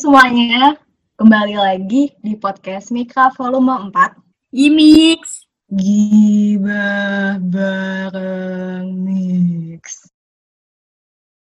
semuanya, 0.00 0.80
kembali 1.20 1.60
lagi 1.60 2.08
di 2.24 2.32
podcast 2.32 2.88
Mika 2.88 3.28
volume 3.36 3.92
4. 3.92 4.16
Gimix. 4.48 5.44
Gibah 5.68 7.36
bareng 7.36 8.96
mix. 8.96 10.08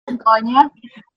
Pokoknya 0.04 0.68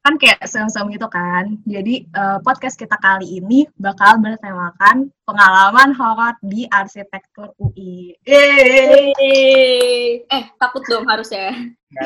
kan 0.07 0.15
kayak 0.23 0.39
sem-sem 0.47 0.87
gitu 0.95 1.11
kan. 1.11 1.59
Jadi 1.67 2.07
eh, 2.07 2.39
podcast 2.47 2.79
kita 2.79 2.95
kali 3.03 3.43
ini 3.43 3.67
bakal 3.75 4.23
bertemakan 4.23 5.11
pengalaman 5.27 5.99
horor 5.99 6.39
di 6.47 6.71
arsitektur 6.71 7.59
UI. 7.59 8.15
Yeay. 8.23 9.19
Yeay. 9.19 10.31
Eh, 10.31 10.45
takut 10.63 10.87
dong 10.87 11.11
harusnya. 11.11 11.51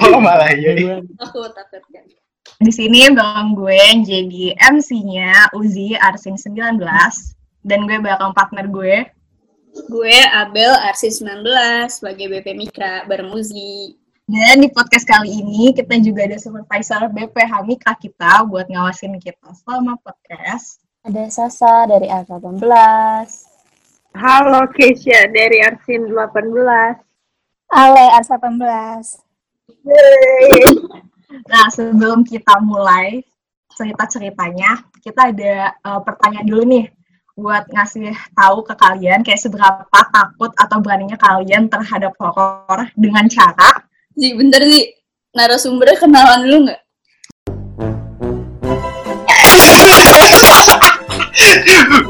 Oh 0.00 0.16
malah 0.16 0.48
iya. 0.56 1.04
Takut, 1.20 1.52
takut 1.52 1.84
kan. 1.92 2.08
Di 2.56 2.72
sini 2.72 3.10
bareng 3.12 3.52
gue 3.52 3.74
yang 3.76 4.00
jadi 4.06 4.44
MC-nya 4.72 5.52
Uzi 5.54 5.98
Arsin 5.98 6.38
19 6.40 6.78
dan 7.66 7.78
gue 7.84 7.98
bakal 7.98 8.30
partner 8.32 8.66
gue 8.70 9.06
Gue 9.84 10.16
Abel 10.32 10.72
Arsi 10.88 11.12
19 11.12 11.44
sebagai 11.92 12.32
BP 12.32 12.56
Mika 12.56 13.04
bareng 13.04 13.28
Uzi. 13.36 13.92
Dan 14.24 14.64
di 14.64 14.72
podcast 14.72 15.04
kali 15.04 15.28
ini 15.28 15.76
kita 15.76 16.00
juga 16.00 16.24
ada 16.24 16.40
supervisor 16.40 17.12
BPH 17.12 17.52
Mika 17.68 17.92
kita 18.00 18.48
buat 18.48 18.66
ngawasin 18.72 19.20
kita 19.20 19.52
selama 19.62 20.00
podcast. 20.00 20.80
Ada 21.04 21.28
Sasa 21.28 21.84
dari 21.86 22.08
R18. 22.08 22.64
Halo 24.16 24.64
Keisha 24.72 25.28
dari 25.28 25.60
Arsin 25.60 26.08
18. 26.08 26.32
Ale 27.68 28.04
R18. 28.24 29.20
Nah, 31.26 31.66
sebelum 31.74 32.22
kita 32.22 32.62
mulai 32.62 33.18
cerita-ceritanya, 33.74 34.86
kita 35.02 35.34
ada 35.34 35.74
eh, 35.74 36.00
pertanyaan 36.06 36.46
dulu 36.46 36.62
nih 36.62 36.86
buat 37.36 37.68
ngasih 37.68 38.16
tahu 38.32 38.64
ke 38.64 38.72
kalian 38.80 39.20
kayak 39.20 39.42
seberapa 39.42 40.00
takut 40.08 40.48
atau 40.56 40.80
beraninya 40.80 41.20
kalian 41.20 41.68
terhadap 41.68 42.16
horor 42.16 42.88
dengan 42.96 43.28
cara 43.28 43.84
Zi, 44.16 44.32
bentar 44.32 44.64
Zi. 44.64 44.88
Narasumbernya 45.36 46.00
kenalan 46.00 46.40
dulu 46.48 46.58
nggak? 46.64 46.80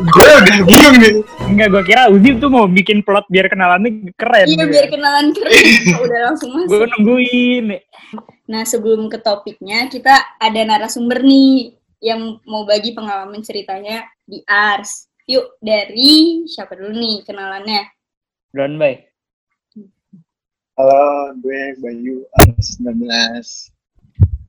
gue 0.07 0.23
udah 0.23 0.61
bingung 0.63 0.97
nih. 1.03 1.15
Enggak, 1.47 1.69
gue 1.73 1.83
kira 1.87 2.11
Uzi 2.11 2.35
tuh 2.43 2.51
mau 2.51 2.67
bikin 2.67 3.07
plot 3.07 3.31
biar 3.31 3.47
kenalannya 3.47 4.11
keren. 4.19 4.47
Iya, 4.51 4.67
biar 4.67 4.87
kenalan 4.91 5.31
keren. 5.31 5.55
Udah 6.05 6.21
langsung 6.31 6.51
Gue 6.67 6.67
masuk. 6.67 6.91
nungguin. 6.99 7.67
Nah, 8.51 8.63
sebelum 8.67 9.07
ke 9.07 9.19
topiknya, 9.23 9.87
kita 9.87 10.15
ada 10.43 10.61
narasumber 10.67 11.23
nih 11.23 11.75
yang 12.03 12.43
mau 12.45 12.67
bagi 12.67 12.93
pengalaman 12.93 13.41
ceritanya 13.47 14.05
di 14.27 14.43
Ars. 14.45 15.07
Yuk, 15.27 15.59
dari 15.59 16.45
siapa 16.47 16.75
dulu 16.75 16.95
nih 16.95 17.23
kenalannya? 17.23 17.83
Don 18.51 18.75
Bay. 18.79 19.07
Halo, 20.77 21.33
gue 21.41 21.79
Bayu 21.81 22.27
Ars 22.37 22.77
19. 22.83 23.73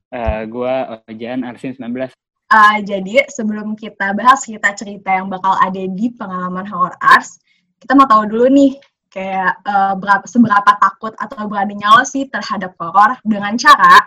Eh, 0.08 0.40
gue 0.44 0.74
Ojan 1.08 1.40
Arsin 1.46 1.72
19. 1.72 2.10
Uh, 2.48 2.80
jadi 2.80 3.28
sebelum 3.28 3.76
kita 3.76 4.16
bahas 4.16 4.40
cerita-cerita 4.40 5.20
yang 5.20 5.28
bakal 5.28 5.52
ada 5.60 5.84
di 5.84 6.08
pengalaman 6.16 6.64
horror 6.64 6.96
arts, 7.04 7.36
kita 7.76 7.92
mau 7.92 8.08
tahu 8.08 8.24
dulu 8.24 8.48
nih 8.48 8.72
kayak 9.12 9.60
uh, 9.68 9.92
berapa, 10.00 10.24
seberapa 10.24 10.72
takut 10.80 11.12
atau 11.20 11.44
beraninya 11.44 11.92
lo 11.92 12.08
sih 12.08 12.24
terhadap 12.24 12.72
horror 12.80 13.20
dengan 13.24 13.52
cara 13.60 14.00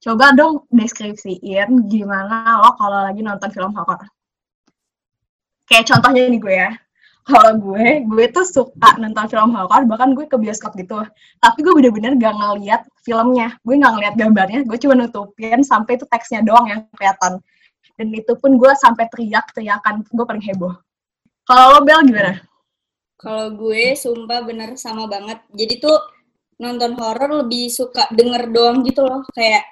coba 0.00 0.32
dong 0.32 0.64
deskripsiin 0.72 1.88
gimana 1.88 2.64
lo 2.64 2.76
kalau 2.80 3.12
lagi 3.12 3.20
nonton 3.20 3.52
film 3.52 3.76
horror. 3.76 4.08
Kayak 5.68 5.84
contohnya 5.92 6.32
nih 6.32 6.40
gue 6.40 6.56
ya, 6.56 6.72
kalau 7.28 7.58
gue, 7.60 8.06
gue 8.08 8.24
tuh 8.32 8.46
suka 8.48 8.96
nonton 8.96 9.26
film 9.28 9.52
horror, 9.52 9.84
bahkan 9.84 10.16
gue 10.16 10.24
ke 10.24 10.40
bioskop 10.40 10.72
gitu. 10.80 11.04
Tapi 11.44 11.58
gue 11.60 11.76
bener-bener 11.76 12.16
gak 12.16 12.40
ngeliat 12.40 12.88
filmnya, 13.04 13.52
gue 13.66 13.74
gak 13.76 13.92
ngeliat 13.98 14.14
gambarnya, 14.16 14.64
gue 14.64 14.78
cuma 14.80 14.96
nutupin 14.96 15.60
sampai 15.60 16.00
itu 16.00 16.08
teksnya 16.08 16.40
doang 16.40 16.72
yang 16.72 16.80
kelihatan 16.96 17.36
dan 17.96 18.08
itu 18.12 18.32
pun 18.36 18.60
gue 18.60 18.72
sampai 18.76 19.08
teriak-teriakan 19.08 20.04
gue 20.06 20.24
paling 20.24 20.44
heboh 20.44 20.76
kalau 21.46 21.78
lo 21.78 21.80
Bel 21.86 22.02
gimana? 22.02 22.42
Kalau 23.16 23.54
gue 23.54 23.94
sumpah 23.94 24.42
bener 24.42 24.74
sama 24.74 25.06
banget. 25.06 25.38
Jadi 25.54 25.78
tuh 25.78 25.94
nonton 26.58 26.98
horor 26.98 27.46
lebih 27.46 27.70
suka 27.70 28.10
denger 28.10 28.50
doang 28.50 28.82
gitu 28.82 29.06
loh. 29.06 29.22
Kayak 29.30 29.62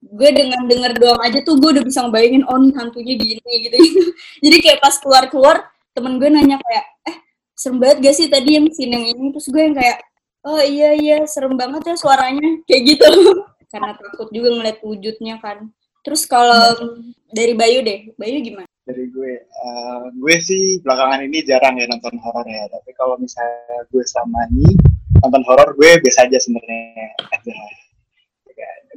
gue 0.00 0.30
dengan 0.32 0.64
denger 0.64 0.96
doang 0.96 1.20
aja 1.20 1.44
tuh 1.44 1.60
gue 1.60 1.76
udah 1.78 1.84
bisa 1.84 2.00
ngebayangin 2.08 2.48
oh 2.48 2.56
hantunya 2.80 3.14
gini 3.20 3.36
gitu 3.44 3.76
gitu. 3.76 3.76
Jadi 4.48 4.56
kayak 4.64 4.78
pas 4.80 4.96
keluar-keluar 4.96 5.68
temen 5.92 6.16
gue 6.16 6.28
nanya 6.32 6.56
kayak 6.64 6.84
eh 7.12 7.16
serem 7.52 7.76
banget 7.76 8.08
gak 8.08 8.14
sih 8.16 8.26
tadi 8.32 8.54
yang 8.56 8.66
scene 8.72 8.94
yang 8.94 9.04
ini 9.04 9.34
terus 9.34 9.50
gue 9.50 9.58
yang 9.60 9.76
kayak 9.76 9.98
oh 10.46 10.62
iya 10.62 10.94
iya 10.94 11.16
serem 11.28 11.58
banget 11.60 11.92
ya 11.92 11.94
suaranya 12.00 12.64
kayak 12.64 12.96
gitu. 12.96 13.08
Karena 13.70 13.92
takut 14.00 14.32
juga 14.32 14.48
ngeliat 14.56 14.80
wujudnya 14.80 15.36
kan. 15.44 15.68
Terus 16.08 16.24
kalau 16.24 16.96
dari 17.28 17.52
Bayu 17.52 17.84
deh, 17.84 18.16
Bayu 18.16 18.40
gimana? 18.40 18.64
Dari 18.88 19.12
gue, 19.12 19.44
eh, 19.44 20.04
gue 20.16 20.36
sih 20.40 20.80
belakangan 20.80 21.20
ini 21.20 21.44
jarang 21.44 21.76
ya 21.76 21.84
nonton 21.84 22.16
horor 22.16 22.48
ya. 22.48 22.64
Tapi 22.72 22.96
kalau 22.96 23.20
misalnya 23.20 23.84
gue 23.92 24.00
sama 24.08 24.48
ini 24.56 24.72
nonton 25.20 25.44
horor, 25.44 25.76
gue 25.76 26.00
biasa 26.00 26.24
aja 26.24 26.40
sebenarnya. 26.40 27.12
Aja. 27.28 27.52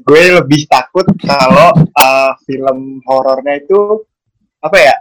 Gue 0.08 0.40
lebih 0.40 0.72
takut 0.72 1.04
kalau 1.20 1.76
eh, 1.84 2.32
film 2.48 3.04
horornya 3.04 3.60
itu 3.60 4.08
apa 4.64 4.80
ya? 4.80 4.96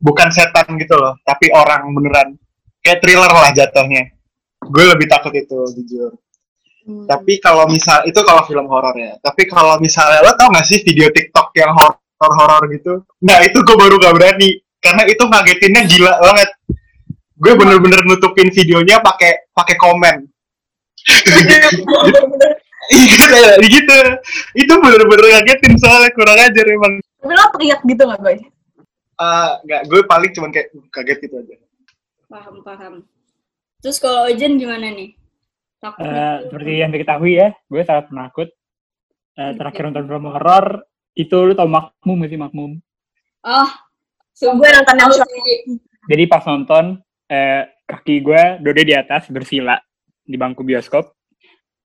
Bukan 0.00 0.32
setan 0.32 0.72
gitu 0.80 0.96
loh, 0.96 1.20
tapi 1.28 1.52
orang 1.52 1.92
beneran 1.92 2.32
kayak 2.80 3.04
thriller 3.04 3.28
lah 3.28 3.52
jatuhnya. 3.52 4.08
Gue 4.72 4.88
lebih 4.88 5.04
takut 5.04 5.36
itu 5.36 5.68
jujur. 5.76 6.16
Hmm. 6.82 7.06
Tapi 7.06 7.38
kalau 7.38 7.70
misal 7.70 8.02
itu 8.06 8.18
kalau 8.26 8.42
film 8.46 8.66
horor 8.66 8.94
ya. 8.98 9.14
Tapi 9.22 9.46
kalau 9.46 9.78
misalnya 9.78 10.22
lo 10.26 10.34
tau 10.34 10.50
gak 10.50 10.66
sih 10.66 10.82
video 10.82 11.06
TikTok 11.14 11.54
yang 11.54 11.70
horor-horor 11.78 12.62
gitu? 12.74 13.06
Nah 13.22 13.38
itu 13.46 13.62
gue 13.62 13.76
baru 13.78 14.02
gak 14.02 14.14
berani 14.18 14.58
karena 14.82 15.02
itu 15.06 15.22
ngagetinnya 15.22 15.82
gila 15.86 16.12
banget. 16.18 16.50
Gue 17.38 17.52
bener-bener 17.54 18.02
nutupin 18.06 18.50
videonya 18.50 18.98
pakai 18.98 19.50
pakai 19.54 19.76
komen. 19.78 20.16
Iya 22.90 23.62
gitu. 23.62 23.98
Itu 24.58 24.72
bener-bener 24.82 25.26
ngagetin 25.38 25.78
soalnya 25.78 26.10
kurang 26.12 26.34
ajar 26.34 26.66
emang. 26.66 26.98
tapi 27.22 27.38
lo 27.38 27.46
teriak 27.54 27.80
gitu 27.86 28.02
gak 28.02 28.18
Boy? 28.18 28.42
Eh, 29.22 29.50
nggak, 29.62 29.82
gue 29.86 30.00
paling 30.02 30.30
cuman 30.34 30.50
kayak 30.50 30.68
kaget 30.90 31.18
gitu 31.22 31.34
aja. 31.38 31.54
Paham, 32.26 32.58
paham. 32.66 32.94
Terus 33.78 34.02
kalau 34.02 34.26
Ojen 34.26 34.58
gimana 34.58 34.90
nih? 34.90 35.14
Eh, 35.82 35.90
nggak? 35.98 36.36
seperti 36.46 36.72
yang 36.78 36.90
diketahui 36.94 37.32
ya, 37.34 37.48
gue 37.66 37.82
sangat 37.82 38.06
penakut. 38.06 38.48
Eh, 39.34 39.52
terakhir 39.58 39.82
nonton 39.90 40.06
film 40.06 40.24
horor 40.30 40.66
itu 41.18 41.36
lu 41.42 41.52
tau 41.58 41.66
Makmum 41.66 42.22
gak 42.22 42.30
sih 42.30 42.38
Makmum? 42.38 42.72
Oh, 43.42 43.70
gue 44.38 44.68
nonton 44.70 44.94
yang. 44.94 45.10
Jadi 46.06 46.22
pas 46.30 46.42
nonton 46.46 47.02
eh, 47.26 47.66
kaki 47.82 48.14
gue 48.22 48.42
dode 48.62 48.82
di 48.86 48.94
atas 48.94 49.26
bersila 49.26 49.74
di 50.22 50.36
bangku 50.38 50.62
bioskop. 50.62 51.18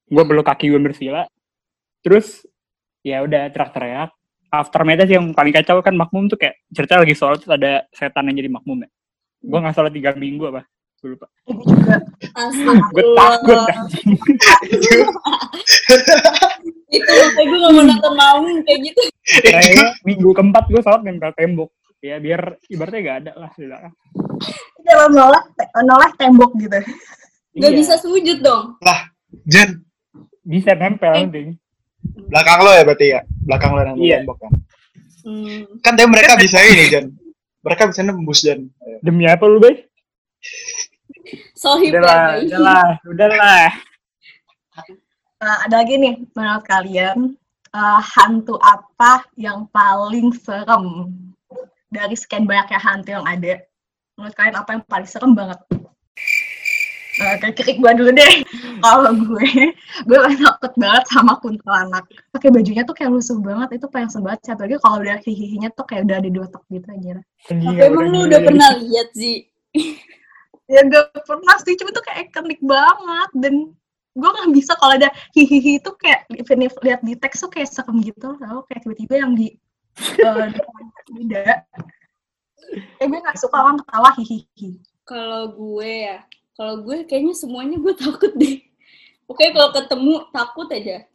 Gue 0.08 0.24
peluk 0.24 0.46
kaki 0.46 0.69
gue 0.69 0.81
bersila. 0.81 1.25
Terus 2.06 2.46
ya 3.02 3.25
udah 3.25 3.50
teriak-teriak. 3.50 4.14
Aftermath 4.47 5.03
sih 5.09 5.19
yang 5.19 5.35
paling 5.35 5.52
kacau 5.52 5.81
kan 5.84 5.97
Makmum 5.97 6.31
tuh 6.31 6.40
kayak 6.40 6.62
cerita 6.72 7.02
lagi 7.02 7.18
sholat 7.18 7.44
terus 7.44 7.52
ada 7.52 7.84
setan 7.91 8.29
yang 8.29 8.46
jadi 8.46 8.52
Makmum 8.53 8.85
ya. 8.85 8.90
Gue 9.41 9.59
nggak 9.59 9.75
sholat 9.75 9.91
tiga 9.91 10.14
minggu 10.14 10.53
apa? 10.53 10.64
Gue 10.97 11.13
lupa. 11.13 11.28
Gue 12.90 13.05
takut. 13.14 13.59
Itu 16.88 17.11
makanya 17.11 17.46
gue 17.46 17.58
gak 17.59 17.73
mau 17.73 17.84
nonton 17.84 18.14
mau 18.16 18.40
kayak 18.64 18.79
gitu. 18.82 19.02
Kayaknya 19.44 19.85
minggu 20.02 20.29
keempat 20.34 20.64
gue 20.67 20.82
sholat 20.82 21.02
nempel 21.03 21.32
tembok. 21.35 21.70
Ya 21.99 22.17
biar 22.17 22.58
ibaratnya 22.66 23.02
gak 23.03 23.17
ada 23.26 23.32
lah 23.35 23.52
di 23.53 23.66
belakang. 23.66 23.94
dalam 24.88 25.11
noleh 25.11 25.44
noleh 25.84 26.11
tembok 26.16 26.55
gitu 26.55 26.72
Gak 26.72 26.88
Iya, 27.58 27.70
bisa 27.73 27.94
sujud 27.97 28.40
dong. 28.40 28.78
Jen, 29.44 29.82
bisa 30.41 30.72
nempel 30.73 31.11
Eh. 31.11 31.22
nanti. 31.26 31.41
belakang 32.29 32.59
lo 32.64 32.72
ya 32.72 32.84
berarti 32.85 33.05
ya? 33.11 33.20
Belakang 33.44 33.72
lo 33.76 33.82
yang 33.84 33.97
Iya. 33.97 34.17
tembok 34.23 34.38
kan? 34.40 34.52
Hmm. 35.28 35.61
Kan 35.84 35.94
tapi 35.94 36.08
mereka 36.08 36.40
bisa 36.40 36.58
ini 36.64 36.88
Jen. 36.88 37.05
Mereka 37.59 37.91
bisa 37.91 38.02
nembus 38.02 38.40
Jen. 38.41 38.72
Demi 39.03 39.28
apa 39.28 39.44
lu, 39.44 39.59
Bay? 39.59 39.84
Sohib 41.54 41.92
Udahlah, 41.92 42.40
ya, 42.40 42.46
udahlah, 42.48 42.88
udahlah. 43.08 43.68
Nah, 45.38 45.58
ada 45.68 45.76
lagi 45.84 45.96
nih 46.00 46.16
menurut 46.34 46.66
kalian 46.66 47.18
eh, 47.76 48.02
hantu 48.16 48.56
apa 48.64 49.28
yang 49.36 49.68
paling 49.70 50.34
serem? 50.34 51.14
Dari 51.88 52.16
sekian 52.20 52.44
banyaknya 52.44 52.80
hantu 52.84 53.09
yang 53.16 53.26
ada 53.28 53.64
menurut 54.18 54.34
kalian 54.34 54.56
apa 54.58 54.70
yang 54.76 54.84
paling 54.90 55.09
serem 55.09 55.32
banget? 55.38 55.59
Eh, 57.18 57.36
kayak 57.42 57.56
krik 57.58 57.78
gua 57.82 57.98
dulu 57.98 58.14
deh. 58.14 58.34
Kalau 58.86 59.09
gue 59.09 59.50
gue 60.06 60.18
paling 60.22 60.38
takut 60.38 60.74
banget 60.78 61.04
sama 61.09 61.34
kuntilanak. 61.42 62.06
Pakai 62.30 62.54
bajunya 62.54 62.86
tuh 62.86 62.94
kayak 62.94 63.09
lusuh 63.09 63.42
banget 63.42 63.82
itu 63.82 63.90
paling 63.90 64.06
sebel 64.06 64.38
banget 64.38 64.54
apalagi 64.54 64.78
kalau 64.78 64.98
udah 65.02 65.18
hihihinya 65.26 65.70
tuh 65.74 65.86
kayak 65.90 66.06
udah 66.06 66.20
di 66.22 66.30
dua 66.30 66.46
tok 66.46 66.62
gitu 66.70 66.86
aja 66.86 67.18
Tapi 67.50 67.74
emang 67.82 68.14
lu 68.14 68.30
udah 68.30 68.40
pernah 68.46 68.70
lihat 68.78 69.09
sih? 69.18 69.50
Ya 70.67 70.84
gak 70.87 71.23
pernah 71.23 71.55
sih 71.64 71.75
cuma 71.79 71.96
tuh 71.96 72.03
kayak 72.03 72.31
ikonik 72.31 72.59
banget 72.59 73.29
dan 73.40 73.53
gue 74.17 74.29
nggak 74.34 74.49
bisa 74.49 74.73
kalau 74.81 74.97
ada 74.97 75.14
hihihi 75.37 75.78
itu 75.78 75.91
kayak 76.02 76.25
even 76.34 76.66
if 76.66 76.73
lihat 76.81 76.99
di 77.05 77.14
teks 77.14 77.46
tuh 77.46 77.53
kayak 77.53 77.69
serem 77.69 78.02
gitu 78.02 78.34
tau 78.41 78.66
kayak 78.66 78.81
tiba-tiba 78.81 79.16
yang 79.22 79.31
di 79.37 79.53
depan 80.17 80.49
tidak 81.05 81.69
eh 82.99 83.05
gue 83.08 83.19
nggak 83.19 83.40
suka 83.40 83.58
orang 83.64 83.79
ketawa 83.79 84.09
hihihi 84.19 84.69
Kalau 85.08 85.55
gue 85.55 85.91
ya, 86.03 86.19
kalau 86.59 86.84
gue 86.84 87.08
kayaknya 87.08 87.31
semuanya 87.31 87.79
gue 87.79 87.96
takut 87.96 88.28
deh. 88.35 88.59
Pokoknya 89.23 89.52
kalau 89.55 89.70
ketemu 89.72 90.13
takut 90.35 90.67
aja. 90.67 91.08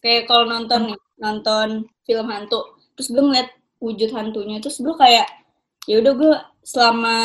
Kayak 0.00 0.22
kalau 0.24 0.48
nonton 0.48 0.80
nih, 0.88 0.98
nonton 1.20 1.68
film 2.08 2.26
hantu, 2.32 2.64
terus 2.96 3.12
gue 3.12 3.20
ngeliat 3.20 3.52
wujud 3.76 4.08
hantunya, 4.16 4.56
terus 4.56 4.80
gue 4.80 4.94
kayak 4.96 5.28
ya 5.84 6.00
udah 6.00 6.12
gue 6.16 6.32
selama 6.64 7.16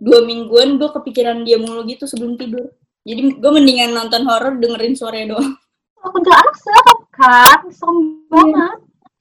dua 0.00 0.24
mingguan 0.24 0.80
gue 0.80 0.88
kepikiran 0.88 1.44
dia 1.44 1.60
mulu 1.60 1.84
gitu 1.84 2.08
sebelum 2.08 2.40
tidur. 2.40 2.72
Jadi 3.04 3.36
gue 3.36 3.50
mendingan 3.52 3.92
nonton 3.92 4.24
horor 4.24 4.56
dengerin 4.56 4.96
suaranya 4.96 5.36
doang. 5.36 5.52
oh, 6.00 6.10
kuntilanak 6.10 6.56
serem 6.56 6.98
kan 7.12 7.60
serem 7.68 7.98
banget 8.32 8.78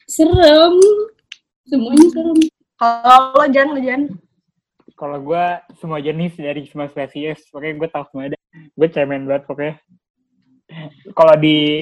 Serem. 0.07 0.75
Semuanya 1.67 2.07
serem. 2.09 2.39
kalau 2.79 3.35
lo 3.35 3.45
jangan 3.51 3.69
lo 3.75 3.81
jangan 3.83 4.03
Kalau 4.95 5.17
gue 5.23 5.45
semua 5.79 5.99
jenis 6.03 6.35
dari 6.35 6.67
semua 6.67 6.91
spesies, 6.91 7.39
pokoknya 7.51 7.75
gue 7.79 7.89
tahu 7.91 8.03
semua 8.11 8.23
ada. 8.31 8.39
Gue 8.75 8.87
cemen 8.91 9.23
banget 9.27 9.43
pokoknya. 9.47 9.75
Kalau 11.15 11.35
di 11.39 11.79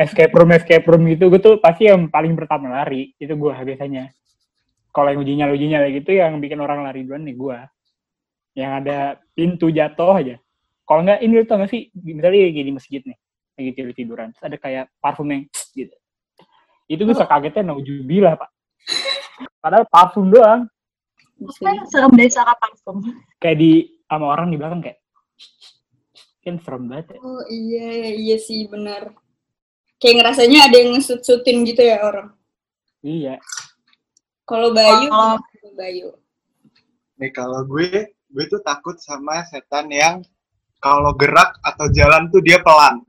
escape 0.00 0.32
room 0.32 0.50
escape 0.56 0.86
room 0.88 1.04
gitu, 1.12 1.28
gue 1.28 1.40
tuh 1.40 1.60
pasti 1.60 1.92
yang 1.92 2.08
paling 2.08 2.32
pertama 2.32 2.72
lari. 2.72 3.12
Itu 3.20 3.36
gue 3.36 3.52
biasanya. 3.52 4.08
Kalau 4.96 5.12
yang 5.12 5.20
uji 5.20 5.32
nyala 5.36 5.52
uji 5.52 5.66
nyala 5.68 5.86
gitu, 5.92 6.10
yang 6.16 6.40
bikin 6.40 6.56
orang 6.56 6.88
lari 6.88 7.04
duluan 7.04 7.20
nih 7.28 7.36
gue. 7.36 7.58
Yang 8.56 8.72
ada 8.82 8.98
pintu 9.36 9.68
jatuh 9.68 10.16
aja. 10.16 10.36
Kalau 10.88 11.00
nggak 11.04 11.20
ini 11.20 11.32
lo 11.36 11.44
tau 11.44 11.60
gak 11.60 11.68
sih, 11.68 11.90
misalnya 11.92 12.46
kayak 12.46 12.66
di 12.66 12.72
masjid 12.72 13.00
nih, 13.02 13.18
lagi 13.58 13.70
tidur 13.74 13.92
tiduran, 13.92 14.28
terus 14.32 14.44
ada 14.46 14.56
kayak 14.56 14.84
parfum 15.02 15.28
yang 15.28 15.42
gitu. 15.78 15.92
Itu 16.86 17.02
gue 17.04 17.16
sekagetnya 17.18 17.74
naujubillah 17.74 18.38
pak. 18.38 18.50
Padahal 19.60 19.84
parfum 19.90 20.30
doang. 20.30 20.64
Maksudnya 21.36 21.84
serem 21.90 22.12
dari 22.16 22.30
suara 22.32 22.56
parfum 22.56 23.02
kayak 23.36 23.58
di 23.60 23.72
sama 24.08 24.30
orang 24.32 24.48
di 24.48 24.56
belakang 24.56 24.80
kayak 24.80 24.98
kan 26.46 26.56
serem 26.62 26.86
banget 26.86 27.06
ya. 27.12 27.18
Oh 27.20 27.42
iya, 27.50 27.90
iya 28.14 28.36
sih 28.38 28.70
benar. 28.70 29.10
Kayak 29.98 30.22
ngerasanya 30.22 30.70
ada 30.70 30.76
yang 30.78 30.94
ngesut-sutin 30.94 31.66
gitu 31.66 31.82
ya 31.82 31.98
orang. 32.06 32.30
Iya. 33.02 33.42
Kalau 34.46 34.70
Bayu, 34.70 35.10
Kalau- 35.10 35.42
gimana, 35.42 35.70
Bayu. 35.74 36.08
Nih 37.18 37.30
kalau 37.34 37.66
gue, 37.66 38.14
gue 38.36 38.44
tuh 38.52 38.60
takut 38.60 39.00
sama 39.00 39.40
setan 39.48 39.88
yang 39.88 40.20
kalau 40.76 41.16
gerak 41.16 41.56
atau 41.64 41.88
jalan 41.88 42.28
tuh 42.28 42.44
dia 42.44 42.60
pelan. 42.60 43.00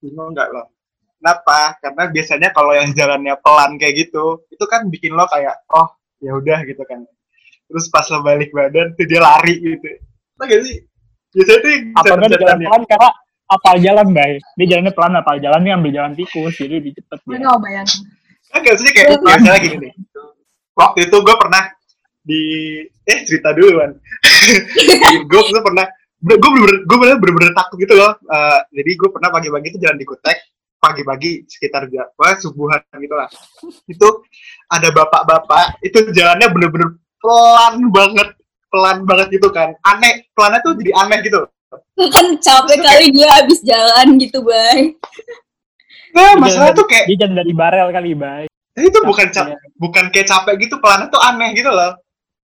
Bingung 0.00 0.32
nggak 0.32 0.48
lo? 0.48 0.72
Kenapa? 1.20 1.76
Karena 1.84 2.08
biasanya 2.08 2.48
kalau 2.56 2.72
yang 2.72 2.88
jalannya 2.96 3.36
pelan 3.36 3.76
kayak 3.76 4.08
gitu, 4.08 4.48
itu 4.48 4.64
kan 4.64 4.88
bikin 4.88 5.12
lo 5.12 5.28
kayak, 5.28 5.60
oh 5.76 5.92
ya 6.24 6.32
udah 6.32 6.64
gitu 6.64 6.80
kan. 6.88 7.04
Terus 7.68 7.92
pas 7.92 8.08
lo 8.08 8.24
balik 8.24 8.48
badan 8.56 8.96
tuh 8.96 9.04
dia 9.04 9.20
lari 9.20 9.60
gitu. 9.60 9.84
Lo 10.40 10.42
gak 10.48 10.64
sih? 10.64 10.80
Biasanya 11.36 11.58
tuh 11.60 11.68
yang 11.68 11.82
Apa 11.92 12.06
jalan 12.08 12.30
yang- 12.32 12.64
pelan 12.64 12.82
karena 12.88 13.08
apal 13.46 13.76
jalan, 13.76 14.06
Bay. 14.16 14.32
Dia 14.56 14.66
jalannya 14.72 14.92
pelan, 14.96 15.12
apal 15.20 15.36
jalan 15.36 15.60
dia 15.68 15.74
ambil 15.76 15.92
jalan 15.92 16.12
tikus, 16.16 16.56
jadi 16.56 16.80
lebih 16.80 16.96
cepet 16.96 17.18
gue 17.28 17.36
dia. 17.36 17.44
nggak 17.44 17.60
bayangin 17.60 18.00
Enggak 18.56 18.74
sih 18.80 18.88
kayak 18.94 19.08
misalnya 19.20 19.58
gini 19.60 19.76
nih. 19.84 19.92
Waktu 20.72 20.98
itu 21.12 21.16
gue 21.20 21.34
pernah 21.36 21.75
di 22.26 22.42
eh 23.06 23.18
cerita 23.22 23.54
dulu 23.54 23.78
kan. 23.78 23.90
gue 25.30 25.40
tuh 25.46 25.62
pernah 25.62 25.86
gue 26.18 26.34
bener 26.34 26.72
gue 26.82 26.96
bener 26.98 27.16
bener 27.22 27.52
takut 27.54 27.78
gitu 27.78 27.94
loh. 27.94 28.18
Eh, 28.18 28.60
jadi 28.74 28.90
gue 28.98 29.08
pernah 29.14 29.30
pagi-pagi 29.30 29.66
itu 29.70 29.78
jalan 29.78 29.98
di 29.98 30.06
Kutek 30.06 30.38
pagi-pagi 30.76 31.48
sekitar 31.48 31.88
jam 31.88 32.06
wah, 32.18 32.34
subuhan 32.36 32.82
gitu 32.98 33.14
lah. 33.14 33.30
Itu 33.86 34.26
ada 34.68 34.88
bapak-bapak 34.90 35.80
itu 35.80 36.10
jalannya 36.12 36.50
bener-bener 36.50 36.98
pelan 37.22 37.90
banget 37.90 38.28
pelan 38.70 38.98
banget 39.08 39.38
gitu 39.38 39.48
kan 39.50 39.72
aneh 39.88 40.26
pelannya 40.36 40.60
tuh 40.62 40.74
jadi 40.76 40.92
aneh 40.94 41.18
gitu 41.24 41.48
Lu 41.98 42.06
kan 42.12 42.38
capek 42.38 42.78
kali 42.78 43.10
dia 43.10 43.26
habis 43.26 43.58
jalan 43.66 44.16
gitu, 44.22 44.38
Bay. 44.40 44.94
nah 46.14 46.32
Dia 46.32 46.40
masalah 46.40 46.70
tuh 46.72 46.86
kayak 46.86 47.10
Dia 47.10 47.26
jalan 47.26 47.42
dari 47.42 47.52
barel 47.52 47.88
kali, 47.90 48.10
Bay. 48.14 48.44
Itu 48.78 49.02
bukan 49.02 49.28
cap 49.34 49.50
bukan 49.80 50.04
kayak 50.14 50.30
capek 50.30 50.54
gitu 50.62 50.78
pelannya 50.78 51.10
tuh 51.10 51.20
aneh 51.20 51.52
gitu 51.58 51.68
loh 51.68 51.98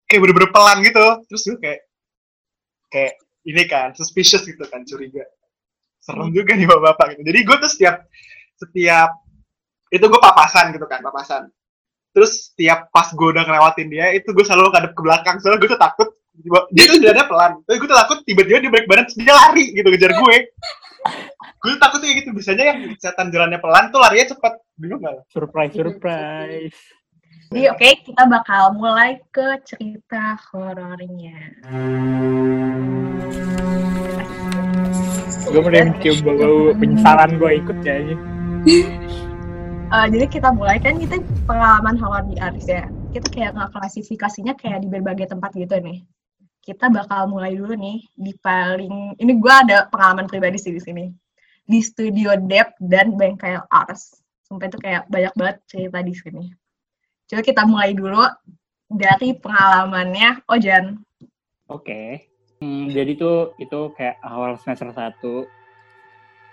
kayak 0.07 0.21
bener-bener 0.23 0.51
pelan 0.55 0.79
gitu. 0.83 1.07
Terus 1.31 1.43
gue 1.47 1.59
kayak 1.59 1.81
kayak 2.91 3.15
ini 3.47 3.63
kan 3.67 3.95
suspicious 3.95 4.43
gitu 4.47 4.63
kan 4.67 4.83
curiga. 4.87 5.27
Serem 6.03 6.31
juga 6.31 6.55
nih 6.55 6.67
bapak-bapak 6.67 7.19
gitu. 7.19 7.23
Jadi 7.27 7.39
gue 7.43 7.57
tuh 7.59 7.71
setiap 7.71 7.97
setiap 8.57 9.11
itu 9.91 10.05
gue 10.07 10.21
papasan 10.23 10.75
gitu 10.75 10.87
kan 10.87 11.03
papasan. 11.03 11.51
Terus 12.15 12.51
setiap 12.51 12.89
pas 12.91 13.13
gue 13.13 13.29
udah 13.29 13.45
ngelewatin 13.45 13.89
dia 13.93 14.07
itu 14.15 14.31
gue 14.33 14.45
selalu 14.47 14.73
kadep 14.73 14.93
ke 14.95 15.03
belakang. 15.03 15.37
Soalnya 15.43 15.59
gue 15.63 15.71
tuh 15.71 15.81
takut 15.83 16.09
dia 16.73 16.85
tuh 16.89 16.99
jalannya 17.01 17.27
pelan. 17.27 17.53
Tapi 17.67 17.77
gue 17.77 17.89
tuh 17.91 17.99
takut 17.99 18.19
tiba-tiba 18.25 18.59
dia 18.63 18.71
balik 18.71 18.87
badan 18.89 19.05
terus 19.11 19.19
dia 19.19 19.35
lari 19.35 19.65
gitu 19.75 19.89
kejar 19.93 20.13
gue. 20.15 20.37
Gue 21.63 21.79
tuh 21.79 21.83
takut 21.83 22.03
kayak 22.03 22.17
gitu. 22.23 22.31
Biasanya 22.35 22.65
yang 22.67 22.79
setan 22.99 23.31
jalannya 23.31 23.63
pelan 23.63 23.95
tuh 23.95 24.03
larinya 24.03 24.27
cepet. 24.35 24.55
Bingung 24.75 24.99
gak? 25.03 25.23
Surprise, 25.31 25.71
surprise. 25.71 26.79
Jadi 27.47 27.63
oke, 27.71 27.89
kita 28.11 28.23
bakal 28.27 28.75
mulai 28.75 29.23
ke 29.31 29.63
cerita 29.63 30.35
horornya. 30.51 31.39
Gue 35.47 35.61
mulai 35.63 35.87
mencium 35.87 36.19
bau 36.27 36.75
penyesalan 36.75 37.39
gue 37.39 37.51
ikut 37.63 37.77
kayaknya. 37.87 38.17
Eh, 39.87 40.07
jadi 40.11 40.27
kita 40.27 40.51
mulai 40.51 40.83
kan 40.83 40.99
kita 40.99 41.23
pengalaman 41.47 41.95
horor 41.95 42.27
di 42.27 42.35
Aris 42.43 42.67
ya. 42.67 42.91
Kita 43.15 43.31
kayak 43.31 43.55
nggak 43.55 43.71
klasifikasinya 43.71 44.59
kayak 44.59 44.83
di 44.83 44.91
berbagai 44.91 45.31
tempat 45.31 45.55
gitu 45.55 45.79
nih. 45.79 46.03
Kita 46.59 46.91
bakal 46.91 47.31
mulai 47.31 47.55
dulu 47.55 47.79
nih 47.79 48.03
di 48.19 48.35
paling 48.43 49.15
ini 49.15 49.33
gue 49.39 49.55
ada 49.55 49.87
pengalaman 49.87 50.27
pribadi 50.27 50.59
sih 50.59 50.75
di 50.75 50.83
sini 50.83 51.07
di 51.71 51.79
studio 51.79 52.35
Dep 52.35 52.75
dan 52.83 53.15
bengkel 53.15 53.63
Ars. 53.71 54.19
Sumpah 54.43 54.67
itu 54.67 54.79
kayak 54.83 55.07
banyak 55.07 55.35
banget 55.39 55.57
cerita 55.71 56.03
di 56.03 56.15
sini. 56.19 56.51
Coba 57.27 57.43
kita 57.43 57.63
mulai 57.67 57.91
dulu 57.91 58.23
dari 58.87 59.35
pengalamannya 59.35 60.47
Ojan. 60.47 61.03
Oke. 61.67 62.31
Hmm, 62.63 62.89
jadi 62.89 63.19
tuh 63.19 63.53
itu 63.59 63.93
kayak 63.99 64.17
awal 64.23 64.57
semester 64.63 64.89
1 64.95 65.21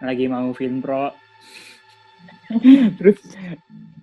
lagi 0.03 0.25
mau 0.27 0.50
film 0.58 0.82
pro. 0.82 1.13
Terus 3.00 3.22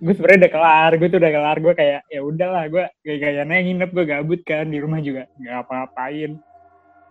gue 0.01 0.13
sebenarnya 0.17 0.47
udah 0.47 0.51
kelar, 0.55 0.91
gue 0.97 1.07
tuh 1.11 1.19
udah 1.21 1.31
kelar, 1.35 1.57
gue 1.61 1.73
kayak 1.77 2.01
ya 2.09 2.21
udahlah, 2.25 2.65
gue 2.71 2.83
gaya-gayanya 3.05 3.53
nginep, 3.61 3.89
gue 3.93 4.05
gabut 4.07 4.41
kan 4.41 4.65
di 4.71 4.81
rumah 4.81 4.97
juga 5.03 5.29
nggak 5.37 5.67
apa-apain. 5.67 6.39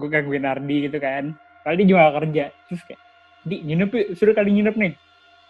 Gue 0.01 0.09
gangguin 0.09 0.49
Ardi 0.49 0.89
gitu 0.89 0.99
kan. 0.99 1.37
Kali 1.63 1.85
dia 1.85 1.89
juga 1.93 2.17
kerja. 2.17 2.45
Terus 2.67 2.83
kayak, 2.89 3.01
di 3.45 3.57
nginep 3.61 3.91
yuk, 3.93 4.07
suruh 4.17 4.33
kali 4.33 4.57
nginep 4.57 4.75
nih. 4.75 4.93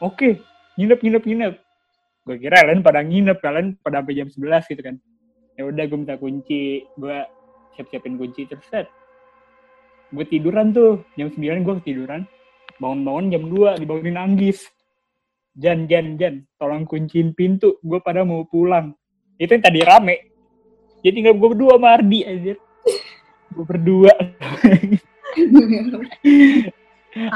Oke, 0.02 0.42
nginep, 0.74 0.98
nginep, 0.98 1.24
nginep. 1.24 1.54
Gue 2.30 2.38
kira 2.38 2.62
kalian 2.62 2.86
pada 2.86 3.02
nginep, 3.02 3.38
kalian 3.42 3.74
pada 3.82 4.06
sampai 4.06 4.14
jam 4.14 4.28
11 4.30 4.70
gitu 4.70 4.82
kan. 4.86 4.96
Ya 5.58 5.66
udah 5.66 5.82
gue 5.82 5.98
minta 5.98 6.14
kunci, 6.14 6.86
gue 6.86 7.18
siap-siapin 7.74 8.14
kunci 8.14 8.46
terus 8.46 8.62
set. 8.70 8.86
Gue 10.14 10.22
tiduran 10.30 10.70
tuh. 10.70 11.02
Jam 11.18 11.34
9 11.34 11.66
gue 11.66 11.74
ketiduran. 11.82 12.22
Bangun-bangun 12.78 13.34
jam 13.34 13.42
2 13.50 13.82
dibangunin 13.82 14.14
Anggis. 14.14 14.62
Jan 15.58 15.90
Jan 15.90 16.14
Jan 16.14 16.46
tolong 16.54 16.86
kunciin 16.86 17.34
pintu. 17.34 17.82
Gue 17.82 17.98
pada 17.98 18.22
mau 18.22 18.46
pulang. 18.46 18.94
Itu 19.34 19.58
yang 19.58 19.66
tadi 19.66 19.82
rame. 19.82 20.16
Jadi 21.02 21.14
tinggal 21.18 21.34
gue 21.34 21.48
berdua 21.50 21.74
sama 21.74 21.98
Ardi 21.98 22.22
aja 22.22 22.54
gue 23.50 23.64
berdua. 23.66 24.12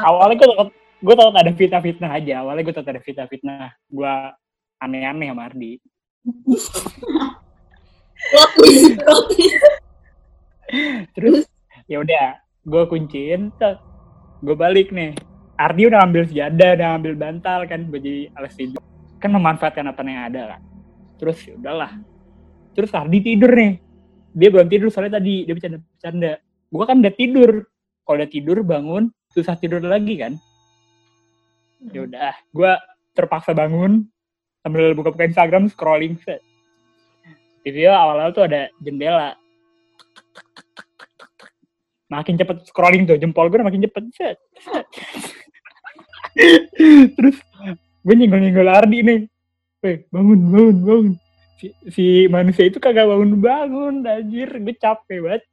Awalnya 0.06 0.34
gue 0.38 0.48
takut 0.48 0.70
gue 1.04 1.14
takut 1.14 1.34
ada 1.34 1.52
fitnah-fitnah 1.52 2.10
aja. 2.14 2.32
Awalnya 2.42 2.62
gue 2.62 2.74
takut 2.74 2.90
ada 2.94 3.02
fitnah-fitnah. 3.02 3.74
Gue 3.90 4.14
aneh-aneh 4.80 5.28
sama 5.30 5.46
Ardi. 5.50 5.78
Terus 11.12 11.44
ya 11.84 12.00
udah 12.00 12.40
gue 12.64 12.82
kunciin 12.88 13.52
gue 14.44 14.56
balik 14.56 14.90
nih. 14.90 15.12
Ardi 15.54 15.86
udah 15.86 16.02
ambil 16.02 16.26
sejadah 16.26 16.70
udah 16.74 16.88
ambil 16.98 17.14
bantal 17.14 17.68
kan 17.70 17.86
buat 17.92 18.02
jadi 18.02 18.32
alas 18.34 18.56
tidur. 18.58 18.82
Kan 19.22 19.30
memanfaatkan 19.32 19.86
apa 19.86 20.00
yang 20.02 20.24
ada 20.28 20.42
kan 20.56 20.60
terus 21.20 21.38
ya 21.46 21.54
udahlah. 21.56 21.92
Terus 22.74 22.90
Ardi 22.90 23.18
tidur 23.22 23.52
nih. 23.54 23.78
Dia 24.34 24.48
belum 24.50 24.66
tidur 24.66 24.90
soalnya 24.90 25.22
tadi 25.22 25.46
dia 25.46 25.54
bercanda 25.54 25.78
bercanda 25.78 26.32
gue 26.68 26.84
kan 26.84 26.96
udah 27.00 27.14
tidur. 27.14 27.50
Kalau 28.04 28.16
udah 28.20 28.28
tidur 28.28 28.58
bangun 28.60 29.08
susah 29.32 29.56
tidur 29.56 29.80
lagi 29.80 30.18
kan. 30.20 30.36
Ya 31.92 32.04
udah 32.04 32.34
gue 32.50 32.72
terpaksa 33.14 33.54
bangun 33.54 34.08
sambil 34.64 34.96
buka-buka 34.96 35.28
Instagram 35.28 35.68
scrolling 35.68 36.16
set. 36.24 36.40
Di 37.60 37.68
video 37.68 37.92
awal-awal 37.92 38.32
tuh 38.32 38.48
ada 38.48 38.72
jendela. 38.80 39.36
Makin 42.08 42.40
cepet 42.40 42.64
scrolling 42.72 43.04
tuh 43.04 43.20
jempol 43.20 43.52
gue 43.52 43.60
makin 43.60 43.84
cepet 43.84 44.04
set. 44.16 44.36
Terus 47.20 47.36
gue 48.00 48.14
nyenggol-nyenggol 48.16 48.72
Ardi 48.72 48.98
nih. 49.04 49.20
Weh, 49.84 50.08
bangun 50.08 50.40
bangun 50.48 50.76
bangun. 50.80 51.06
Si, 51.60 51.66
si 51.92 52.06
manusia 52.32 52.64
itu 52.64 52.80
kagak 52.80 53.04
bangun 53.04 53.36
bangun 53.36 53.94
anjir. 54.08 54.48
Gue 54.64 54.74
capek 54.80 55.20
banget. 55.20 55.44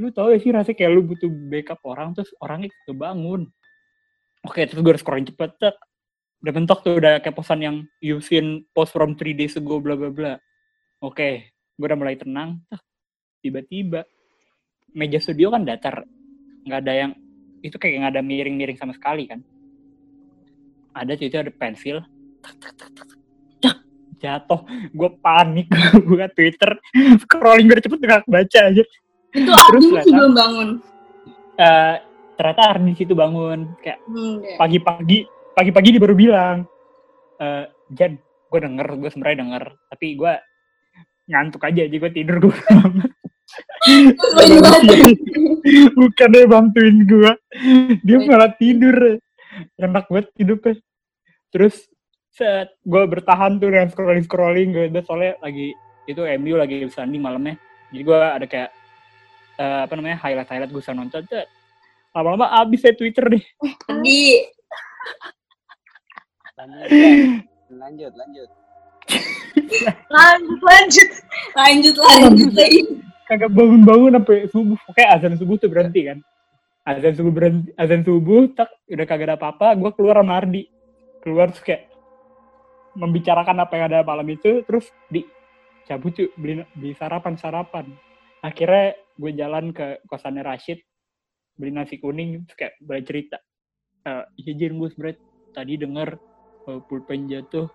Lu 0.00 0.08
tau 0.10 0.32
gak 0.32 0.40
sih 0.40 0.50
rasanya 0.50 0.74
kayak 0.74 0.90
lu 0.90 1.04
butuh 1.04 1.30
backup 1.52 1.78
orang 1.84 2.16
terus 2.16 2.32
orangnya 2.42 2.72
kebangun 2.82 3.46
oke 4.44 4.60
terus 4.60 4.80
gue 4.80 4.92
harus 4.92 5.02
scrolling 5.02 5.28
cepet 5.28 5.50
tek 5.56 5.76
udah 6.44 6.52
mentok 6.52 6.84
tuh 6.84 7.00
udah 7.00 7.24
kayak 7.24 7.32
posan 7.32 7.64
yang 7.64 7.76
you 8.04 8.20
seen 8.20 8.68
post 8.76 8.92
from 8.92 9.16
3 9.16 9.32
days 9.32 9.56
ago 9.56 9.80
bla 9.80 9.96
bla 9.96 10.12
bla. 10.12 10.36
Oke 11.00 11.56
gue 11.80 11.86
udah 11.88 11.96
mulai 11.96 12.20
tenang 12.20 12.60
tiba-tiba 13.40 14.04
meja 14.92 15.16
studio 15.24 15.48
kan 15.48 15.64
datar. 15.64 16.04
Nggak 16.68 16.80
ada 16.84 16.92
yang 16.92 17.12
itu 17.64 17.80
kayak 17.80 18.04
nggak 18.04 18.12
ada 18.12 18.22
miring-miring 18.22 18.76
sama 18.76 18.92
sekali 18.92 19.24
kan. 19.24 19.40
Ada 20.92 21.16
itu 21.16 21.32
ada 21.32 21.48
pensil. 21.48 22.04
Tak, 22.44 22.54
tak, 22.60 22.72
tak, 22.76 22.90
tak, 22.92 23.06
tak, 23.08 23.76
jatuh. 24.20 24.60
Gue 24.92 25.10
panik 25.20 25.72
buka 26.08 26.28
twitter. 26.32 26.76
Scrolling 27.24 27.72
gue 27.72 27.80
cepet 27.80 28.00
nggak 28.04 28.28
baca 28.28 28.60
aja. 28.68 28.84
Itu 29.32 29.50
Terus 29.50 29.84
Ardi 29.96 30.12
belum 30.12 30.32
bangun. 30.36 30.68
Eh, 31.56 31.94
ternyata 32.36 32.62
Ardi 32.68 32.92
situ 32.96 33.16
bangun. 33.16 33.72
Kayak 33.80 33.98
Hmm, 34.06 34.44
deh. 34.44 35.24
Pagi-pagi 35.54 35.94
dia 35.94 36.02
baru 36.02 36.16
bilang 36.18 36.66
eh 37.38 37.64
Jan 37.94 38.18
gue 38.50 38.60
denger 38.62 38.86
gue 38.98 39.10
sebenarnya 39.10 39.38
denger 39.42 39.64
tapi 39.90 40.06
gue 40.18 40.32
ngantuk 41.30 41.62
aja 41.64 41.82
jadi 41.88 41.96
gue 41.96 42.12
tidur 42.12 42.36
gue 42.42 42.52
banget. 42.52 43.12
bukannya 45.98 46.42
bantuin 46.50 46.96
gue 47.06 47.32
dia 48.02 48.18
malah 48.26 48.50
tidur. 48.58 49.22
Enak 49.78 50.10
banget 50.10 50.26
hidupnya 50.34 50.74
terus 51.54 51.86
set 52.34 52.74
gue 52.82 53.02
bertahan 53.06 53.62
tuh 53.62 53.70
dengan 53.70 53.86
scrolling 53.86 54.26
scrolling 54.26 54.68
gue 54.74 54.90
soalnya 55.06 55.38
lagi 55.38 55.70
itu 56.10 56.20
MU 56.38 56.58
lagi 56.58 56.82
bertanding 56.84 57.22
malamnya. 57.22 57.54
Jadi 57.94 58.02
gue 58.02 58.18
ada 58.18 58.46
kayak 58.50 58.70
eh, 59.58 59.80
apa 59.86 59.92
namanya 59.94 60.18
highlight 60.18 60.50
highlight 60.50 60.72
gue 60.74 60.82
bisa 60.82 60.92
nonton. 60.92 61.22
Lama-lama 62.14 62.46
abis 62.62 62.86
ya 62.86 62.94
Twitter 62.94 63.26
deh. 63.26 63.42
Ardi, 63.90 64.46
Lanjut, 66.54 66.86
lanjut, 67.74 68.12
lanjut. 68.14 68.48
Lanjut, 70.06 70.60
lanjut. 70.62 71.10
lanjut 71.58 71.96
lanjut 71.98 72.52
lagi. 72.54 72.80
kagak 73.26 73.50
bangun-bangun 73.50 74.14
sampai 74.20 74.46
subuh. 74.46 74.78
Pokoknya 74.86 75.08
azan 75.18 75.34
subuh 75.34 75.56
tuh 75.58 75.66
berhenti 75.66 76.06
kan. 76.06 76.18
Azan 76.86 77.16
subuh 77.16 77.32
berhenti, 77.34 77.74
azan 77.74 78.06
subuh, 78.06 78.54
tak 78.54 78.70
udah 78.86 79.06
kagak 79.08 79.32
ada 79.32 79.36
apa-apa, 79.40 79.74
gue 79.74 79.90
keluar 79.96 80.20
sama 80.20 80.38
Ardi. 80.38 80.68
Keluar 81.24 81.50
terus 81.50 81.64
kayak 81.64 81.90
membicarakan 82.94 83.56
apa 83.64 83.72
yang 83.74 83.84
ada 83.90 84.06
malam 84.06 84.28
itu, 84.30 84.62
terus 84.62 84.92
di 85.10 85.26
cabut 85.88 86.14
cuy, 86.14 86.30
beli, 86.36 86.62
beli 86.76 86.94
sarapan-sarapan. 86.94 87.88
Akhirnya 88.44 88.94
gue 89.16 89.30
jalan 89.34 89.72
ke 89.74 90.04
kosannya 90.06 90.44
Rashid, 90.44 90.78
beli 91.56 91.72
nasi 91.72 91.98
kuning, 91.98 92.44
terus 92.46 92.56
kayak 92.60 92.74
mulai 92.84 93.02
cerita. 93.02 93.42
Iya 94.36 94.52
Jen, 94.54 94.76
gue 94.78 94.88
sebenernya 94.92 95.18
tadi 95.56 95.80
denger 95.80 96.08
eh, 96.66 96.80
pulpen 96.88 97.26
jatuh, 97.26 97.68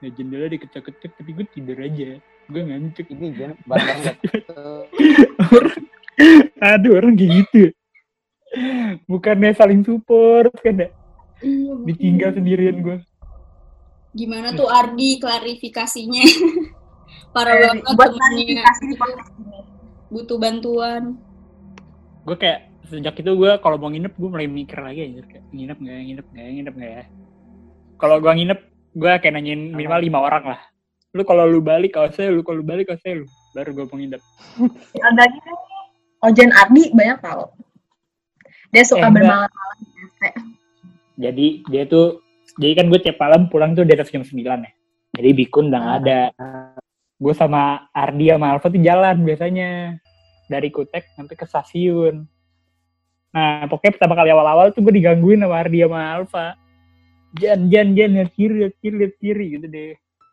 nah, 0.00 0.10
jendela 0.12 0.46
diketok-ketok, 0.48 1.12
tapi 1.16 1.30
gue 1.32 1.46
tidur 1.50 1.78
aja. 1.78 2.18
Gue 2.50 2.62
ngantuk. 2.66 3.06
Ini 3.06 3.26
Jan, 3.38 3.54
barang 3.64 3.98
gitu. 4.20 4.62
Aduh 6.60 6.92
orang 6.98 7.14
kayak 7.16 7.32
gitu. 7.46 7.62
Bukannya 9.08 9.56
saling 9.56 9.80
support 9.82 10.52
kan 10.60 10.76
ya? 10.76 10.88
Iya, 11.40 11.72
Ditinggal 11.88 12.30
sendirian 12.36 12.76
gue. 12.84 12.96
Gimana 14.12 14.52
tuh 14.52 14.68
Ardi 14.68 15.16
klarifikasinya? 15.18 16.22
Parah 17.34 17.56
Eh, 17.56 17.60
banget 17.64 17.96
buat 17.96 18.10
temennya 18.12 18.44
klarifikasi 18.44 18.82
di 18.84 18.96
podcast 19.00 19.32
ini. 19.40 19.58
butuh 20.12 20.36
bantuan. 20.36 21.02
Gue 22.28 22.36
kayak 22.36 22.68
sejak 22.84 23.16
itu 23.16 23.32
gue 23.32 23.52
kalau 23.64 23.80
mau 23.80 23.88
nginep 23.88 24.12
gue 24.12 24.28
mulai 24.28 24.44
mikir 24.44 24.76
lagi 24.76 25.00
anjir 25.08 25.24
kayak 25.24 25.44
nginep 25.48 25.78
nggak 25.80 25.94
ya, 25.96 26.02
nginep 26.04 26.26
nggak 26.28 26.44
ya, 26.44 26.50
nginep 26.52 26.74
nggak 26.76 26.92
ya. 26.92 27.04
Kalau 28.02 28.18
gue 28.18 28.32
nginep 28.34 28.60
gue 28.98 29.12
kayak 29.22 29.34
nanyain 29.38 29.70
minimal 29.70 30.02
lima 30.02 30.18
orang 30.18 30.44
lah. 30.50 30.60
Lu 31.14 31.22
kalau 31.22 31.46
lu 31.46 31.62
balik 31.62 31.94
kalau 31.94 32.10
saya 32.10 32.34
lu 32.34 32.42
kalau 32.42 32.58
lu 32.58 32.66
balik 32.66 32.90
kalau 32.90 32.98
saya 32.98 33.22
lu 33.22 33.26
baru 33.54 33.70
gue 33.70 33.84
mau 33.86 33.94
nginep. 33.94 34.22
Ada 34.98 35.22
nih, 35.30 35.40
Ojen 36.26 36.50
Ardi 36.50 36.90
banyak 36.90 37.18
tahu. 37.22 37.46
Dia 38.74 38.82
suka 38.82 39.06
Eh, 39.06 39.12
bermalam-malam. 39.14 39.78
Jadi 41.14 41.62
dia 41.70 41.86
tuh 41.86 42.26
jadi 42.58 42.82
kan 42.82 42.90
gue 42.90 42.98
tiap 42.98 43.22
malam 43.22 43.46
pulang 43.46 43.78
tuh 43.78 43.86
di 43.86 43.94
atas 43.94 44.10
jam 44.10 44.26
9 44.26 44.34
ya. 44.34 44.72
Jadi 45.14 45.28
Bikun 45.38 45.70
udah 45.70 45.78
nggak 45.78 45.98
ada. 46.02 46.20
Gue 47.22 47.34
sama 47.38 47.86
Ardi 47.94 48.34
sama 48.34 48.50
Alfa 48.50 48.66
tuh 48.66 48.82
jalan 48.82 49.22
biasanya 49.22 49.94
dari 50.50 50.74
Kutek 50.74 51.14
sampai 51.14 51.34
ke 51.38 51.46
stasiun. 51.46 52.26
Nah, 53.32 53.64
pokoknya 53.70 53.94
pertama 53.96 54.18
kali 54.18 54.28
awal-awal 54.34 54.74
tuh 54.74 54.82
gue 54.82 54.98
digangguin 54.98 55.38
sama 55.38 55.56
Ardi 55.62 55.86
sama 55.86 56.00
Alfa. 56.18 56.58
Jan, 57.40 57.72
Jan, 57.72 57.96
Jan, 57.96 58.10
lihat 58.12 58.30
kiri, 58.36 58.54
lihat 58.60 58.74
kiri, 58.84 58.94
lihat 59.00 59.14
kiri 59.16 59.46
gitu 59.56 59.66
deh. 59.72 59.92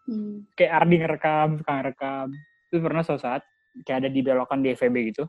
Hmm. 0.10 0.44
Kayak 0.58 0.72
Ardi 0.84 0.96
ngerekam, 1.00 1.48
suka 1.62 1.72
ngerekam. 1.79 2.27
Terus 2.68 2.82
pernah 2.84 3.03
suatu 3.06 3.22
saat 3.24 3.41
kayak 3.88 3.98
ada 4.03 4.10
di 4.12 4.20
belokan 4.20 4.60
di 4.60 4.75
FEB 4.75 4.96
gitu. 5.15 5.24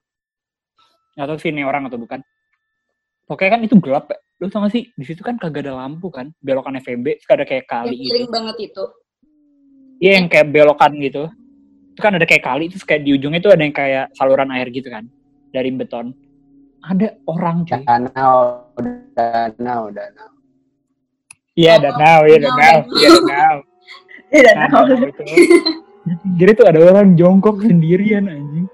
Nggak 1.15 1.27
tahu 1.31 1.39
sih 1.39 1.51
ini 1.55 1.63
orang 1.63 1.87
atau 1.87 1.99
bukan. 2.01 2.19
Pokoknya 3.31 3.51
kan 3.55 3.63
itu 3.63 3.77
gelap 3.79 4.11
ya. 4.11 4.19
Lu 4.41 4.49
tau 4.49 4.65
gak 4.65 4.73
sih, 4.73 4.89
di 4.97 5.05
situ 5.05 5.21
kan 5.21 5.37
kagak 5.37 5.69
ada 5.69 5.77
lampu 5.77 6.09
kan. 6.09 6.33
Belokan 6.41 6.81
FEB, 6.81 7.21
terus 7.21 7.29
ada 7.31 7.45
kayak 7.45 7.69
kali 7.69 7.93
Yang 7.93 8.01
gitu. 8.01 8.11
sering 8.11 8.29
banget 8.33 8.57
itu. 8.59 8.85
Iya 10.01 10.13
yang 10.17 10.27
kayak 10.33 10.49
belokan 10.49 10.93
gitu. 10.97 11.25
Itu 11.93 12.01
kan 12.01 12.17
ada 12.17 12.25
kayak 12.25 12.45
kali, 12.49 12.65
terus 12.73 12.83
kayak 12.83 13.05
di 13.05 13.15
ujungnya 13.15 13.39
itu 13.39 13.53
ada 13.53 13.63
yang 13.63 13.77
kayak 13.77 14.11
saluran 14.17 14.49
air 14.51 14.73
gitu 14.73 14.89
kan. 14.89 15.07
Dari 15.53 15.71
beton. 15.71 16.17
Ada 16.81 17.21
orang 17.29 17.69
cuy. 17.69 17.85
Danau, 17.85 18.65
danau, 19.13 19.93
danau. 19.93 20.40
Iya, 21.53 21.73
Oh, 21.77 21.83
danau, 21.83 22.21
iya 22.25 22.39
danau, 22.39 22.57
danau, 22.57 22.79
danau. 22.79 22.97
iya 22.97 23.09
danau. 23.11 23.57
Iya, 24.31 24.51
Nah, 24.55 24.67
tahu. 24.71 24.85
danau 24.87 25.09
itu. 25.11 25.23
Jadi 26.39 26.51
tuh 26.55 26.67
ada 26.67 26.79
orang 26.81 27.09
jongkok 27.13 27.57
sendirian 27.61 28.25
anjing. 28.25 28.67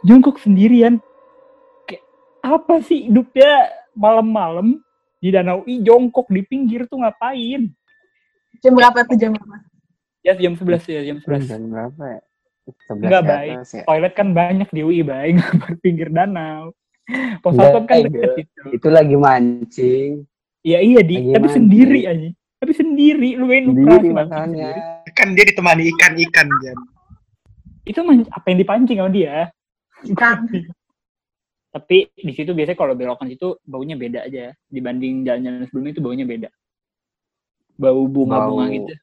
Jongkok 0.00 0.36
sendirian. 0.38 1.00
Kayak 1.84 2.02
apa 2.40 2.74
sih 2.80 3.08
hidupnya 3.08 3.52
malam-malam 3.92 4.78
di 5.18 5.28
danau 5.28 5.64
i 5.64 5.80
jongkok 5.80 6.28
di 6.28 6.40
pinggir 6.40 6.86
tuh 6.86 7.00
ngapain? 7.00 7.68
Jam 8.60 8.72
berapa 8.76 9.02
tuh 9.04 9.16
jam 9.16 9.32
berapa? 9.34 9.56
Ya 10.20 10.36
jam 10.36 10.52
11 10.52 10.84
ya, 10.84 11.00
jam 11.02 11.16
11. 11.24 11.48
Jam 11.48 11.62
berapa 11.68 12.02
ya? 12.04 12.20
Enggak 12.92 13.22
baik. 13.24 13.56
ya. 13.66 13.82
Toilet 13.88 14.12
kan 14.14 14.28
banyak 14.30 14.68
di 14.68 14.80
UI 14.84 15.00
baik, 15.00 15.40
nggak 15.40 15.80
pinggir 15.84 16.08
danau. 16.12 16.76
Pos 17.42 17.56
satpam 17.56 17.88
kan 17.88 17.96
eh, 17.98 18.06
deket 18.06 18.32
itu. 18.46 18.62
Itu 18.70 18.88
lagi 18.92 19.16
mancing. 19.16 20.22
Iya 20.60 20.78
iya 20.84 21.00
di, 21.00 21.32
tapi 21.32 21.48
sendiri 21.48 22.00
aja. 22.04 22.28
Tapi 22.60 22.72
sendiri 22.76 23.40
lu 23.40 23.48
Sendiri 23.48 23.72
mancing 23.80 24.12
makanya. 24.12 24.68
sendiri. 24.76 25.10
Kan 25.16 25.28
dia 25.32 25.44
ditemani 25.48 25.82
ikan-ikan, 25.96 26.46
Jan. 26.60 26.78
Itu 27.88 28.00
man- 28.04 28.28
apa 28.28 28.46
yang 28.52 28.58
dipancing 28.60 28.98
sama 29.00 29.08
dia? 29.08 29.48
Ikan. 30.04 30.44
Tapi 31.70 32.10
di 32.12 32.32
situ 32.34 32.52
biasanya 32.52 32.76
kalau 32.76 32.92
belokan 32.92 33.30
itu 33.30 33.56
baunya 33.62 33.94
beda 33.94 34.26
aja 34.26 34.52
dibanding 34.66 35.22
jalan-jalan 35.24 35.64
sebelumnya 35.66 35.92
itu 35.92 36.02
baunya 36.02 36.26
beda. 36.26 36.48
Bau 37.80 38.04
bunga-bunga 38.04 38.64
Bau- 38.68 38.74
gitu. 38.76 38.94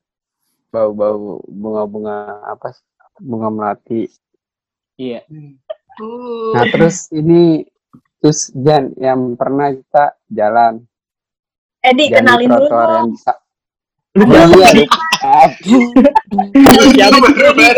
Bau-bau 0.68 1.42
bunga-bunga 1.48 2.16
apa? 2.46 2.76
sih? 2.76 2.86
Bunga 3.18 3.50
melati. 3.50 4.06
Iya. 5.00 5.26
Uh. 5.98 6.54
Nah 6.54 6.66
terus 6.70 7.10
ini 7.10 7.66
terus 8.22 8.54
Jan 8.54 8.94
yang 8.98 9.34
pernah 9.34 9.74
kita 9.74 10.18
jalan 10.28 10.84
Edi, 11.86 12.10
jalan 12.10 12.19
kenalin 12.19 12.50
dulu 12.50 12.67
yang 12.67 13.10
bisa 13.13 13.34
iya. 14.17 14.69
Siapa? 16.98 17.27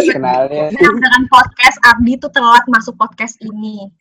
kenalin, 0.08 0.70
Nah, 0.72 0.92
dengan 0.96 1.24
podcast 1.28 1.78
Ardi 1.84 2.14
tuh 2.16 2.32
telat 2.32 2.64
masuk 2.72 2.96
podcast 2.96 3.36
ini. 3.44 3.92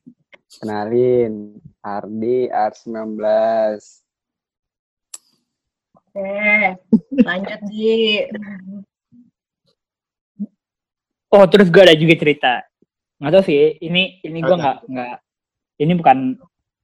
kenalin. 0.63 1.59
Ardi, 1.83 2.51
R19. 2.51 3.17
Oke, 5.95 6.35
lanjut 7.23 7.61
di. 7.71 8.27
Oh 11.29 11.45
terus 11.47 11.69
gue 11.69 11.83
ada 11.85 11.95
juga 11.95 12.15
cerita. 12.19 12.53
Nggak 13.21 13.33
tahu 13.35 13.43
sih. 13.47 13.77
Ini 13.79 14.25
ini 14.25 14.39
gue 14.43 14.57
nggak 14.57 14.77
nggak. 14.89 15.17
Ini 15.79 15.93
bukan 15.95 16.19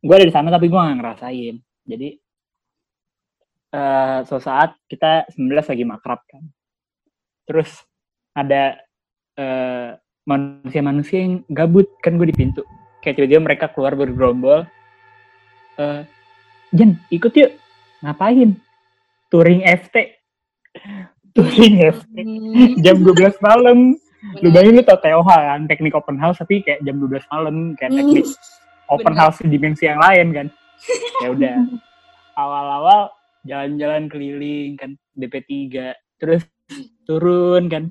gue 0.05 0.15
ada 0.15 0.27
di 0.29 0.35
sana 0.35 0.53
tapi 0.53 0.69
gue 0.69 0.77
nggak 0.79 0.99
ngerasain. 1.01 1.57
Jadi 1.85 2.09
eh 3.75 4.19
suatu 4.23 4.47
saat 4.47 4.79
kita 4.87 5.27
19 5.35 5.51
lagi 5.51 5.85
makrab 5.85 6.21
kan. 6.31 6.47
Terus 7.51 7.71
ada 8.39 8.79
eh, 9.35 9.99
manusia-manusia 10.25 11.19
yang 11.27 11.43
gabut 11.51 11.91
kan 11.99 12.15
gue 12.15 12.31
di 12.31 12.37
pintu. 12.37 12.63
Kayak 13.03 13.21
tiba-tiba 13.21 13.43
mereka 13.43 13.67
keluar 13.75 13.99
bergerombol. 13.99 14.63
Eh, 15.77 16.03
Jen, 16.71 17.03
ikut 17.11 17.35
yuk. 17.35 17.51
Ngapain? 18.07 18.55
Touring 19.29 19.67
FT. 19.67 19.97
Touring 21.35 21.77
FT. 21.91 22.17
Jam 22.79 23.03
12 23.03 23.43
malam. 23.43 23.99
Lu 24.41 24.49
bayangin 24.49 24.81
lu 24.81 24.83
tau 24.87 24.97
TOH 24.97 25.29
kan, 25.29 25.61
teknik 25.69 25.93
open 25.93 26.17
house 26.17 26.41
tapi 26.41 26.65
kayak 26.65 26.81
jam 26.81 26.97
12 26.97 27.29
malam 27.29 27.77
kayak 27.77 27.93
teknik 27.93 28.25
open 28.89 29.13
house 29.13 29.37
di 29.45 29.53
dimensi 29.53 29.85
yang 29.85 30.01
lain 30.01 30.33
kan. 30.33 30.47
Ya 31.21 31.29
udah. 31.29 31.55
Awal-awal 32.41 33.13
jalan-jalan 33.45 34.09
keliling 34.09 34.75
kan 34.81 34.97
DP 35.13 35.69
3 35.71 35.95
terus 36.19 36.43
turun 37.05 37.69
kan. 37.69 37.85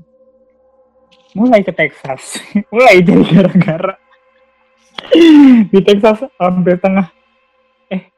Mulai 1.33 1.65
ke 1.65 1.74
Texas. 1.74 2.38
Mulai 2.74 3.01
jadi 3.01 3.24
gara-gara. 3.25 3.95
di 5.69 5.79
Texas 5.81 6.25
hampir 6.38 6.77
tengah. 6.77 7.10
Eh, 7.89 8.10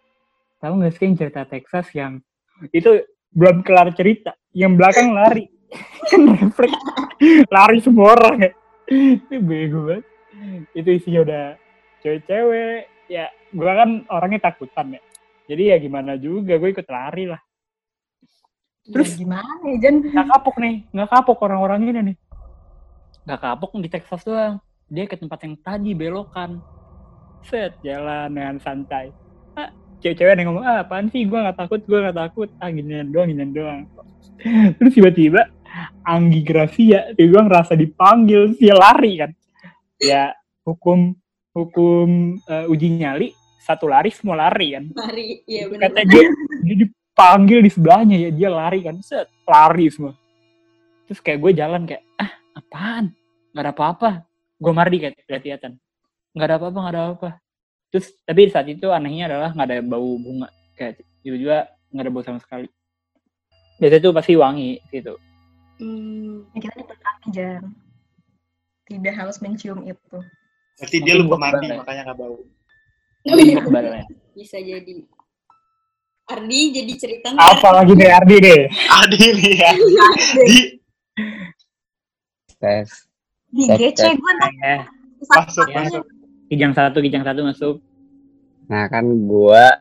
tahu 0.60 0.84
gak 0.84 0.94
sih 0.96 1.04
yang 1.08 1.16
cerita 1.16 1.42
Texas 1.48 1.88
yang 1.96 2.20
itu 2.72 3.04
belum 3.36 3.68
kelar 3.68 3.92
cerita, 3.96 4.36
yang 4.56 4.80
belakang 4.80 5.12
lari. 5.12 5.52
kan 6.12 6.22
lari 7.52 7.80
semua 7.84 8.16
orang 8.16 8.48
ya. 8.48 8.52
Itu 8.88 9.44
bego 9.44 9.92
banget. 9.92 10.06
Itu 10.72 10.90
isinya 10.92 11.20
udah 11.26 11.46
cewek-cewek. 12.04 12.88
Ya, 13.12 13.28
gua 13.52 13.86
kan 13.86 13.90
orangnya 14.08 14.52
takutan 14.52 14.96
ya. 14.96 15.02
Jadi 15.46 15.64
ya 15.70 15.78
gimana 15.78 16.18
juga, 16.18 16.58
gue 16.58 16.70
ikut 16.74 16.88
lari 16.90 17.30
lah. 17.30 17.42
Terus 18.86 19.18
gimana 19.18 19.66
ya, 19.66 19.78
Jen? 19.82 19.96
Nggak 20.14 20.28
kapok 20.30 20.56
nih, 20.62 20.76
nggak 20.94 21.10
kapok 21.10 21.38
orang-orang 21.46 21.80
ini 21.90 22.00
nih. 22.14 22.18
Nggak 23.26 23.42
kapok 23.42 23.72
di 23.82 23.90
Texas 23.90 24.22
doang. 24.22 24.62
Dia 24.86 25.10
ke 25.10 25.18
tempat 25.18 25.42
yang 25.42 25.58
tadi 25.58 25.98
belokan. 25.98 26.62
Set, 27.46 27.78
jalan 27.82 28.30
dengan 28.30 28.58
santai. 28.62 29.10
Ah, 29.58 29.74
cewek-cewek 30.02 30.38
yang 30.38 30.54
ngomong, 30.54 30.66
ah 30.66 30.86
apaan 30.86 31.10
sih, 31.10 31.26
gue 31.26 31.38
nggak 31.38 31.58
takut, 31.58 31.82
gue 31.82 31.98
nggak 31.98 32.18
takut. 32.18 32.50
Ah 32.62 32.70
ginian 32.70 33.10
doang, 33.10 33.30
ginian 33.30 33.54
doang. 33.54 33.82
Terus 34.78 34.94
tiba-tiba, 34.94 35.50
Anggi 36.06 36.42
Gracia, 36.46 37.14
tiba-tiba 37.18 37.42
ngerasa 37.50 37.74
dipanggil, 37.74 38.54
dia 38.58 38.78
lari 38.78 39.14
kan. 39.18 39.32
Ya, 39.98 40.34
hukum 40.62 41.18
hukum 41.56 42.38
eh, 42.46 42.66
uji 42.70 43.02
nyali, 43.02 43.32
satu 43.66 43.90
lari 43.90 44.14
semua 44.14 44.38
lari 44.38 44.78
kan. 44.78 44.86
Mari, 44.94 45.42
iya 45.50 45.66
benar. 45.66 45.90
Kata 45.90 46.02
dia, 46.06 46.30
dia 46.62 46.76
dipanggil 46.86 47.60
di 47.66 47.70
sebelahnya 47.74 48.18
ya, 48.22 48.30
dia 48.30 48.50
lari 48.54 48.86
kan, 48.86 49.02
set, 49.02 49.26
lari 49.50 49.90
semua. 49.90 50.14
Terus 51.10 51.18
kayak 51.18 51.42
gue 51.42 51.52
jalan 51.58 51.82
kayak, 51.90 52.06
ah 52.22 52.30
apaan? 52.54 53.10
Gak 53.58 53.64
ada 53.66 53.72
apa-apa. 53.74 54.10
Gue 54.62 54.74
mardi 54.74 55.02
kayak 55.02 55.18
kelihatan. 55.26 55.82
Gak 56.38 56.46
ada 56.46 56.56
apa-apa, 56.62 56.78
gak 56.78 56.94
ada 56.94 57.02
apa-apa. 57.10 57.30
Terus, 57.90 58.14
tapi 58.22 58.54
saat 58.54 58.70
itu 58.70 58.94
anehnya 58.94 59.34
adalah 59.34 59.50
gak 59.58 59.66
ada 59.66 59.78
bau 59.82 60.14
bunga. 60.22 60.54
Kayak 60.78 61.02
tiba-tiba 61.26 61.58
gak 61.90 62.04
ada 62.06 62.12
bau 62.14 62.22
sama 62.22 62.38
sekali. 62.38 62.70
Biasanya 63.82 64.02
tuh 64.06 64.14
pasti 64.14 64.34
wangi 64.38 64.78
gitu. 64.94 65.18
Hmm, 65.82 66.48
kita 66.54 66.76
diberkati, 66.78 67.28
Jen. 67.34 67.64
Tidak 68.86 69.14
harus 69.18 69.42
mencium 69.42 69.82
itu. 69.84 70.18
Berarti 70.78 70.98
dia 71.02 71.16
lupa 71.18 71.36
mandi, 71.40 71.72
ya. 71.72 71.82
makanya 71.82 72.02
nggak 72.12 72.20
bau. 72.20 72.38
Oh 73.26 73.38
iya, 73.38 73.58
bisa 74.34 74.58
jadi. 74.58 74.94
Ardi 76.26 76.60
jadi 76.74 76.94
cerita 76.98 77.28
nggak? 77.30 77.46
Apa 77.54 77.70
lagi 77.72 77.94
deh 77.94 78.10
Ardi 78.10 78.36
deh? 78.40 78.62
Adi 78.72 79.26
nih 79.32 79.54
ya. 79.56 79.72
Di 80.42 80.60
tes 82.56 82.90
Di 83.48 83.64
GC 83.70 84.02
gue 84.14 84.32
ntar 84.34 84.50
Eh, 84.60 84.80
masuk, 85.22 85.68
masuk. 85.70 86.04
kijang 86.48 86.74
satu, 86.74 86.98
kijang 87.00 87.24
satu 87.24 87.42
masuk. 87.42 87.76
nah 88.66 88.90
kan 88.90 89.06
gua 89.30 89.78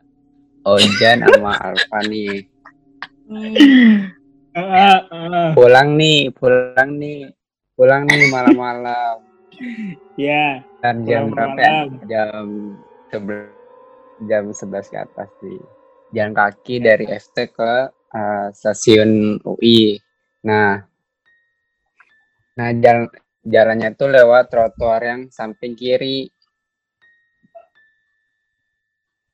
Ojan 0.61 1.25
sama 1.25 1.57
Alfa 1.57 1.99
nih 2.05 2.45
Hmm, 3.25 4.05
pulang 5.57 5.97
nih 5.97 6.29
pulang 6.29 6.89
nih 6.95 7.33
pulang 7.73 8.05
nih 8.05 8.29
malam-malam 8.29 9.17
Ya, 10.15 10.61
dan 10.79 11.01
jam 11.03 11.27
berapa 11.27 11.57
ya? 11.57 11.89
jam 12.05 12.77
sebelas 13.15 13.55
jam 14.27 14.51
11 14.51 14.91
ke 14.91 14.97
atas 14.99 15.29
sih. 15.39 15.59
Jalan 16.11 16.33
kaki 16.35 16.75
dari 16.83 17.05
FT 17.07 17.37
ke 17.55 17.73
eh, 17.91 18.47
stasiun 18.51 19.39
UI 19.43 19.99
nah 20.45 20.77
nah 22.55 22.69
jalan 22.71 23.09
jalannya 23.43 23.89
tuh 23.97 24.09
lewat 24.11 24.51
trotoar 24.51 25.01
yang 25.03 25.21
samping 25.31 25.75
kiri. 25.79 26.27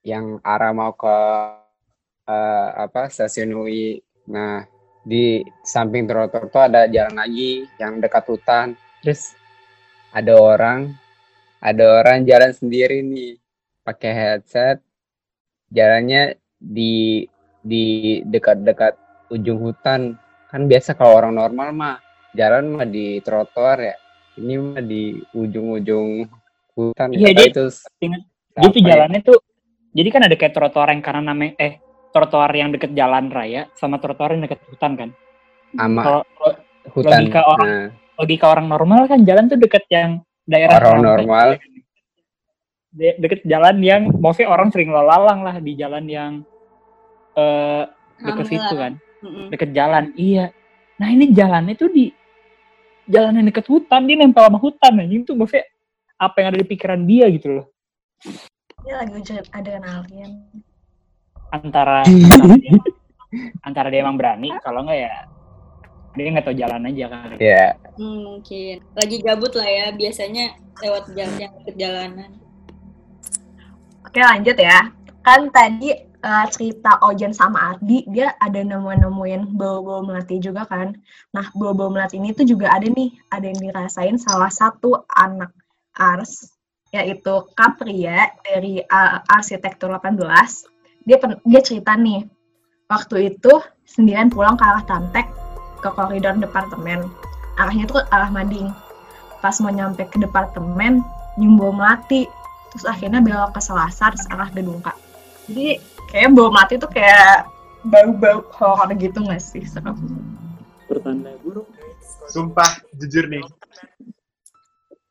Yang 0.02 0.41
arah 0.41 0.74
mau 0.74 0.94
ke 0.94 1.17
eh, 2.30 2.70
apa 2.86 3.10
stasiun 3.10 3.52
UI 3.58 4.02
nah 4.30 4.65
di 5.02 5.41
samping 5.65 6.06
trotoar 6.06 6.46
tuh 6.54 6.62
ada 6.62 6.86
jalan 6.86 7.17
lagi 7.17 7.65
yang 7.82 7.98
dekat 7.98 8.26
hutan. 8.30 8.78
Terus 9.02 9.34
ada 10.13 10.38
orang 10.38 10.94
ada 11.62 12.02
orang 12.02 12.26
jalan 12.26 12.54
sendiri 12.54 13.06
nih 13.06 13.40
pakai 13.82 14.12
headset 14.12 14.78
jalannya 15.67 16.38
di 16.58 17.26
di 17.60 17.84
dekat-dekat 18.24 18.94
ujung 19.30 19.62
hutan 19.62 20.17
kan 20.48 20.62
biasa 20.65 20.94
kalau 20.94 21.17
orang 21.17 21.34
normal 21.34 21.70
mah 21.72 21.96
jalan 22.34 22.76
mah 22.76 22.86
di 22.86 23.17
trotoar 23.20 23.78
ya 23.82 23.96
ini 24.38 24.54
mah 24.56 24.82
di 24.82 25.04
ujung-ujung 25.32 26.28
hutan 26.72 27.08
Iya, 27.12 27.32
dia- 27.32 27.52
tahu 27.52 27.52
itu 27.52 27.65
ingat. 28.02 28.22
siapa 28.52 28.62
Dia 28.62 28.70
tuh 28.70 28.82
ya. 28.82 28.88
jalannya 28.88 29.22
tuh, 29.22 29.38
jadi 29.91 30.10
kan 30.10 30.22
ada 30.24 30.36
kayak 30.36 30.54
trotoar 30.54 30.88
yang 30.91 31.02
kanan 31.02 31.26
namanya, 31.28 31.54
eh, 31.58 31.74
trotoar 32.10 32.52
yang 32.52 32.72
deket 32.72 32.91
jalan 32.91 33.28
raya 33.28 33.67
sama 33.76 33.96
trotoar 33.98 34.36
yang 34.36 34.44
deket 34.44 34.60
hutan 34.67 34.91
kan. 34.96 35.10
sama 35.72 36.02
Kalau 36.04 36.22
hutan 36.91 37.12
logika 37.24 37.41
orang- 37.46 37.72
nah, 37.72 37.88
logika 38.17 38.46
orang 38.48 38.67
normal 38.67 39.02
kan 39.08 39.20
jalan 39.24 39.46
tuh 39.48 39.56
deket 39.56 39.84
yang 39.88 40.10
daerah 40.44 40.80
Orang 40.80 41.00
normal. 41.00 41.48
De- 42.91 43.17
deket 43.23 43.47
jalan 43.47 43.80
yang, 43.80 44.12
maksudnya 44.19 44.51
orang 44.51 44.67
sering 44.67 44.91
lalang 44.91 45.47
lah 45.47 45.63
di 45.63 45.80
jalan 45.80 46.06
yang 46.12 46.32
eh 47.39 47.88
deket 48.19 48.45
Rame 48.45 48.51
situ 48.51 48.73
kan, 48.75 48.93
mm-mm. 49.23 49.47
deket 49.47 49.71
jalan. 49.71 50.12
Iya. 50.19 50.51
Nah 50.99 51.08
ini 51.08 51.32
jalannya 51.32 51.80
tuh 51.80 51.88
di 51.88 52.12
jalan 53.08 53.39
yang 53.39 53.47
deket 53.47 53.65
hutan, 53.71 54.04
dia 54.04 54.19
nempel 54.19 54.43
sama 54.43 54.60
hutan 54.60 54.99
anjing 54.99 55.23
tuh 55.23 55.39
maksudnya 55.39 55.65
apa 56.19 56.36
yang 56.43 56.47
ada 56.51 56.60
di 56.60 56.67
pikiran 56.67 57.01
dia 57.08 57.25
gitu 57.32 57.47
loh. 57.63 57.65
Dia 58.84 58.99
lagi 58.99 59.13
ujar 59.15 59.41
adrenalin. 59.56 60.32
antara 61.51 62.08
antara 62.08 62.56
dia, 62.63 62.71
antara 63.63 63.88
dia 63.91 63.99
emang 64.08 64.15
berani 64.15 64.56
kalau 64.63 64.88
enggak 64.88 65.04
ya 65.04 65.13
dia 66.15 66.32
nggak 66.32 66.45
tahu 66.47 66.56
jalan 66.56 66.88
aja 66.88 67.06
kan 67.12 67.36
ya 67.43 67.75
Hmm, 67.99 68.23
mungkin 68.23 68.80
lagi 68.95 69.19
gabut 69.19 69.51
lah 69.51 69.67
ya 69.67 69.86
biasanya 69.91 70.56
lewat 70.80 71.12
jalan 71.12 71.38
yang 71.38 71.51
deket 71.60 71.75
jalanan. 71.75 72.32
Oke 74.02 74.20
lanjut 74.22 74.58
ya. 74.58 74.90
Kan 75.22 75.54
tadi 75.54 75.94
eh, 76.02 76.46
cerita 76.50 76.98
Ojen 77.06 77.34
sama 77.34 77.74
Ardi, 77.74 78.06
dia 78.10 78.34
ada 78.42 78.62
nemu-nemuin 78.62 79.54
bau-bau 79.54 80.02
melati 80.02 80.42
juga 80.42 80.66
kan. 80.66 80.98
Nah, 81.34 81.46
bau-bau 81.54 81.94
melati 81.94 82.18
ini 82.18 82.34
tuh 82.34 82.46
juga 82.46 82.74
ada 82.74 82.90
nih, 82.90 83.14
ada 83.30 83.46
yang 83.46 83.60
dirasain 83.62 84.18
salah 84.18 84.50
satu 84.50 85.06
anak 85.14 85.54
Ars, 85.94 86.50
yaitu 86.90 87.46
Kapria 87.54 88.34
dari 88.42 88.82
eh, 88.82 89.18
Arsitektur 89.30 89.94
18. 89.94 90.18
Dia, 91.06 91.18
dia 91.22 91.62
cerita 91.62 91.94
nih, 91.98 92.26
waktu 92.90 93.34
itu 93.34 93.54
sendirian 93.86 94.34
pulang 94.34 94.58
ke 94.58 94.66
arah 94.66 94.86
Tantek, 94.86 95.30
ke 95.82 95.90
koridor 95.94 96.38
departemen. 96.42 97.06
Arahnya 97.62 97.86
tuh 97.86 98.02
arah 98.10 98.34
Mading. 98.34 98.74
Pas 99.42 99.58
mau 99.62 99.74
nyampe 99.74 100.06
ke 100.10 100.22
departemen, 100.22 101.02
nyium 101.38 101.58
bau 101.58 101.74
melati 101.74 102.30
terus 102.71 102.88
akhirnya 102.88 103.19
belok 103.19 103.53
ke 103.53 103.62
Selasar 103.62 104.15
arah 104.31 104.49
gedung 104.49 104.79
K. 104.79 104.95
Jadi 105.51 105.77
kayak 106.10 106.31
bau 106.31 106.49
mati 106.49 106.79
tuh 106.79 106.88
kayak 106.88 107.47
bau-bau 107.84 108.45
horor 108.55 108.89
gitu 108.95 109.19
nggak 109.21 109.41
sih 109.41 109.65
serem? 109.67 109.97
pertanda 110.91 111.31
buruk 111.39 111.71
Sumpah, 112.27 112.67
jujur 112.95 113.27
nih. 113.31 113.43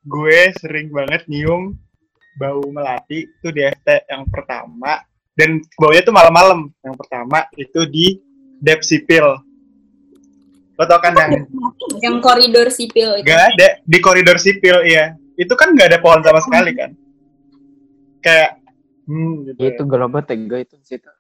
Gue 0.05 0.53
sering 0.61 0.93
banget 0.93 1.25
nyium 1.29 1.77
bau 2.37 2.61
melati 2.73 3.29
itu 3.29 3.49
di 3.53 3.61
FT 3.65 4.09
yang 4.09 4.25
pertama. 4.29 5.05
Dan 5.37 5.61
baunya 5.77 6.05
tuh 6.05 6.13
malam-malam. 6.17 6.69
Yang 6.81 6.97
pertama 7.01 7.39
itu 7.57 7.81
di 7.89 8.07
Dep 8.61 8.81
Sipil. 8.85 9.25
Lo 10.81 10.85
tau 10.89 11.01
kan 11.01 11.13
yang 11.13 11.45
Yang 12.01 12.17
koridor 12.25 12.69
sipil 12.73 13.21
itu. 13.21 13.29
Gak 13.29 13.53
ada 13.53 13.69
di 13.85 13.99
koridor 14.01 14.41
sipil 14.41 14.81
iya. 14.89 15.13
Itu 15.37 15.53
kan 15.53 15.77
gak 15.77 15.93
ada 15.93 15.99
pohon 16.01 16.25
sama 16.25 16.41
sekali 16.41 16.73
kan. 16.73 16.97
Kayak 18.21 18.61
hmm, 19.09 19.33
gitu 19.49 19.61
ya. 19.61 19.69
itu 19.73 19.83
gerobak 19.89 20.29
tega 20.29 20.61
itu 20.61 20.77
situ 20.85 21.11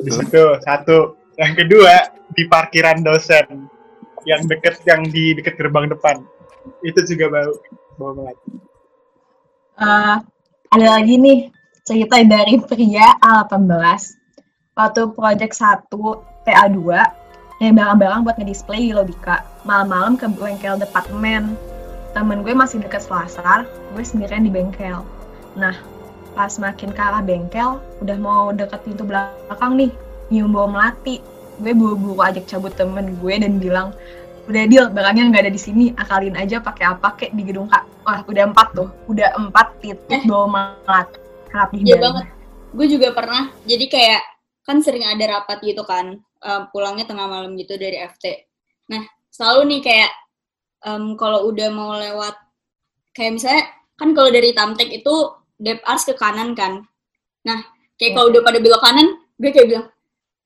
di 0.00 0.10
situ 0.10 0.44
satu. 0.64 1.16
Yang 1.40 1.64
kedua 1.64 1.94
di 2.36 2.44
parkiran 2.48 3.00
dosen 3.00 3.68
yang 4.28 4.44
deket 4.44 4.80
yang 4.84 5.04
di 5.08 5.32
deket 5.36 5.56
gerbang 5.56 5.88
depan. 5.88 6.20
Itu 6.84 7.00
juga 7.08 7.32
bau 7.32 7.52
bau 7.96 8.12
banget. 8.16 8.36
Eh, 9.80 10.16
ada 10.76 10.86
lagi 11.00 11.16
nih 11.16 11.48
cerita 11.88 12.20
dari 12.20 12.60
pria 12.60 13.16
A18 13.24 14.20
waktu 14.76 15.02
project 15.16 15.54
1 15.56 15.88
TA2 16.44 16.80
yang 17.60 17.74
barang-barang 17.76 18.20
buat 18.24 18.36
ngedisplay 18.40 18.88
di 18.88 18.92
Lobika 18.92 19.44
malam-malam 19.64 20.16
ke 20.16 20.28
bengkel 20.28 20.80
departemen 20.80 21.56
temen 22.12 22.40
gue 22.44 22.52
masih 22.56 22.80
deket 22.80 23.04
selasar 23.04 23.68
gue 23.96 24.04
sendirian 24.04 24.44
di 24.44 24.52
bengkel 24.52 25.04
nah 25.56 25.74
pas 26.32 26.52
makin 26.56 26.90
ke 26.90 27.00
arah 27.00 27.20
bengkel 27.20 27.78
udah 28.00 28.16
mau 28.18 28.50
deket 28.50 28.80
pintu 28.82 29.02
belakang 29.02 29.74
nih 29.76 29.90
nyium 30.28 30.50
bau 30.50 30.66
melati 30.66 31.18
gue 31.58 31.72
buru-buru 31.74 32.16
ajak 32.22 32.46
cabut 32.46 32.72
temen 32.72 33.18
gue 33.18 33.34
dan 33.36 33.60
bilang 33.60 33.92
udah 34.48 34.64
deal 34.66 34.88
barangnya 34.88 35.30
nggak 35.30 35.42
ada 35.46 35.52
di 35.52 35.60
sini 35.60 35.84
akalin 35.94 36.34
aja 36.34 36.58
pakai 36.58 36.96
apa 36.96 37.14
kek 37.14 37.30
di 37.36 37.44
gedung 37.44 37.68
kak 37.68 37.84
wah 38.02 38.24
udah 38.24 38.50
empat 38.50 38.72
tuh 38.72 38.88
udah 39.06 39.36
empat 39.36 39.66
titik 39.78 40.10
Eh. 40.10 40.26
bau 40.26 40.48
melati 40.48 41.20
rapi 41.50 41.82
Iya 41.82 41.98
banget. 41.98 42.26
Gue 42.70 42.86
juga 42.86 43.10
pernah. 43.10 43.50
Jadi 43.66 43.90
kayak 43.90 44.22
kan 44.62 44.78
sering 44.80 45.02
ada 45.02 45.38
rapat 45.38 45.58
gitu 45.66 45.82
kan. 45.82 46.14
eh, 46.40 46.62
pulangnya 46.72 47.04
tengah 47.04 47.28
malam 47.28 47.52
gitu 47.52 47.76
dari 47.76 48.00
FT. 48.00 48.48
Nah, 48.88 49.04
selalu 49.28 49.76
nih 49.76 49.80
kayak 49.84 50.10
em, 50.88 51.12
kalau 51.20 51.44
udah 51.52 51.68
mau 51.68 51.92
lewat 52.00 52.32
kayak 53.12 53.36
misalnya 53.36 53.68
kan 53.92 54.16
kalau 54.16 54.32
dari 54.32 54.56
Tamtek 54.56 54.88
itu 54.88 55.14
Dep 55.60 55.84
Ars 55.84 56.08
ke 56.08 56.16
kanan 56.16 56.56
kan. 56.56 56.88
Nah, 57.44 57.60
kayak 58.00 58.16
kalau 58.16 58.32
udah 58.32 58.40
pada 58.40 58.58
belok 58.64 58.80
kanan, 58.80 59.20
gue 59.36 59.50
kayak 59.52 59.68
bilang, 59.68 59.86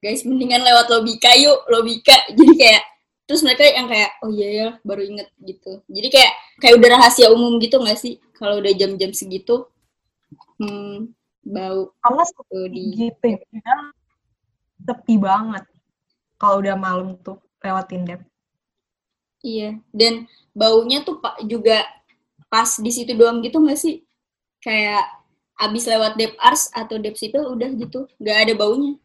guys 0.02 0.26
mendingan 0.26 0.66
lewat 0.66 0.90
Lobika 0.90 1.30
yuk, 1.38 1.62
Lobika. 1.70 2.18
Jadi 2.38 2.52
kayak 2.58 2.82
terus 3.24 3.40
mereka 3.46 3.64
yang 3.64 3.88
kayak 3.88 4.10
oh 4.20 4.28
iya 4.28 4.48
ya 4.50 4.68
baru 4.82 5.06
inget 5.06 5.30
gitu. 5.40 5.80
Jadi 5.86 6.08
kayak 6.10 6.32
kayak 6.58 6.74
udah 6.82 6.88
rahasia 6.98 7.30
umum 7.30 7.56
gitu 7.62 7.78
nggak 7.78 7.96
sih 7.96 8.18
kalau 8.34 8.58
udah 8.58 8.74
jam-jam 8.74 9.14
segitu? 9.14 9.64
Hmm, 10.58 11.14
bau 11.44 11.92
karena 12.00 12.22
tuh 12.24 12.66
di 12.72 12.82
gitu 12.96 13.36
ya 13.36 13.76
sepi 14.84 15.20
banget 15.20 15.64
kalau 16.40 16.64
udah 16.64 16.76
malam 16.76 17.16
tuh 17.20 17.36
lewatin 17.60 18.08
dep 18.08 18.20
iya 19.44 19.76
dan 19.92 20.24
baunya 20.56 21.04
tuh 21.04 21.20
pak 21.20 21.44
juga 21.44 21.84
pas 22.48 22.68
di 22.80 22.90
situ 22.92 23.12
doang 23.12 23.44
gitu 23.44 23.60
nggak 23.60 23.76
sih 23.76 24.03
kayak 24.64 25.04
abis 25.60 25.84
lewat 25.86 26.16
dep 26.16 26.32
ars 26.40 26.72
atau 26.72 26.96
dep 26.96 27.14
sipil 27.14 27.44
udah 27.52 27.68
gitu. 27.76 28.08
Nggak 28.16 28.38
ada 28.48 28.52
baunya. 28.56 28.96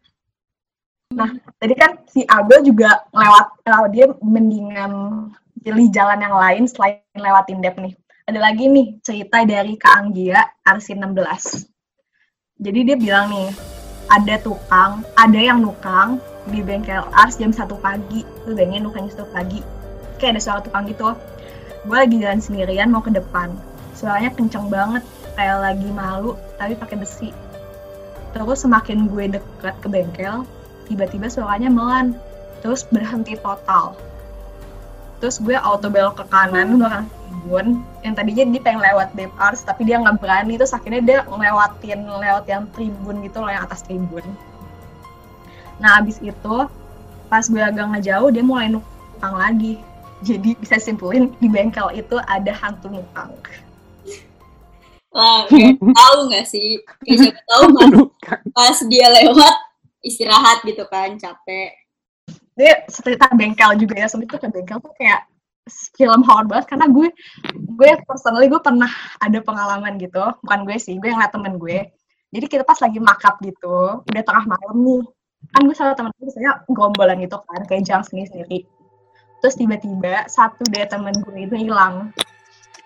Tadi 1.59 1.73
kan 1.75 1.99
si 2.07 2.23
Abel 2.25 2.63
juga 2.63 3.03
lewat 3.11 3.67
lewat 3.67 3.89
dia 3.91 4.05
mendingan 4.23 4.91
pilih 5.59 5.91
jalan 5.91 6.23
yang 6.23 6.35
lain 6.39 6.63
selain 6.71 7.03
lewatin 7.13 7.59
dep 7.59 7.75
nih. 7.75 7.93
Ada 8.25 8.39
lagi 8.39 8.71
nih 8.71 8.87
cerita 9.03 9.43
dari 9.43 9.75
Kak 9.75 9.93
Anggia 9.99 10.39
Arsin 10.63 11.01
16 11.01 11.69
jadi 12.59 12.91
dia 12.91 12.97
bilang 12.99 13.31
nih 13.31 13.55
ada 14.11 14.35
tukang 14.43 14.99
ada 15.15 15.39
yang 15.39 15.63
nukang 15.63 16.19
di 16.51 16.59
bengkel 16.59 17.07
Ars 17.15 17.39
jam 17.39 17.55
1 17.55 17.71
pagi. 17.79 18.27
Lu 18.43 18.51
bayangin 18.51 18.83
nukangnya 18.83 19.15
1 19.15 19.31
pagi. 19.31 19.63
Kayak 20.19 20.35
ada 20.35 20.41
suara 20.43 20.59
tukang 20.59 20.83
gitu. 20.91 21.15
Gue 21.87 21.95
lagi 21.95 22.19
jalan 22.19 22.43
sendirian 22.43 22.91
mau 22.91 22.99
ke 22.99 23.15
depan. 23.15 23.55
Suaranya 23.95 24.35
kenceng 24.35 24.67
banget 24.67 25.07
kayak 25.39 25.63
lagi 25.63 25.87
malu 25.95 26.35
tapi 26.59 26.75
pakai 26.75 26.99
besi. 26.99 27.31
Terus 28.35 28.67
semakin 28.67 29.07
gue 29.07 29.39
deket 29.39 29.75
ke 29.79 29.87
bengkel 29.87 30.43
tiba-tiba 30.91 31.31
suaranya 31.31 31.71
melan. 31.71 32.19
Terus 32.59 32.83
berhenti 32.91 33.39
total. 33.39 33.95
Terus 35.23 35.39
gue 35.39 35.55
auto 35.55 35.87
belok 35.87 36.19
ke 36.19 36.25
kanan 36.27 36.75
belakang 36.75 37.07
tribun 37.07 37.65
yang 38.03 38.19
tadinya 38.19 38.43
dia 38.51 38.61
pengen 38.63 38.83
lewat 38.83 39.15
Dep 39.15 39.31
Ars 39.39 39.63
tapi 39.63 39.87
dia 39.87 39.95
nggak 40.03 40.19
berani. 40.19 40.59
Terus 40.59 40.75
akhirnya 40.75 40.99
dia 40.99 41.17
ngelewatin 41.23 42.03
lewat 42.03 42.43
yang 42.51 42.67
tribun 42.75 43.23
gitu 43.23 43.39
loh 43.39 43.47
yang 43.47 43.63
atas 43.63 43.87
tribun. 43.87 44.27
Nah 45.79 46.03
abis 46.03 46.19
itu 46.19 46.67
pas 47.31 47.47
gue 47.47 47.63
agak 47.63 47.87
ngejauh 47.95 48.27
dia 48.27 48.43
mulai 48.43 48.67
nukang 48.67 49.35
lagi. 49.39 49.79
Jadi 50.19 50.59
bisa 50.59 50.75
simpulin 50.83 51.31
di 51.39 51.47
bengkel 51.47 51.95
itu 51.95 52.19
ada 52.27 52.51
hantu 52.51 52.91
nukang 52.91 53.31
tahu 55.95 56.17
nggak 56.29 56.45
sih? 56.45 56.79
Kayak 57.05 57.17
siapa 57.19 57.41
tahu 57.49 57.63
pas, 58.25 58.39
pas 58.53 58.77
dia 58.85 59.07
lewat 59.09 59.55
istirahat 60.05 60.61
gitu 60.65 60.85
kan 60.87 61.17
capek. 61.17 61.73
Dia 62.53 62.85
cerita 62.91 63.31
bengkel 63.33 63.79
juga 63.79 63.95
ya 63.97 64.07
sebenarnya 64.11 64.33
tuh 64.35 64.39
ke 64.43 64.49
bengkel 64.51 64.77
tuh 64.83 64.93
kayak 64.99 65.21
film 65.93 66.25
horror 66.25 66.49
banget 66.49 66.65
karena 66.65 66.89
gue 66.89 67.07
gue 67.77 67.91
personally 68.09 68.49
gue 68.49 68.61
pernah 68.61 68.91
ada 69.21 69.39
pengalaman 69.41 69.97
gitu. 69.97 70.23
Bukan 70.45 70.59
gue 70.65 70.77
sih 70.77 70.97
gue 71.01 71.09
yang 71.09 71.19
liat 71.19 71.33
temen 71.33 71.57
gue. 71.57 71.89
Jadi 72.29 72.45
kita 72.45 72.61
pas 72.61 72.77
lagi 72.77 72.99
makap 73.01 73.41
gitu 73.41 74.05
udah 74.05 74.23
tengah 74.23 74.45
malam 74.45 74.77
nih. 74.85 75.03
Kan 75.55 75.61
gue 75.65 75.75
sama 75.77 75.97
temen 75.97 76.13
gue 76.13 76.29
biasanya 76.29 76.67
gombolan 76.69 77.17
gitu 77.23 77.37
kan 77.41 77.61
kayak 77.65 77.81
jam 77.87 78.05
sendiri 78.05 78.27
sendiri 78.29 78.59
terus 79.39 79.55
tiba-tiba 79.55 80.27
satu 80.27 80.63
dari 80.67 80.87
temen 80.87 81.15
gue 81.23 81.47
itu 81.47 81.55
hilang 81.55 82.11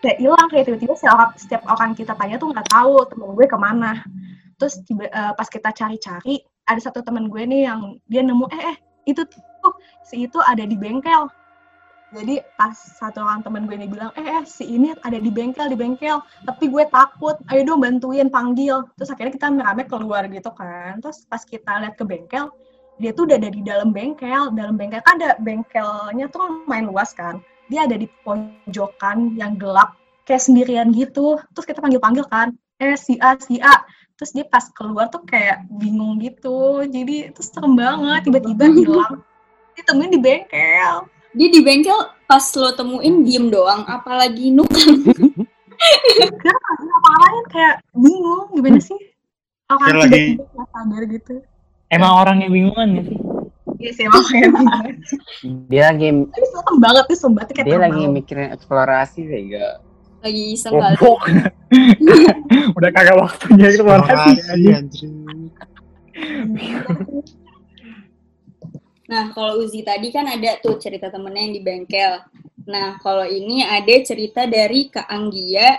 kayak 0.03 0.19
hilang 0.19 0.47
kayak 0.51 0.67
tiba-tiba 0.67 0.93
setiap 0.99 1.15
orang, 1.15 1.31
setiap 1.39 1.63
orang 1.63 1.91
kita 1.95 2.13
tanya 2.19 2.35
tuh 2.35 2.51
nggak 2.51 2.67
tahu 2.67 2.95
temen 3.07 3.29
gue 3.39 3.45
ke 3.47 3.57
mana. 3.57 3.91
Terus 4.59 4.83
tiba 4.83 5.07
eh, 5.07 5.31
pas 5.31 5.47
kita 5.47 5.71
cari-cari 5.71 6.43
ada 6.67 6.79
satu 6.83 6.99
temen 6.99 7.31
gue 7.31 7.43
nih 7.47 7.71
yang 7.71 7.95
dia 8.11 8.19
nemu 8.19 8.45
eh 8.51 8.75
eh 8.75 8.77
itu 9.07 9.23
tuh 9.23 9.73
si 10.03 10.27
itu 10.27 10.43
ada 10.43 10.67
di 10.67 10.75
bengkel. 10.75 11.31
Jadi 12.13 12.45
pas 12.59 12.75
satu 12.75 13.25
orang 13.25 13.41
temen 13.41 13.63
gue 13.65 13.79
ini 13.79 13.87
bilang 13.87 14.11
eh 14.19 14.27
eh 14.27 14.43
si 14.43 14.67
ini 14.67 14.91
ada 15.07 15.15
di 15.15 15.31
bengkel 15.31 15.71
di 15.71 15.79
bengkel. 15.79 16.19
Tapi 16.43 16.67
gue 16.67 16.83
takut 16.91 17.39
ayo 17.47 17.63
dong 17.63 17.79
bantuin 17.79 18.27
panggil. 18.27 18.83
Terus 18.99 19.09
akhirnya 19.15 19.33
kita 19.39 19.47
merame 19.55 19.87
keluar 19.87 20.27
gitu 20.27 20.51
kan. 20.51 20.99
Terus 20.99 21.23
pas 21.31 21.41
kita 21.47 21.79
lihat 21.79 21.95
ke 21.95 22.03
bengkel 22.03 22.51
dia 23.01 23.09
tuh 23.09 23.25
udah 23.25 23.39
ada 23.39 23.49
di 23.49 23.63
dalam 23.63 23.95
bengkel. 23.95 24.51
Dalam 24.51 24.75
bengkel 24.75 24.99
kan 24.99 25.15
ada 25.15 25.39
bengkelnya 25.39 26.27
tuh 26.27 26.67
main 26.67 26.91
luas 26.91 27.15
kan 27.15 27.39
dia 27.67 27.87
ada 27.87 27.95
di 27.95 28.07
pojokan 28.23 29.35
yang 29.39 29.55
gelap 29.59 29.95
kayak 30.23 30.43
sendirian 30.43 30.91
gitu. 30.91 31.39
Terus 31.55 31.65
kita 31.67 31.79
panggil 31.79 32.01
panggil 32.01 32.25
kan 32.27 32.55
eh 32.81 32.97
si 32.97 33.19
A 33.19 33.35
si 33.39 33.59
A. 33.59 33.83
Terus 34.13 34.31
dia 34.35 34.45
pas 34.45 34.63
keluar 34.71 35.09
tuh 35.09 35.25
kayak 35.25 35.65
bingung 35.73 36.21
gitu. 36.21 36.85
Jadi 36.85 37.33
itu 37.33 37.41
serem 37.41 37.75
banget 37.75 38.29
tiba-tiba 38.29 38.65
hilang. 38.69 39.23
Ditemuin 39.73 40.11
di 40.13 40.19
bengkel. 40.21 40.95
Dia 41.33 41.49
di 41.49 41.61
bengkel 41.65 41.99
pas 42.29 42.45
lo 42.55 42.69
temuin 42.77 43.25
diem 43.25 43.49
doang. 43.49 43.83
Apalagi 43.89 44.53
nukang 44.53 45.01
kenapa? 46.13 46.69
Ngapain 46.79 47.43
kayak 47.51 47.75
bingung? 47.91 48.47
Gimana 48.53 48.79
sih? 48.79 48.99
Orang 49.67 50.07
tiba-tiba 50.07 50.63
sadar 50.69 51.03
gitu. 51.09 51.33
Emang 51.89 52.13
orang 52.21 52.45
yang 52.45 52.51
bingungan 52.53 52.89
ya 52.97 53.03
sih? 53.05 53.19
Iya 53.83 53.91
sih 53.91 54.03
emang 54.07 54.23
kayak 54.31 54.49
bingung 54.55 54.87
Dia 55.67 55.83
lagi 55.91 56.07
tapi 56.31 56.45
serem 56.47 56.77
banget 56.79 57.03
tuh 57.11 57.17
sumpah 57.19 57.43
tuh 57.43 57.53
kayak 57.59 57.67
dia 57.67 57.79
lagi 57.83 58.03
mikirin 58.07 58.49
eksplorasi 58.55 59.21
Vega. 59.27 59.83
lagi 60.23 60.55
iseng 60.55 60.79
kali. 60.79 60.95
Udah 62.79 62.89
kagak 62.95 63.19
waktunya 63.19 63.67
itu 63.75 63.83
Makasih, 63.83 64.71
anjir. 64.71 65.11
Nah, 69.03 69.35
kalau 69.35 69.59
Uzi 69.59 69.83
tadi 69.83 70.15
kan 70.15 70.23
ada 70.31 70.55
tuh 70.63 70.79
cerita 70.79 71.11
temennya 71.11 71.43
yang 71.43 71.53
di 71.59 71.61
bengkel. 71.61 72.23
Nah, 72.63 72.95
kalau 73.03 73.27
ini 73.27 73.67
ada 73.67 73.99
cerita 73.99 74.47
dari 74.47 74.87
Kak 74.87 75.11
Anggia 75.11 75.75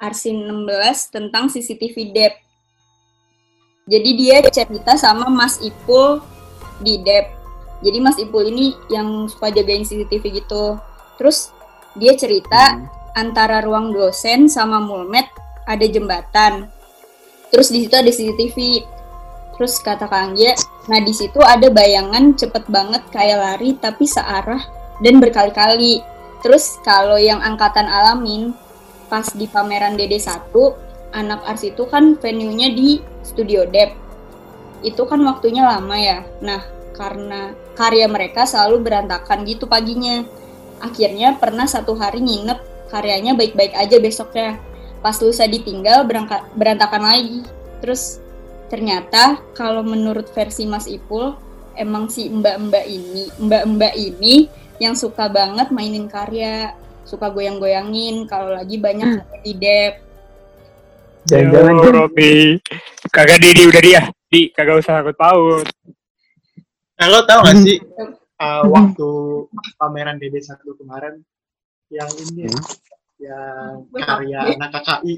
Arsin 0.00 0.40
16 0.40 1.12
tentang 1.14 1.52
CCTV 1.52 1.96
Dep. 2.10 2.34
Jadi 3.86 4.10
dia 4.16 4.42
cerita 4.48 4.96
sama 4.96 5.28
Mas 5.28 5.60
Ipul 5.60 6.24
di 6.80 6.98
Dep. 7.04 7.41
Jadi 7.82 7.98
Mas 7.98 8.16
Ipul 8.16 8.46
ini 8.48 8.78
yang 8.88 9.26
suka 9.26 9.50
jagain 9.50 9.82
CCTV 9.82 10.42
gitu. 10.42 10.78
Terus 11.18 11.50
dia 11.98 12.14
cerita 12.16 12.78
Hmm. 12.78 12.88
antara 13.12 13.60
ruang 13.60 13.92
dosen 13.92 14.48
sama 14.48 14.80
mulmet 14.80 15.28
ada 15.68 15.84
jembatan. 15.84 16.70
Terus 17.52 17.68
di 17.68 17.84
situ 17.84 17.92
ada 17.92 18.08
CCTV. 18.08 18.86
Terus 19.52 19.76
kata 19.84 20.08
Kak 20.08 20.32
Anggia, 20.32 20.56
nah 20.88 20.96
di 20.96 21.12
situ 21.12 21.36
ada 21.44 21.68
bayangan 21.68 22.32
cepet 22.32 22.64
banget 22.72 23.04
kayak 23.12 23.36
lari 23.36 23.76
tapi 23.76 24.08
searah 24.08 24.64
dan 25.04 25.20
berkali-kali. 25.20 26.00
Terus 26.40 26.80
kalau 26.80 27.20
yang 27.20 27.38
angkatan 27.44 27.84
alamin 27.84 28.56
pas 29.12 29.28
di 29.36 29.44
pameran 29.44 30.00
DD1, 30.00 30.48
anak 31.12 31.44
ars 31.44 31.62
itu 31.68 31.84
kan 31.84 32.16
venue-nya 32.16 32.72
di 32.72 33.04
Studio 33.20 33.68
Dep. 33.68 33.92
Itu 34.80 35.04
kan 35.04 35.20
waktunya 35.22 35.68
lama 35.68 35.94
ya. 36.00 36.24
Nah, 36.40 36.64
karena 36.96 37.52
karya 37.72 38.06
mereka 38.08 38.44
selalu 38.44 38.84
berantakan 38.84 39.44
gitu 39.48 39.64
paginya. 39.68 40.24
Akhirnya 40.82 41.38
pernah 41.38 41.64
satu 41.64 41.94
hari 41.94 42.20
nginep 42.20 42.90
karyanya 42.90 43.32
baik-baik 43.38 43.72
aja 43.72 43.96
besoknya. 44.02 44.58
Pas 45.00 45.18
lusa 45.18 45.48
ditinggal 45.48 46.04
berangka- 46.06 46.46
berantakan 46.54 47.02
lagi. 47.02 47.40
Terus 47.80 48.22
ternyata 48.68 49.40
kalau 49.56 49.82
menurut 49.82 50.28
versi 50.30 50.68
Mas 50.68 50.86
Ipul, 50.86 51.34
emang 51.74 52.12
si 52.12 52.28
mbak-mbak 52.28 52.84
ini, 52.86 53.24
mbak-mbak 53.40 53.94
ini 53.96 54.46
yang 54.78 54.98
suka 54.98 55.30
banget 55.30 55.70
mainin 55.70 56.06
karya, 56.10 56.74
suka 57.06 57.30
goyang-goyangin 57.30 58.26
kalau 58.26 58.54
lagi 58.54 58.78
banyak 58.78 59.22
hmm. 59.22 59.42
di 59.42 59.52
dep. 59.56 59.94
Jangan-jangan 61.22 61.74
Robi. 62.02 62.58
Kagak 63.14 63.38
Didi 63.38 63.62
udah 63.70 63.82
dia. 63.82 64.02
Di 64.26 64.50
kagak 64.50 64.82
usah 64.82 65.02
takut 65.02 65.14
paut. 65.14 65.66
Nah, 67.02 67.10
lo 67.10 67.26
tau 67.26 67.42
gak 67.42 67.58
sih 67.66 67.82
uh, 68.38 68.62
waktu 68.70 69.10
pameran 69.74 70.22
DD1 70.22 70.62
kemarin 70.62 71.18
yang 71.90 72.06
ini 72.14 72.46
hmm? 72.46 72.62
yang 73.18 73.90
karya 73.90 74.54
anak 74.54 74.70
KKI. 74.70 75.14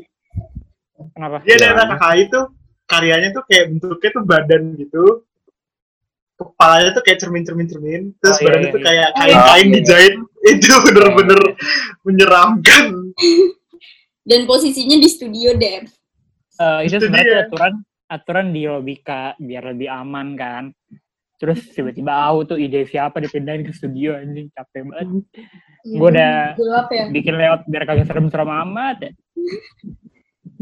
Kenapa? 1.13 1.45
Dia 1.45 1.57
dari 1.61 1.73
anak 1.77 2.01
KKI 2.01 2.23
tuh 2.33 2.45
karyanya 2.89 3.29
tuh 3.37 3.45
kayak 3.45 3.77
bentuknya 3.77 4.11
tuh 4.17 4.25
badan 4.25 4.63
gitu. 4.81 5.05
Kepalanya 6.41 6.97
tuh 6.97 7.05
kayak 7.05 7.21
cermin-cermin 7.21 7.69
cermin, 7.69 8.03
terus 8.19 8.37
oh, 8.37 8.41
iya, 8.41 8.47
badannya 8.49 8.65
iya, 8.65 8.73
tuh 8.73 8.81
iya. 8.81 8.89
kayak 8.89 9.09
kain-kain 9.13 9.45
oh, 9.45 9.69
iya. 9.69 9.75
dijahit. 9.77 10.15
Itu 10.57 10.73
bener-bener 10.89 11.41
menyeramkan. 12.01 12.85
Dan 14.25 14.41
posisinya 14.49 14.97
di 14.97 15.09
studio 15.13 15.53
deh. 15.53 15.85
Uh, 16.57 16.81
itu 16.87 16.97
sebenarnya 16.97 17.51
aturan 17.51 17.83
aturan 18.07 18.55
di 18.55 18.63
lobika 18.69 19.35
biar 19.43 19.75
lebih 19.75 19.91
aman 19.91 20.39
kan 20.39 20.65
terus 21.39 21.61
tiba-tiba 21.73 22.13
aku 22.31 22.55
tuh 22.55 22.59
ide 22.61 22.87
siapa 22.87 23.21
dipindahin 23.21 23.67
ke 23.67 23.73
studio 23.75 24.17
anjing 24.19 24.51
capek 24.55 24.83
banget. 24.89 25.09
Ya, 25.85 25.97
gue 26.01 26.09
udah 26.09 26.35
ya. 26.89 27.05
bikin 27.13 27.35
lewat 27.37 27.61
biar 27.69 27.85
kagak 27.85 28.09
serem-serem 28.09 28.49
amat 28.49 28.97
ya. 29.05 29.13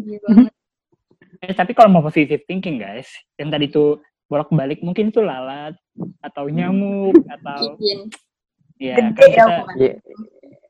eh, 1.42 1.54
tapi 1.54 1.74
kalau 1.74 1.90
mau 1.90 2.02
positive 2.02 2.42
thinking 2.46 2.78
guys 2.78 3.10
yang 3.38 3.50
tadi 3.50 3.70
tuh 3.70 4.02
bolak-balik 4.30 4.80
mungkin 4.80 5.12
tuh 5.12 5.26
lalat 5.26 5.76
atau 6.24 6.48
nyamuk 6.48 7.12
atau 7.28 7.76
ya, 8.80 8.96
kan 8.96 9.12
kita, 9.12 9.56
ya. 9.76 9.94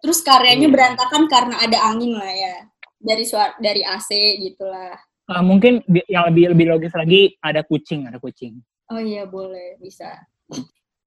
terus 0.02 0.18
karyanya 0.26 0.66
berantakan 0.66 1.30
karena 1.30 1.62
ada 1.62 1.78
angin 1.86 2.18
lah 2.18 2.32
ya 2.32 2.56
dari 2.98 3.22
suara 3.22 3.54
dari 3.62 3.86
AC 3.86 4.10
gitulah 4.42 4.98
uh, 5.30 5.42
mungkin 5.46 5.78
yang 6.10 6.26
lebih 6.32 6.56
lebih 6.56 6.66
logis 6.74 6.94
lagi 6.98 7.38
ada 7.38 7.62
kucing 7.62 8.10
ada 8.10 8.18
kucing 8.18 8.58
Oh 8.90 9.00
iya 9.00 9.28
boleh 9.28 9.78
bisa. 9.78 10.26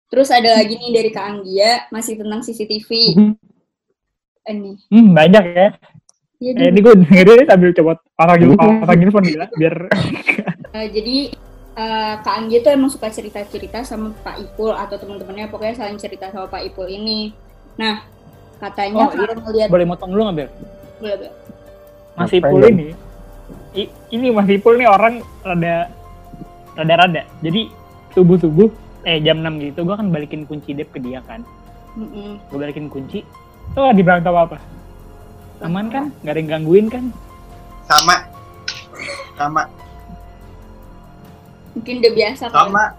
Terus 0.08 0.30
ada 0.30 0.56
lagi 0.56 0.78
nih 0.78 0.92
dari 0.94 1.10
Kak 1.12 1.26
Anggia 1.26 1.90
masih 1.90 2.16
tentang 2.22 2.40
CCTV. 2.46 2.90
Ini. 4.46 4.72
Hmm, 4.94 5.10
banyak 5.18 5.44
ya. 5.44 5.68
Ya, 6.38 6.52
eh, 6.52 6.70
ini 6.70 6.80
gue 6.84 6.94
dengerin 6.94 7.48
sambil 7.48 7.72
coba 7.74 7.92
pasang 8.14 8.54
pasang 8.60 9.00
handphone 9.02 9.26
gila 9.26 9.48
biar. 9.56 9.76
uh, 10.76 10.88
jadi 10.92 11.18
uh, 11.80 12.14
Kak 12.22 12.36
Anggia 12.44 12.60
tuh 12.62 12.72
emang 12.76 12.92
suka 12.92 13.08
cerita-cerita 13.10 13.82
sama 13.88 14.12
Pak 14.22 14.44
Ipul 14.44 14.76
atau 14.76 15.00
teman-temannya 15.00 15.48
pokoknya 15.48 15.76
saling 15.80 15.98
cerita 15.98 16.30
sama 16.30 16.52
Pak 16.52 16.62
Ipul 16.70 16.92
ini. 16.92 17.32
Nah 17.80 18.04
katanya 18.60 19.08
oh, 19.08 19.12
iya. 19.12 19.36
ngeliat 19.36 19.70
boleh 19.72 19.88
motong 19.88 20.12
dulu 20.12 20.22
nggak 20.28 20.38
Ber? 20.38 20.50
Boleh 21.00 21.16
Ber. 21.24 21.32
Mas 22.16 22.32
Ipul 22.32 22.62
ini, 22.72 22.90
I, 23.76 23.84
ini 24.16 24.28
Mas 24.32 24.48
Ipul 24.48 24.80
nih 24.80 24.88
orang 24.88 25.20
rada 25.44 25.92
rada-rada. 26.76 27.24
Jadi 27.42 27.72
subuh 28.12 28.38
subuh 28.40 28.70
eh 29.06 29.22
jam 29.22 29.40
6 29.44 29.62
gitu 29.62 29.86
gue 29.86 29.96
kan 29.96 30.08
balikin 30.10 30.44
kunci 30.50 30.76
dep 30.76 30.92
ke 30.92 31.00
dia 31.00 31.24
kan. 31.24 31.42
Mm 31.96 32.08
-mm. 32.12 32.32
gue 32.52 32.58
balikin 32.60 32.88
kunci. 32.92 33.24
Tuh 33.74 33.92
di 33.96 34.02
belakang 34.04 34.28
tahu 34.28 34.38
apa 34.38 34.58
aman 35.64 35.88
kan? 35.88 36.12
Nggak 36.22 36.34
ada 36.36 36.40
yang 36.40 36.50
gangguin 36.52 36.88
kan? 36.92 37.06
Sama. 37.88 38.28
Sama. 39.40 39.64
Mungkin 41.76 41.96
udah 42.04 42.14
biasa 42.16 42.44
sama. 42.52 42.96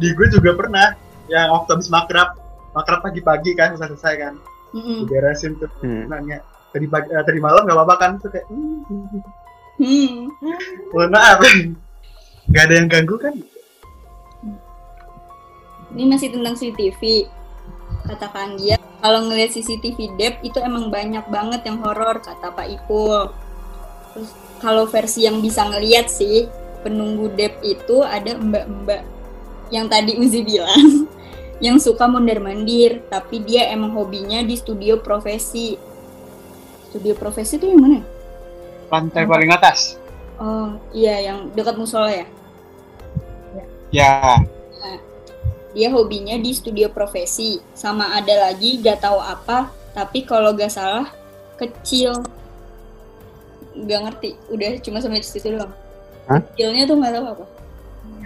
di 0.00 0.08
gue 0.12 0.26
juga 0.32 0.56
pernah 0.56 0.96
yang 1.32 1.52
waktu 1.52 1.70
habis 1.76 1.88
makrab. 1.88 2.36
Makrab 2.76 3.00
pagi-pagi 3.00 3.56
kan 3.56 3.74
selesai 3.74 3.96
selesai 3.96 4.14
kan. 4.20 4.34
Mm 4.76 4.82
-mm. 4.84 4.98
beresin 5.08 5.56
tuh 5.56 5.70
mm. 5.80 6.12
nanya. 6.12 6.38
Tadi 6.68 6.84
pagi 6.84 7.08
eh, 7.08 7.24
tadi 7.24 7.40
malam 7.40 7.64
nggak 7.64 7.76
apa-apa 7.80 7.94
kan? 7.96 8.10
Tuh 8.20 8.28
kayak 8.28 8.44
hmm. 8.52 9.24
hmm. 9.80 11.08
maaf 11.08 11.40
nggak 12.48 12.64
ada 12.64 12.74
yang 12.74 12.88
ganggu 12.88 13.16
kan? 13.20 13.36
Ini 15.92 16.04
masih 16.04 16.28
tentang 16.32 16.54
CCTV 16.56 17.28
katakan 18.04 18.56
dia 18.56 18.76
kalau 19.00 19.28
ngeliat 19.28 19.52
CCTV 19.52 20.16
dep 20.16 20.40
itu 20.40 20.56
emang 20.60 20.88
banyak 20.88 21.24
banget 21.28 21.60
yang 21.68 21.80
horor 21.80 22.20
kata 22.20 22.52
Pak 22.52 22.68
Ipul. 22.68 23.32
Terus 24.16 24.30
kalau 24.60 24.84
versi 24.88 25.28
yang 25.28 25.44
bisa 25.44 25.68
ngeliat 25.68 26.08
sih 26.08 26.48
penunggu 26.84 27.32
dep 27.36 27.60
itu 27.64 28.00
ada 28.04 28.36
mbak-mbak 28.36 29.04
yang 29.68 29.88
tadi 29.88 30.16
Uzi 30.16 30.40
bilang 30.40 31.08
yang 31.64 31.76
suka 31.76 32.08
mondar 32.08 32.40
mandir 32.40 33.04
tapi 33.12 33.44
dia 33.44 33.68
emang 33.68 33.92
hobinya 33.92 34.40
di 34.40 34.56
studio 34.56 35.00
profesi. 35.00 35.76
Studio 36.88 37.12
profesi 37.12 37.60
itu 37.60 37.68
yang 37.68 37.80
mana? 37.84 38.00
Lantai 38.88 39.28
paling 39.28 39.52
atas 39.52 40.00
oh 40.38 40.78
iya 40.94 41.30
yang 41.30 41.50
dekat 41.52 41.74
musola 41.74 42.10
ya 42.10 42.26
Ya. 43.88 44.44
Nah, 44.78 44.98
dia 45.72 45.88
hobinya 45.88 46.36
di 46.36 46.52
studio 46.52 46.92
profesi. 46.92 47.60
Sama 47.72 48.12
ada 48.16 48.48
lagi 48.48 48.80
gak 48.84 49.00
tahu 49.00 49.18
apa, 49.20 49.72
tapi 49.96 50.28
kalau 50.28 50.52
gak 50.52 50.72
salah 50.72 51.08
kecil. 51.56 52.20
Gak 53.88 54.00
ngerti. 54.04 54.36
Udah 54.52 54.76
cuma 54.84 55.00
sampai 55.00 55.24
situ 55.24 55.56
doang. 55.56 55.72
Hah? 56.28 56.44
Kecilnya 56.52 56.84
tuh 56.84 56.96
gak 57.00 57.14
tahu 57.16 57.26
apa. 57.32 57.44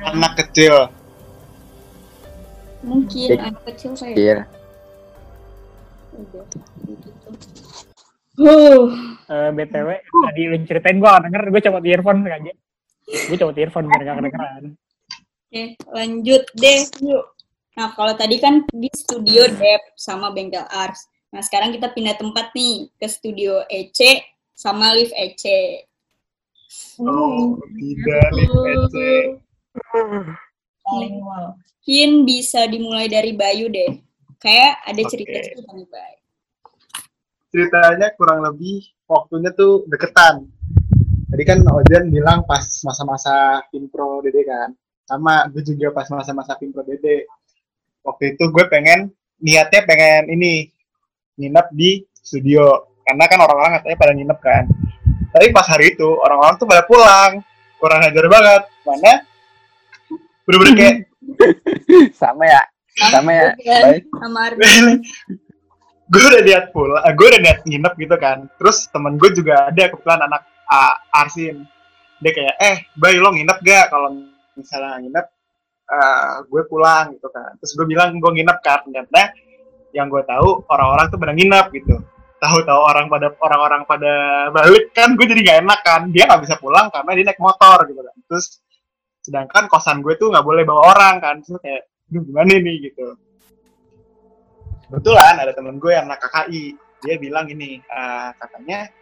Anak 0.02 0.32
kecil. 0.42 0.90
Mungkin 2.82 3.38
anak 3.38 3.62
kecil 3.70 3.94
saya. 3.94 4.14
Iya. 4.18 4.38
Udah 6.12 6.44
gitu. 6.90 7.08
Uh. 8.42 8.90
Uh, 9.30 9.48
BTW, 9.54 9.88
tadi 10.02 10.42
lu 10.44 10.56
ceritain 10.68 10.98
gue 11.00 11.08
gak 11.08 11.24
denger, 11.24 11.42
gue 11.48 11.62
copot 11.62 11.84
earphone 11.88 12.20
aja. 12.26 12.52
Gue 13.06 13.36
copot 13.38 13.56
earphone 13.56 13.86
biar 13.88 14.02
gak 14.04 14.16
kedengeran. 14.20 14.64
Oke, 15.52 15.76
lanjut 15.92 16.48
deh 16.56 16.80
yuk. 17.04 17.36
Nah, 17.76 17.92
kalau 17.92 18.16
tadi 18.16 18.40
kan 18.40 18.64
di 18.72 18.88
studio 18.96 19.44
Dep 19.52 19.84
sama 20.00 20.32
Bengkel 20.32 20.64
Ars. 20.72 21.04
Nah, 21.28 21.44
sekarang 21.44 21.76
kita 21.76 21.92
pindah 21.92 22.16
tempat 22.16 22.56
nih 22.56 22.88
ke 22.96 23.04
studio 23.04 23.60
EC 23.68 24.24
sama 24.56 24.96
Live 24.96 25.12
EC. 25.12 25.44
Oh, 27.04 27.60
tidak 27.76 28.26
Live 28.32 28.56
EC. 28.64 28.96
Mungkin 30.88 32.10
bisa 32.24 32.64
dimulai 32.64 33.12
dari 33.12 33.36
Bayu 33.36 33.68
deh. 33.68 34.00
Kayak 34.40 34.80
ada 34.88 35.02
cerita-cerita 35.04 35.68
nih, 35.68 35.84
Bayu. 35.84 36.20
Ceritanya 37.52 38.08
kurang 38.16 38.40
lebih 38.40 38.88
waktunya 39.04 39.52
tuh 39.52 39.84
deketan. 39.84 40.48
Tadi 41.28 41.44
kan 41.44 41.60
Ojan 41.60 42.08
bilang 42.08 42.40
pas 42.48 42.64
masa-masa 42.88 43.60
Pro 43.92 44.24
Dede 44.24 44.48
kan 44.48 44.72
sama 45.06 45.46
gue 45.50 45.62
juga 45.64 45.90
pas 45.92 46.06
masa-masa 46.08 46.56
Pimpro 46.56 46.82
Dede. 46.86 47.26
Waktu 48.02 48.34
itu 48.34 48.44
gue 48.50 48.64
pengen 48.66 49.10
niatnya 49.38 49.82
pengen 49.86 50.30
ini 50.30 50.70
nginep 51.38 51.66
di 51.74 52.02
studio. 52.12 52.90
Karena 53.02 53.26
kan 53.26 53.38
orang-orang 53.42 53.82
katanya 53.82 53.98
pada 53.98 54.12
nginep 54.14 54.38
kan. 54.38 54.64
Tapi 55.32 55.46
pas 55.50 55.66
hari 55.66 55.96
itu 55.96 56.06
orang-orang 56.06 56.54
tuh 56.58 56.66
pada 56.68 56.82
pulang. 56.86 57.42
Kurang 57.82 58.00
ajar 58.06 58.26
banget. 58.30 58.62
Mana? 58.86 59.12
Bener-bener 60.46 60.74
kayak 60.74 60.96
sama 62.20 62.44
ya 62.46 62.62
sama 62.92 63.30
ya. 63.32 63.50
Baik. 63.56 64.04
gue 66.12 66.20
udah 66.28 66.42
lihat 66.44 66.64
pulang 66.76 67.00
gue 67.16 67.26
udah 67.26 67.40
lihat 67.40 67.58
nginep 67.64 67.94
gitu 67.96 68.16
kan. 68.20 68.38
Terus 68.60 68.86
temen 68.92 69.16
gue 69.16 69.30
juga 69.32 69.72
ada 69.72 69.82
kebetulan 69.88 70.20
anak 70.28 70.42
uh, 70.68 71.20
Arsin. 71.24 71.64
Dia 72.22 72.32
kayak 72.36 72.54
eh 72.60 72.76
bay 72.94 73.16
lo 73.18 73.32
nginep 73.32 73.58
gak? 73.64 73.90
Kalau 73.90 74.12
misalnya 74.56 75.00
nginep 75.02 75.26
uh, 75.88 76.34
gue 76.46 76.62
pulang 76.68 77.16
gitu 77.16 77.28
kan. 77.28 77.56
Terus 77.60 77.72
gue 77.76 77.86
bilang 77.88 78.16
gue 78.16 78.32
nginep 78.32 78.58
kan 78.64 78.84
ternyata 78.86 79.34
yang 79.92 80.08
gue 80.08 80.22
tahu 80.24 80.64
orang-orang 80.72 81.06
tuh 81.12 81.18
pada 81.20 81.32
nginep 81.36 81.66
gitu. 81.76 81.96
Tahu-tahu 82.42 82.80
orang 82.82 83.06
pada 83.06 83.30
orang-orang 83.38 83.82
pada 83.86 84.12
balik 84.50 84.90
kan 84.90 85.14
gue 85.14 85.26
jadi 85.30 85.40
gak 85.46 85.58
enak 85.62 85.80
kan. 85.86 86.00
Dia 86.10 86.26
nggak 86.26 86.42
bisa 86.42 86.54
pulang 86.58 86.90
karena 86.90 87.10
dia 87.14 87.24
naik 87.30 87.40
motor 87.40 87.78
gitu 87.86 88.00
kan. 88.02 88.16
Terus 88.26 88.46
sedangkan 89.22 89.70
kosan 89.70 90.02
gue 90.02 90.18
tuh 90.18 90.34
nggak 90.34 90.42
boleh 90.42 90.66
bawa 90.66 90.82
orang 90.96 91.14
kan. 91.22 91.38
Terus 91.44 91.62
kayak 91.62 91.86
Duh, 92.12 92.20
gimana 92.28 92.60
nih 92.60 92.92
gitu. 92.92 93.16
Kebetulan 94.84 95.40
ada 95.40 95.56
temen 95.56 95.80
gue 95.80 95.96
yang 95.96 96.04
anak 96.04 96.20
KKI 96.28 96.76
dia 97.02 97.16
bilang 97.16 97.48
ini 97.48 97.80
uh, 97.88 98.36
katanya 98.36 98.92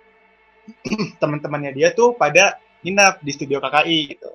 teman-temannya 1.20 1.74
dia 1.74 1.90
tuh 1.90 2.14
pada 2.14 2.56
nginep 2.86 3.18
di 3.20 3.30
studio 3.34 3.58
KKI 3.58 3.98
gitu 4.14 4.30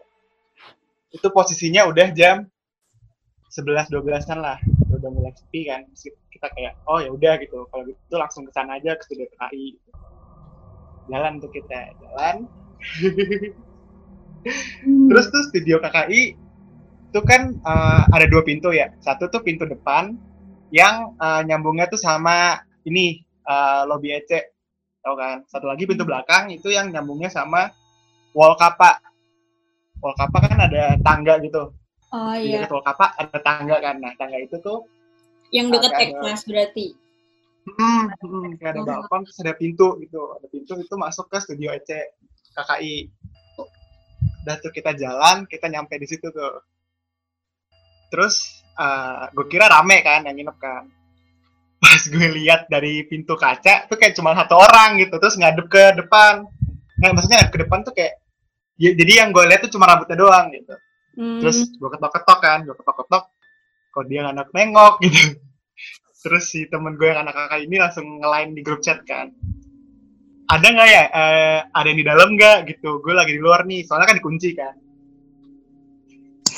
itu 1.15 1.28
posisinya 1.32 1.88
udah 1.88 2.12
jam 2.12 2.43
11 3.56 3.88
12-an 3.88 4.39
lah 4.43 4.60
udah 4.91 5.10
mulai 5.12 5.32
sepi 5.32 5.71
kan 5.71 5.88
kita 6.28 6.47
kayak 6.51 6.75
oh 6.91 6.99
ya 6.99 7.08
udah 7.08 7.39
gitu 7.39 7.63
kalau 7.71 7.88
gitu 7.88 8.15
langsung 8.19 8.43
ke 8.43 8.51
sana 8.51 8.75
aja 8.75 8.99
ke 8.99 9.04
studio 9.08 9.28
KKI 9.32 9.80
jalan 11.08 11.39
tuh 11.39 11.51
kita 11.56 11.95
jalan 12.04 12.36
hmm. 14.84 15.08
terus 15.08 15.32
tuh 15.32 15.43
studio 15.47 15.80
KKI 15.80 16.45
itu 17.15 17.23
kan 17.23 17.47
eh, 17.47 18.01
ada 18.12 18.28
dua 18.28 18.43
pintu 18.43 18.75
ya. 18.75 18.91
Satu 18.99 19.32
tuh 19.32 19.39
pintu 19.39 19.63
depan 19.63 20.19
yang 20.75 21.15
eh, 21.15 21.41
nyambungnya 21.47 21.88
tuh 21.88 21.95
sama 21.95 22.60
ini 22.84 23.23
eh, 23.23 23.82
lobby 23.88 24.12
EC, 24.12 24.51
tau 24.99 25.15
kan? 25.15 25.47
Satu 25.47 25.71
lagi 25.71 25.88
pintu 25.88 26.04
belakang 26.04 26.51
itu 26.51 26.75
yang 26.75 26.91
nyambungnya 26.91 27.32
sama 27.32 27.71
wall 28.36 28.60
kapa. 28.60 28.99
Wall 30.06 30.13
kapa 30.13 30.38
kan 30.46 30.60
ada 30.70 31.02
tangga 31.02 31.41
gitu. 31.41 31.74
Oh 32.13 32.34
Di 32.38 32.54
iya, 32.54 32.62
dekat 32.62 32.78
wall 32.78 32.86
kapa 32.86 33.18
ada 33.18 33.38
tangga 33.41 33.82
kan. 33.82 33.98
Nah 33.98 34.13
tangga 34.13 34.38
itu 34.38 34.62
tuh 34.62 34.86
yang 35.50 35.74
tek 35.74 36.13
kelas 36.13 36.46
berarti. 36.46 36.94
Hmm, 37.65 38.13
hmm, 38.22 38.62
kayak 38.62 38.78
ada 38.78 38.82
balkon 38.86 39.26
terus 39.26 39.41
ada 39.41 39.58
pintu 39.58 39.98
gitu. 39.98 40.38
Ada 40.38 40.46
pintu 40.54 40.78
itu 40.78 40.94
masuk 40.94 41.26
ke 41.26 41.41
studio 41.41 41.74
EC 41.74 41.89
KKI. 42.54 43.10
Udah 44.46 44.56
tuh 44.62 44.70
kita 44.70 44.94
jalan, 44.94 45.50
kita 45.50 45.65
nyampe 45.74 45.98
di 45.98 46.06
situ 46.06 46.30
tuh. 46.30 46.62
Terus 48.13 48.62
gue 49.34 49.46
kira 49.50 49.65
rame 49.65 50.06
kan 50.06 50.22
yang 50.30 50.38
nginep 50.38 50.58
kan. 50.62 50.86
Pas 51.82 52.02
gue 52.06 52.28
lihat 52.38 52.70
dari 52.70 53.02
pintu 53.10 53.34
kaca 53.34 53.89
tuh 53.89 53.98
kayak 53.98 54.13
cuma 54.13 54.38
satu 54.38 54.62
orang 54.62 55.02
gitu, 55.02 55.18
terus 55.18 55.34
ngadep 55.34 55.65
ke 55.65 55.98
depan. 55.98 56.46
Nah, 57.02 57.10
maksudnya 57.18 57.41
ngadep 57.41 57.54
ke 57.58 57.60
depan 57.65 57.80
tuh 57.82 57.94
kayak 57.98 58.22
ya, 58.75 58.91
jadi 58.95 59.11
yang 59.25 59.29
gue 59.31 59.43
lihat 59.47 59.61
tuh 59.67 59.71
cuma 59.75 59.88
rambutnya 59.88 60.17
doang 60.19 60.51
gitu. 60.51 60.75
Hmm. 61.15 61.39
Terus 61.39 61.71
gue 61.71 61.89
ketok-ketok 61.95 62.39
kan, 62.43 62.59
gue 62.67 62.75
ketok-ketok, 62.75 63.23
kok 63.91 64.05
dia 64.11 64.19
nggak 64.27 64.51
nengok 64.51 64.95
gitu. 65.05 65.39
Terus 66.25 66.43
si 66.49 66.65
temen 66.67 66.97
gue 66.97 67.07
yang 67.07 67.21
anak 67.21 67.38
kakak 67.38 67.61
ini 67.63 67.75
langsung 67.77 68.05
ngelain 68.19 68.51
di 68.51 68.61
grup 68.65 68.81
chat 68.81 69.05
kan. 69.05 69.31
Ada 70.45 70.67
nggak 70.73 70.89
ya, 70.89 71.03
eh, 71.09 71.59
ada 71.69 71.88
yang 71.89 71.99
di 72.01 72.05
dalam 72.05 72.29
nggak 72.38 72.57
gitu. 72.69 73.01
Gue 73.01 73.13
lagi 73.17 73.33
di 73.33 73.41
luar 73.41 73.65
nih, 73.65 73.85
soalnya 73.85 74.09
kan 74.13 74.17
dikunci 74.19 74.49
kan. 74.53 74.75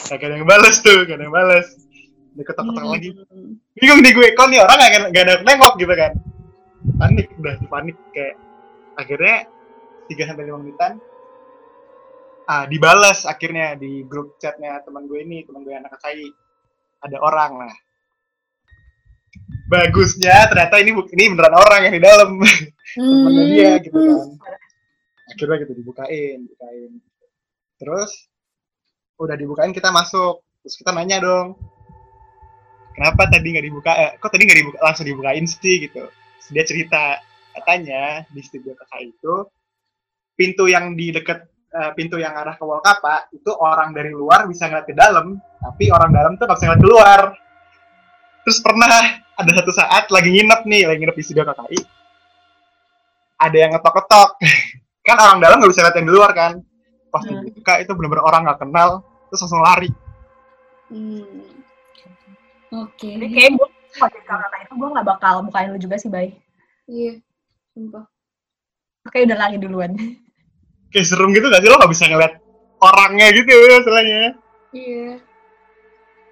Gak 0.08 0.24
ada 0.24 0.40
yang 0.40 0.48
bales 0.48 0.80
tuh, 0.80 1.04
gak 1.04 1.20
ada 1.20 1.24
yang 1.28 1.36
bales. 1.36 1.68
Dia 2.32 2.44
ketok-ketok 2.48 2.84
Hmm. 2.84 2.94
lagi. 2.96 3.10
Bingung 3.76 4.00
nih 4.00 4.12
gue, 4.16 4.28
kok 4.40 4.48
nih 4.48 4.60
orang 4.64 4.78
gak, 4.80 4.92
gak 5.12 5.24
ada 5.28 5.34
nengok 5.44 5.74
gitu 5.76 5.94
kan. 5.94 6.14
Panik, 6.96 7.28
udah 7.36 7.56
panik 7.68 7.98
kayak. 8.16 8.36
Akhirnya 8.96 9.46
3 10.08 10.24
sampai 10.32 10.48
5 10.48 10.64
menitan 10.64 10.96
ah, 12.48 12.66
dibalas 12.66 13.28
akhirnya 13.28 13.76
di 13.76 14.08
grup 14.08 14.40
chatnya 14.40 14.80
teman 14.82 15.06
gue 15.06 15.20
ini 15.22 15.44
teman 15.44 15.62
gue 15.68 15.76
anak 15.76 15.92
KKI 16.00 16.28
ada 17.04 17.18
orang 17.22 17.52
lah. 17.68 17.76
Bagusnya 19.68 20.48
ternyata 20.48 20.80
ini 20.80 20.96
ini 20.96 21.24
beneran 21.36 21.56
orang 21.60 21.82
yang 21.88 21.94
di 22.00 22.02
dalam. 22.02 22.30
Temennya 22.98 23.44
Hmm. 23.46 23.52
dia 23.52 23.72
gitu 23.84 24.00
kan. 24.00 24.28
Akhirnya 25.28 25.56
gitu 25.68 25.74
dibukain 25.76 26.38
dibukain. 26.48 26.92
Terus 27.78 28.12
udah 29.20 29.36
dibukain 29.36 29.76
kita 29.76 29.92
masuk. 29.92 30.42
Terus 30.64 30.76
kita 30.80 30.96
nanya 30.96 31.22
dong 31.22 31.60
kenapa 32.98 33.30
tadi 33.30 33.54
nggak 33.54 33.66
dibuka? 33.70 33.92
Eh, 33.94 34.12
kok 34.18 34.34
tadi 34.34 34.50
nggak 34.50 34.60
dibuka? 34.66 34.78
Langsung 34.82 35.06
dibukain 35.06 35.46
sih 35.46 35.86
gitu. 35.86 36.10
Terus 36.10 36.48
dia 36.50 36.64
cerita 36.66 37.04
katanya 37.54 38.26
di 38.34 38.42
studio 38.42 38.74
kakak 38.74 39.14
itu 39.14 39.36
pintu 40.34 40.66
yang 40.66 40.98
di 40.98 41.14
deket 41.14 41.46
eh, 41.68 41.92
pintu 41.94 42.16
yang 42.18 42.34
arah 42.34 42.56
ke 42.56 42.64
wall 42.64 42.80
kapa 42.80 43.28
itu 43.32 43.52
orang 43.58 43.92
dari 43.92 44.12
luar 44.12 44.48
bisa 44.48 44.68
ngeliat 44.68 44.88
ke 44.88 44.96
dalam 44.96 45.36
tapi 45.60 45.92
orang 45.92 46.12
dalam 46.12 46.32
tuh 46.36 46.46
nggak 46.48 46.58
bisa 46.58 46.66
ngeliat 46.72 46.84
keluar 46.84 47.20
terus 48.48 48.60
pernah 48.64 48.88
ada 49.38 49.52
satu 49.54 49.72
saat 49.72 50.08
lagi 50.10 50.30
nginep 50.32 50.62
nih 50.66 50.82
lagi 50.88 51.00
nginep 51.04 51.18
di 51.18 51.24
studio 51.26 51.44
KKI 51.46 51.80
ada 53.38 53.58
yang 53.58 53.72
ngetok-ketok 53.76 54.30
kan 55.08 55.18
orang 55.20 55.38
dalam 55.40 55.56
nggak 55.60 55.72
bisa 55.72 55.84
lihat 55.86 55.96
yang 55.96 56.08
di 56.08 56.14
luar 56.14 56.32
kan 56.34 56.54
pas 57.08 57.24
Hmm. 57.24 57.40
dibuka 57.42 57.80
itu 57.80 57.92
bener-bener 57.96 58.24
orang 58.24 58.42
nggak 58.46 58.60
kenal 58.62 58.90
terus 59.28 59.42
langsung 59.44 59.64
lari 59.64 59.90
Hmm. 60.88 61.44
Oke. 62.72 63.20
Jadi 63.20 63.28
kayak 63.28 63.52
gue 63.60 63.68
pakai 63.96 64.24
kata 64.24 64.56
itu 64.64 64.74
gue 64.76 64.88
nggak 64.88 65.04
bakal 65.04 65.44
bukain 65.44 65.72
lu 65.72 65.80
juga 65.80 66.00
sih, 66.00 66.08
Bay. 66.08 66.32
Iya, 66.88 67.20
sumpah. 67.76 68.08
Oke, 69.04 69.28
udah 69.28 69.36
lari 69.36 69.60
duluan. 69.60 69.92
Kayak 70.90 71.06
serem 71.06 71.30
gitu 71.32 71.46
gak 71.46 71.60
sih 71.60 71.68
lo 71.68 71.76
nggak 71.76 71.92
bisa 71.92 72.04
ngeliat 72.06 72.34
orangnya 72.80 73.28
gitu 73.32 73.52
masalahnya 73.74 74.24
Iya. 74.70 75.24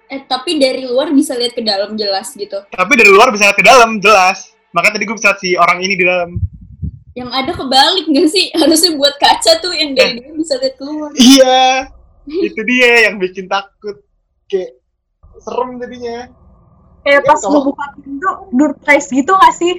Eh, 0.06 0.20
tapi 0.22 0.54
dari 0.56 0.86
luar 0.86 1.10
bisa 1.10 1.34
lihat 1.34 1.50
ke 1.50 1.60
dalam 1.60 1.94
jelas 1.94 2.30
gitu. 2.32 2.62
tapi 2.68 2.92
dari 2.94 3.08
luar 3.08 3.28
bisa 3.28 3.44
lihat 3.44 3.56
ke 3.56 3.64
dalam 3.64 3.98
jelas 3.98 4.38
makanya 4.70 4.94
tadi 4.94 5.04
gue 5.04 5.14
bisa 5.14 5.28
lihat 5.28 5.40
si 5.40 5.48
orang 5.54 5.78
ini 5.80 5.94
di 5.94 6.04
dalam 6.04 6.30
Yang 7.12 7.30
ada 7.32 7.52
kebalik 7.54 8.04
nggak 8.06 8.28
sih? 8.28 8.52
Harusnya 8.60 8.92
buat 8.92 9.16
kaca 9.16 9.52
tuh 9.58 9.72
yang 9.72 9.92
dari 9.92 10.20
dia 10.20 10.30
bisa 10.30 10.54
lihat 10.56 10.76
keluar. 10.76 11.10
iya 11.12 11.88
itu 12.28 12.60
dia 12.62 13.08
yang 13.08 13.16
bikin 13.16 13.46
takut 13.46 14.04
kayak 14.46 14.76
serem 15.38 15.76
jadinya 15.76 16.28
Kayak 17.02 17.12
Iya, 17.16 17.20
pas 17.24 17.38
kalau- 17.38 17.52
gue 17.56 17.62
buka 17.66 17.84
pintu, 17.96 18.30
door 18.52 18.72
prize 18.76 19.08
gitu 19.08 19.32
gak 19.32 19.54
sih? 19.54 19.74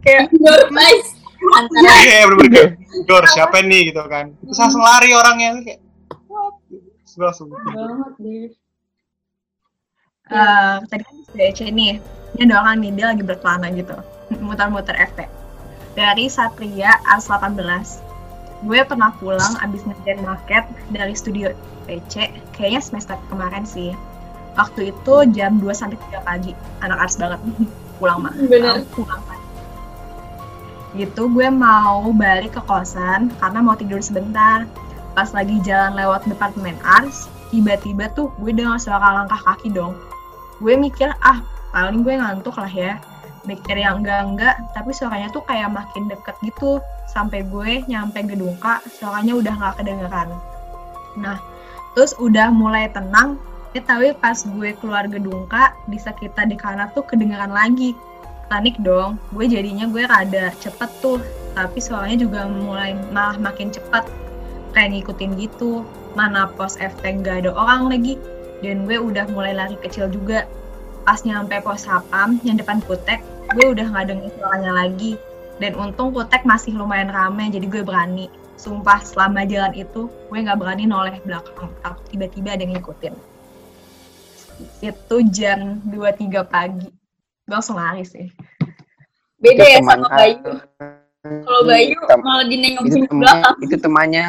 Kayak 0.00 0.30
Door 0.32 0.62
prize. 0.68 1.08
Antara 1.38 1.94
iya 2.02 2.26
bener-bener 2.26 2.50
kayak 2.50 3.06
Dor 3.06 3.24
siapa 3.30 3.62
nih 3.62 3.94
gitu 3.94 4.02
kan 4.10 4.34
terus 4.42 4.58
langsung 4.58 4.82
lari 4.82 5.14
orangnya 5.14 5.62
kayak 5.62 5.80
what 6.26 6.58
langsung 7.18 7.50
banget 7.50 8.12
deh. 8.22 8.46
eh, 10.28 10.76
tadi 10.86 11.02
kan 11.02 11.14
di 11.18 11.24
DC 11.34 11.60
nih, 11.72 11.98
ini 12.36 12.42
ada 12.46 12.56
orang 12.62 12.84
nih, 12.84 12.90
dia 12.94 13.06
lagi 13.10 13.24
berkelana 13.24 13.68
gitu, 13.74 13.96
muter-muter 14.38 14.94
FT. 14.94 15.26
Dari 15.98 16.30
Satria 16.30 17.00
Ars 17.10 17.26
18. 17.26 18.04
Gue 18.66 18.82
pernah 18.82 19.14
pulang 19.18 19.54
abis 19.62 19.86
ngerjain 19.86 20.22
market 20.22 20.66
dari 20.90 21.14
studio 21.14 21.54
PC, 21.86 22.28
kayaknya 22.54 22.82
semester 22.82 23.16
kemarin 23.30 23.62
sih. 23.66 23.94
Waktu 24.58 24.90
itu 24.90 25.14
jam 25.34 25.62
2 25.62 25.70
sampai 25.70 25.98
3 26.10 26.26
pagi, 26.26 26.52
anak 26.82 26.98
ars 26.98 27.14
banget. 27.18 27.40
pulang 27.98 28.18
mah. 28.22 28.34
Bener. 28.34 28.82
Pulang 28.94 29.22
kan. 29.26 29.38
Gitu 30.96 31.28
gue 31.28 31.48
mau 31.52 32.08
balik 32.16 32.56
ke 32.56 32.62
kosan 32.64 33.28
karena 33.42 33.58
mau 33.60 33.76
tidur 33.76 34.00
sebentar. 34.00 34.64
Pas 35.12 35.34
lagi 35.34 35.58
jalan 35.66 35.98
lewat 35.98 36.24
departemen 36.30 36.78
ars, 36.86 37.26
tiba-tiba 37.50 38.08
tuh 38.14 38.30
gue 38.38 38.54
dengar 38.54 38.78
suara 38.80 39.20
langkah 39.20 39.40
kaki 39.42 39.74
dong. 39.74 39.98
Gue 40.62 40.78
mikir 40.78 41.12
ah 41.20 41.42
paling 41.74 42.00
gue 42.06 42.14
ngantuk 42.16 42.56
lah 42.56 42.70
ya. 42.70 42.96
Mikir 43.44 43.80
yang 43.80 44.04
enggak-enggak 44.04 44.60
tapi 44.76 44.92
suaranya 44.92 45.28
tuh 45.32 45.44
kayak 45.44 45.72
makin 45.72 46.08
deket 46.08 46.36
gitu. 46.40 46.80
Sampai 47.08 47.44
gue 47.44 47.84
nyampe 47.88 48.20
gedung 48.24 48.56
kak 48.60 48.84
suaranya 48.88 49.36
udah 49.36 49.54
nggak 49.58 49.74
kedengeran. 49.82 50.28
Nah 51.20 51.36
terus 51.92 52.16
udah 52.16 52.48
mulai 52.48 52.88
tenang. 52.88 53.36
Eh 53.76 53.84
tapi 53.84 54.16
pas 54.16 54.40
gue 54.40 54.72
keluar 54.80 55.04
gedung 55.04 55.44
kak 55.52 55.76
di 55.84 56.00
sekitar 56.00 56.48
di 56.48 56.56
kanan 56.56 56.88
tuh 56.96 57.04
kedengeran 57.04 57.52
lagi 57.52 57.92
panik 58.48 58.74
dong. 58.80 59.20
Gue 59.30 59.46
jadinya 59.46 59.86
gue 59.86 60.08
rada 60.08 60.50
cepet 60.58 60.90
tuh. 61.04 61.20
Tapi 61.52 61.78
suaranya 61.78 62.18
juga 62.24 62.48
mulai 62.48 62.96
malah 63.12 63.36
makin 63.36 63.68
cepet. 63.68 64.08
Kayak 64.72 64.90
ngikutin 64.98 65.30
gitu. 65.38 65.84
Mana 66.16 66.48
pos 66.48 66.80
FT 66.80 67.22
nggak 67.22 67.46
ada 67.46 67.50
orang 67.52 67.92
lagi. 67.92 68.16
Dan 68.64 68.88
gue 68.88 68.98
udah 68.98 69.28
mulai 69.30 69.54
lari 69.54 69.76
kecil 69.78 70.08
juga. 70.10 70.48
Pas 71.04 71.22
nyampe 71.22 71.60
pos 71.62 71.86
sapam 71.86 72.40
yang 72.42 72.58
depan 72.58 72.82
kutek 72.84 73.22
gue 73.56 73.64
udah 73.72 73.86
nggak 73.88 74.12
denger 74.12 74.28
suaranya 74.40 74.72
lagi. 74.74 75.20
Dan 75.60 75.76
untung 75.76 76.10
kutek 76.10 76.42
masih 76.48 76.74
lumayan 76.74 77.12
rame 77.12 77.52
jadi 77.52 77.68
gue 77.68 77.84
berani. 77.84 78.26
Sumpah 78.58 79.04
selama 79.06 79.46
jalan 79.46 79.70
itu 79.76 80.10
gue 80.10 80.38
nggak 80.42 80.58
berani 80.58 80.84
noleh 80.88 81.22
belakang 81.22 81.70
tiba-tiba 82.10 82.58
ada 82.58 82.62
yang 82.66 82.74
ngikutin. 82.80 83.14
Itu 84.82 85.16
jam 85.30 85.78
2-3 85.86 86.42
pagi 86.42 86.97
langsung 87.48 87.74
lari 87.74 88.04
sih 88.04 88.28
Beda 89.38 89.62
Itu 89.62 89.70
ya 89.70 89.78
sama 89.80 90.08
Bayu. 90.10 90.34
aku. 90.34 90.50
Kalau 91.44 91.62
Bayu 91.62 91.94
Tem- 92.04 92.22
malah 92.22 92.42
dinengokin 92.44 93.02
ke 93.04 93.14
belakang. 93.14 93.56
itu 93.60 93.76
temannya 93.76 94.24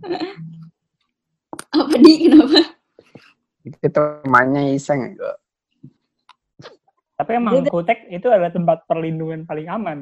Apa 1.70 1.94
di 1.96 2.12
kenapa? 2.18 2.60
itu 3.60 3.86
temannya 3.86 4.72
iseng 4.72 5.14
kok 5.14 5.36
Tapi 7.14 7.30
emang 7.36 7.60
Kutek 7.62 8.08
itu 8.08 8.26
adalah 8.26 8.48
tempat 8.48 8.88
perlindungan 8.88 9.44
paling 9.44 9.68
aman. 9.68 9.98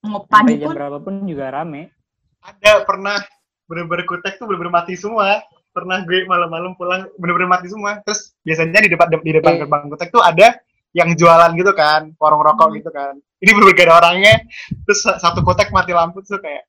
mau 0.00 0.24
Sampai 0.24 0.56
pagi 0.56 0.56
jam 0.56 0.66
pun 0.66 0.74
berapapun 0.74 1.14
juga 1.24 1.52
rame. 1.52 1.92
ada 2.40 2.80
pernah 2.82 3.20
bener-bener 3.64 4.04
kutek 4.04 4.36
tuh 4.36 4.44
bener-bener 4.44 4.72
mati 4.72 4.96
semua 4.96 5.40
pernah 5.74 6.06
gue 6.06 6.22
malam-malam 6.24 6.78
pulang 6.78 7.10
bener-bener 7.18 7.50
mati 7.50 7.66
semua 7.66 7.98
terus 8.00 8.32
biasanya 8.40 8.78
di 8.80 8.90
depan 8.90 9.10
di 9.10 9.32
depan 9.34 9.52
Eh. 9.52 9.58
gerbang 9.60 9.82
kutek 9.90 10.08
tuh 10.08 10.22
ada 10.22 10.54
yang 10.94 11.10
jualan 11.12 11.50
gitu 11.52 11.74
kan 11.74 12.14
warung 12.16 12.38
rokok 12.40 12.70
gitu 12.72 12.88
kan 12.88 13.18
ini 13.42 13.50
bener-bener 13.50 13.74
gak 13.76 13.86
ada 13.90 13.94
orangnya 13.98 14.34
terus 14.86 15.02
sa- 15.02 15.18
satu 15.18 15.42
kutek 15.42 15.68
mati 15.68 15.90
lampu 15.90 16.22
tuh 16.22 16.38
kayak 16.38 16.62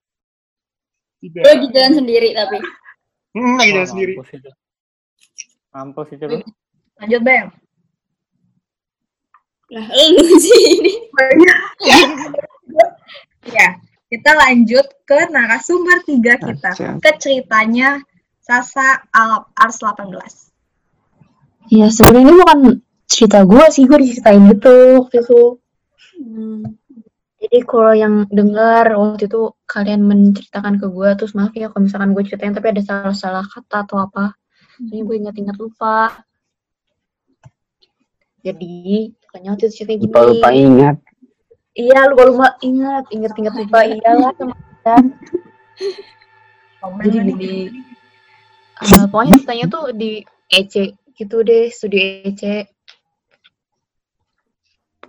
tidak 1.22 1.42
lagi 1.48 1.68
jalan 1.70 1.94
sendiri 1.96 2.30
tapi. 2.34 2.58
hmm, 3.34 3.56
lagi 3.56 3.72
jalan 3.72 3.82
Wah, 3.82 3.92
sendiri 3.94 4.14
Mampus 4.16 4.32
itu. 4.34 4.50
Mampus 5.70 6.08
itu 6.12 6.26
lu. 6.26 6.38
lanjut 6.98 7.22
bang 7.22 7.48
Lah 9.66 9.86
lu 9.90 10.26
sih 10.38 10.62
ini. 10.78 10.94
ya 13.46 13.68
kita 14.06 14.32
lanjut 14.34 14.86
ke 15.04 15.20
narasumber 15.30 16.02
tiga 16.06 16.38
kita 16.38 16.72
ke 16.98 17.12
ceritanya 17.18 18.02
Sasa 18.46 19.02
Alap 19.10 19.50
Ars 19.58 19.82
18. 19.82 21.74
Ya 21.74 21.90
sebenarnya 21.90 22.30
ini 22.30 22.34
bukan 22.38 22.60
cerita 23.10 23.42
gue 23.42 23.66
sih, 23.74 23.90
gue 23.90 23.98
diceritain 24.06 24.46
gitu 24.54 25.02
waktu 25.02 25.26
itu. 25.26 25.58
Hmm. 26.22 26.78
Jadi 27.42 27.58
kalau 27.66 27.94
yang 27.98 28.30
dengar 28.30 28.94
waktu 28.94 29.26
itu 29.26 29.50
kalian 29.66 30.06
menceritakan 30.06 30.78
ke 30.78 30.86
gue, 30.94 31.10
terus 31.18 31.34
maaf 31.34 31.58
ya 31.58 31.74
kalau 31.74 31.90
misalkan 31.90 32.14
gue 32.14 32.22
ceritain 32.22 32.54
tapi 32.54 32.70
ada 32.70 32.86
salah-salah 32.86 33.46
kata 33.50 33.90
atau 33.90 33.98
apa. 34.06 34.38
Soalnya 34.78 35.04
gue 35.10 35.16
ingat-ingat 35.26 35.58
lupa. 35.58 36.14
Jadi, 38.46 39.10
pokoknya 39.26 39.58
waktu 39.58 39.66
itu 39.66 39.74
ceritanya 39.74 39.98
gini. 40.06 40.10
Lupa-lupa 40.14 40.50
ingat. 40.54 40.98
Iya, 41.74 42.00
lupa-lupa 42.14 42.48
ingat, 42.62 43.04
ingat-ingat 43.10 43.54
lupa 43.58 43.80
iyalah 43.90 44.32
teman 44.38 44.58
Jadi 47.02 47.18
gini, 47.26 47.54
eh, 48.82 49.06
pokoknya 49.08 49.40
ceritanya 49.40 49.66
tuh 49.72 49.84
di 49.96 50.26
EC 50.52 50.96
gitu 51.16 51.42
deh, 51.48 51.72
studio 51.72 52.00
EC. 52.28 52.68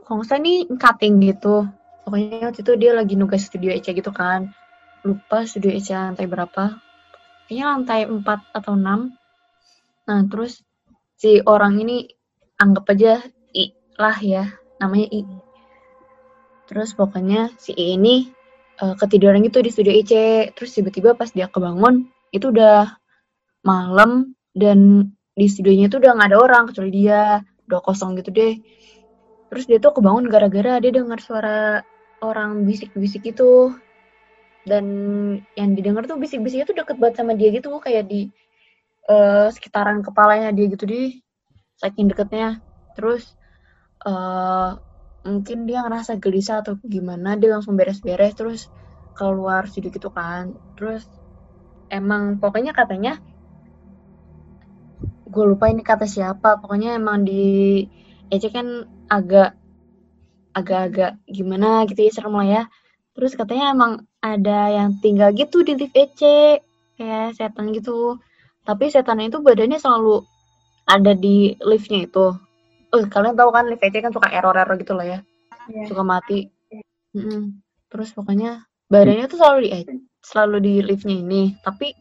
Kalau 0.06 0.22
nggak 0.22 0.38
nih 0.38 0.58
cutting 0.78 1.14
gitu. 1.18 1.66
Pokoknya 2.06 2.46
waktu 2.46 2.62
itu 2.62 2.72
dia 2.78 2.94
lagi 2.94 3.18
nugas 3.18 3.42
studio 3.50 3.74
EC 3.74 3.90
gitu 3.90 4.14
kan. 4.14 4.54
Lupa 5.02 5.42
studio 5.42 5.74
EC 5.74 5.90
lantai 5.90 6.30
berapa. 6.30 6.78
Kayaknya 7.50 7.64
lantai 7.66 8.00
4 8.06 8.22
atau 8.54 8.74
6. 8.78 9.10
Nah, 10.06 10.20
terus 10.30 10.62
si 11.18 11.42
orang 11.42 11.82
ini 11.82 12.06
anggap 12.62 12.86
aja 12.94 13.18
I 13.50 13.74
lah 13.98 14.16
ya, 14.22 14.46
namanya 14.78 15.10
I. 15.10 15.20
Terus 16.70 16.94
pokoknya 16.94 17.50
si 17.58 17.74
I 17.74 17.98
ini 17.98 18.30
eh, 18.78 18.94
ketiduran 18.94 19.42
gitu 19.42 19.58
di 19.58 19.74
studio 19.74 19.90
EC. 19.90 20.14
Terus 20.54 20.70
tiba-tiba 20.70 21.18
pas 21.18 21.34
dia 21.34 21.50
kebangun, 21.50 22.06
itu 22.30 22.54
udah 22.54 22.94
malam 23.66 24.32
dan 24.54 25.10
di 25.36 25.46
studionya 25.50 25.90
itu 25.90 25.98
udah 25.98 26.16
nggak 26.16 26.28
ada 26.32 26.38
orang 26.38 26.62
kecuali 26.70 26.90
dia. 26.94 27.42
Udah 27.66 27.80
kosong 27.82 28.14
gitu 28.22 28.30
deh. 28.30 28.54
Terus 29.50 29.64
dia 29.66 29.78
tuh 29.82 29.92
kebangun 29.98 30.30
gara-gara 30.30 30.78
dia 30.78 30.92
dengar 30.94 31.18
suara 31.18 31.82
orang 32.22 32.62
bisik-bisik 32.64 33.26
itu. 33.34 33.74
Dan 34.66 34.86
yang 35.58 35.74
didengar 35.74 36.06
tuh 36.06 36.18
bisik-bisiknya 36.18 36.66
tuh 36.66 36.78
deket 36.78 36.96
banget 36.98 37.22
sama 37.22 37.34
dia 37.38 37.50
gitu 37.54 37.70
kayak 37.78 38.06
di 38.06 38.30
eh, 39.10 39.48
sekitaran 39.50 40.00
kepalanya 40.06 40.50
dia 40.54 40.66
gitu 40.70 40.86
deh. 40.86 41.10
Saking 41.82 42.14
deketnya. 42.14 42.62
Terus 42.94 43.34
eh 44.06 44.70
mungkin 45.26 45.66
dia 45.66 45.82
ngerasa 45.82 46.22
gelisah 46.22 46.62
atau 46.62 46.78
gimana 46.86 47.34
dia 47.34 47.50
langsung 47.50 47.74
beres-beres 47.74 48.38
terus 48.38 48.60
keluar 49.12 49.66
studio 49.66 49.90
gitu 49.90 50.08
kan. 50.14 50.54
Terus 50.78 51.02
emang 51.90 52.38
pokoknya 52.38 52.72
katanya 52.72 53.18
gue 55.36 55.44
lupa 55.52 55.68
ini 55.68 55.84
kata 55.84 56.08
siapa. 56.08 56.56
Pokoknya 56.64 56.96
emang 56.96 57.28
di 57.28 57.84
EC 58.32 58.48
kan 58.48 58.88
agak 59.12 59.52
agak-agak 60.56 61.20
gimana 61.28 61.84
gitu 61.84 62.00
ya 62.08 62.12
serem 62.16 62.32
lah 62.32 62.48
ya. 62.48 62.62
Terus 63.12 63.36
katanya 63.36 63.76
emang 63.76 63.92
ada 64.24 64.72
yang 64.72 64.96
tinggal 65.04 65.36
gitu 65.36 65.60
di 65.60 65.76
lift 65.76 65.92
EC 65.92 66.20
kayak 66.96 67.36
setan 67.36 67.76
gitu. 67.76 68.16
Tapi 68.64 68.88
setan 68.88 69.20
itu 69.20 69.44
badannya 69.44 69.76
selalu 69.76 70.24
ada 70.88 71.12
di 71.12 71.52
liftnya 71.60 72.08
itu. 72.08 72.32
Eh 72.96 73.04
kalian 73.12 73.36
tahu 73.36 73.52
kan 73.52 73.68
lift 73.68 73.84
EC 73.84 74.00
kan 74.00 74.12
suka 74.16 74.32
error-error 74.32 74.80
gitu 74.80 74.96
lah 74.96 75.04
ya. 75.04 75.18
Iya. 75.68 75.92
suka 75.92 76.02
mati. 76.06 76.48
Mm-mm. 77.16 77.64
terus 77.88 78.12
pokoknya 78.12 78.68
badannya 78.92 79.24
tuh 79.24 79.40
selalu 79.40 79.58
di 79.64 79.70
E- 79.72 80.04
selalu 80.20 80.56
di 80.64 80.74
liftnya 80.84 81.16
ini. 81.16 81.42
Tapi 81.60 81.92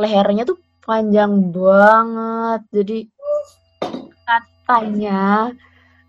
lehernya 0.00 0.44
tuh 0.48 0.56
panjang 0.86 1.32
banget. 1.54 2.60
Jadi 2.76 2.98
katanya 4.28 5.50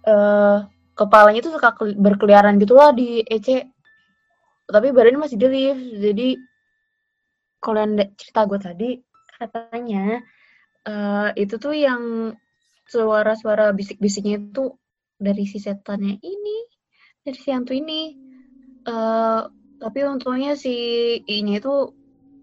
eh 0.06 0.58
kepalanya 1.00 1.40
tuh 1.46 1.54
suka 1.58 1.70
kel- 1.78 1.98
berkeliaran 1.98 2.56
gitu 2.62 2.74
lah 2.78 2.92
di 2.94 3.22
EC 3.26 3.48
tapi 4.70 4.88
badannya 4.96 5.20
masih 5.24 5.38
di 5.42 5.48
lift. 5.52 5.82
Jadi 6.00 6.28
kalau 7.62 7.78
yang 7.84 7.94
cerita 8.18 8.42
gue 8.50 8.60
tadi 8.60 8.90
katanya 9.40 10.22
eh 10.88 11.30
itu 11.44 11.56
tuh 11.62 11.76
yang 11.78 12.34
suara-suara 12.90 13.72
bisik-bisiknya 13.78 14.38
itu 14.42 14.76
dari 15.22 15.46
si 15.48 15.58
setannya 15.62 16.18
ini 16.22 16.58
dari 17.24 17.38
si 17.38 17.50
hantu 17.54 17.74
ini. 17.78 18.02
Eh 18.90 19.42
tapi 19.82 20.00
untungnya 20.06 20.54
si 20.54 20.74
I-nya 21.26 21.62
itu 21.62 21.74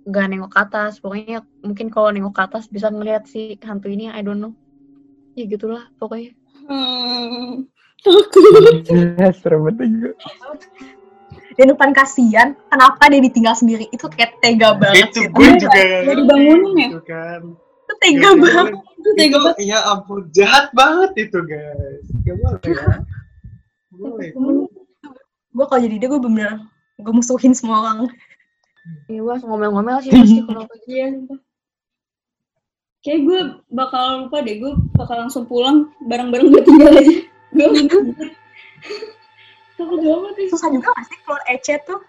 gak 0.09 0.27
nengok 0.27 0.51
ke 0.51 0.59
atas 0.59 0.99
pokoknya 0.99 1.39
mungkin 1.61 1.87
kalau 1.89 2.09
nengok 2.09 2.33
ke 2.33 2.43
atas 2.43 2.65
bisa 2.67 2.89
ngeliat 2.89 3.25
si 3.25 3.61
hantu 3.61 3.87
ini 3.87 4.09
I 4.09 4.21
don't 4.21 4.41
know 4.41 4.57
ya 5.35 5.45
gitulah 5.45 5.87
pokoknya 5.97 6.33
Hmm. 6.69 7.65
Takut. 7.99 8.85
Serem 9.41 9.65
banget 9.65 9.89
juga. 9.89 10.11
Dan 11.57 11.73
depan 11.73 11.91
kasihan, 11.91 12.53
kenapa 12.69 13.09
dia 13.09 13.19
ditinggal 13.19 13.57
sendiri? 13.57 13.89
Itu 13.89 14.07
kayak 14.07 14.37
tega 14.39 14.77
banget 14.77 15.09
itu 15.11 15.27
gue 15.27 15.49
juga 15.57 15.81
Gak 16.05 16.13
dibangunin 16.15 16.77
ya? 16.77 16.89
gitu 16.93 17.01
kan 17.03 17.41
Itu 17.57 17.93
tega 17.99 18.21
Gak 18.21 18.35
banget. 18.37 18.67
Itu 18.77 19.09
tega 19.17 19.25
Itu, 19.33 19.39
banget. 19.41 19.57
ya 19.65 19.79
ampun 19.89 20.21
jahat 20.31 20.69
banget 20.71 21.11
itu 21.19 21.39
guys 21.43 22.05
gak 22.23 22.37
boleh 22.37 22.61
ya 22.61 22.85
Gak 23.89 23.97
boleh 23.97 24.29
Gue 25.49 25.65
kalau 25.65 25.81
jadi 25.81 25.97
dia, 25.97 26.09
gue 26.09 26.21
bener 26.21 26.53
gue 26.99 27.13
musuhin 27.15 27.55
semua 27.55 27.81
orang. 27.81 28.11
Iya, 29.07 29.19
gue 29.19 29.31
langsung 29.31 29.51
ngomel-ngomel 29.51 29.99
sih 30.01 30.11
pasti 30.11 30.41
kalau 30.43 30.63
kayak 30.69 30.81
gitu. 30.81 30.91
Iya. 30.91 31.07
Kayak 32.99 33.21
gue 33.23 33.41
bakal 33.71 34.05
lupa 34.27 34.39
deh, 34.43 34.57
gue 34.59 34.73
bakal 34.93 35.17
langsung 35.23 35.45
pulang 35.45 35.77
bareng-bareng 36.05 36.49
gue 36.49 36.63
tinggal 36.63 36.93
aja. 36.93 37.17
Gue 39.79 39.87
takut 39.87 40.01
banget 40.03 40.35
ya. 40.37 40.47
Susah 40.51 40.69
juga 40.69 40.91
sih 41.01 41.17
keluar 41.23 41.39
EC 41.47 41.81
tuh? 41.83 42.03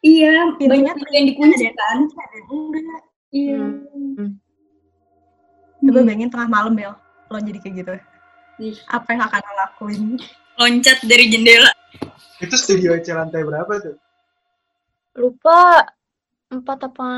Iya, 0.00 0.52
Pintunya 0.54 0.92
banyak 0.92 1.10
yang 1.10 1.26
dikunci 1.26 1.64
ada- 1.64 1.74
kan. 1.74 1.98
Iya. 3.30 3.56
Hmm. 3.56 4.36
Coba 5.80 5.98
Hmm. 5.98 6.06
bayangin 6.06 6.28
tengah 6.28 6.46
malam, 6.46 6.76
Bel. 6.76 6.92
Lo 7.26 7.38
jadi 7.40 7.58
kayak 7.58 7.74
gitu. 7.74 7.92
Ih. 8.60 8.76
Apa 8.86 9.08
yang 9.10 9.24
akan 9.24 9.40
lo 9.40 9.54
lakuin? 9.56 10.04
Loncat 10.54 10.98
dari 11.02 11.26
jendela. 11.26 11.72
itu 12.36 12.52
studio 12.52 12.92
EC 12.92 13.08
lantai 13.10 13.40
berapa 13.42 13.80
tuh 13.80 13.96
lupa 15.16 15.88
empat 16.52 16.78
apa 16.86 17.08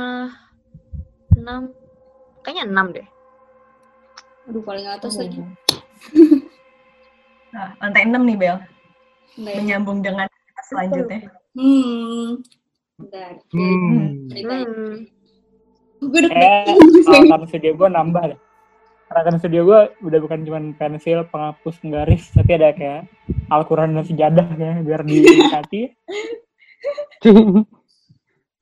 enam 1.36 1.72
kayaknya 2.42 2.64
enam 2.68 2.86
deh 2.92 3.08
Aduh, 4.48 4.64
paling 4.64 4.88
atas 4.88 5.20
lagi. 5.20 5.44
Nah, 7.52 7.76
lantai 7.84 8.08
6 8.08 8.16
nih, 8.16 8.36
Bel. 8.40 8.56
Bentar 9.36 9.52
ya. 9.52 9.60
Menyambung 9.60 10.00
dengan 10.00 10.24
selanjutnya. 10.64 11.28
Hmm. 11.52 12.40
Bentar. 12.96 13.36
hmm. 13.52 14.32
Ceritain. 14.32 14.64
hmm. 14.64 14.94
Gue 16.00 16.18
udah 16.24 16.32
Eh, 16.32 17.44
studio 17.44 17.76
gue 17.76 17.88
nambah 17.92 18.24
deh. 18.32 18.40
Alatan 19.12 19.36
studio 19.36 19.68
gue 19.68 19.80
udah 20.08 20.18
bukan 20.24 20.40
cuma 20.48 20.60
pensil, 20.80 21.28
penghapus, 21.28 21.84
penggaris, 21.84 22.32
tapi 22.32 22.56
ada 22.56 22.72
kayak 22.72 23.04
Al-Quran 23.52 24.00
dan 24.00 24.04
sejadah 24.08 24.48
ya, 24.56 24.80
biar 24.80 25.04
didekati. 25.08 25.92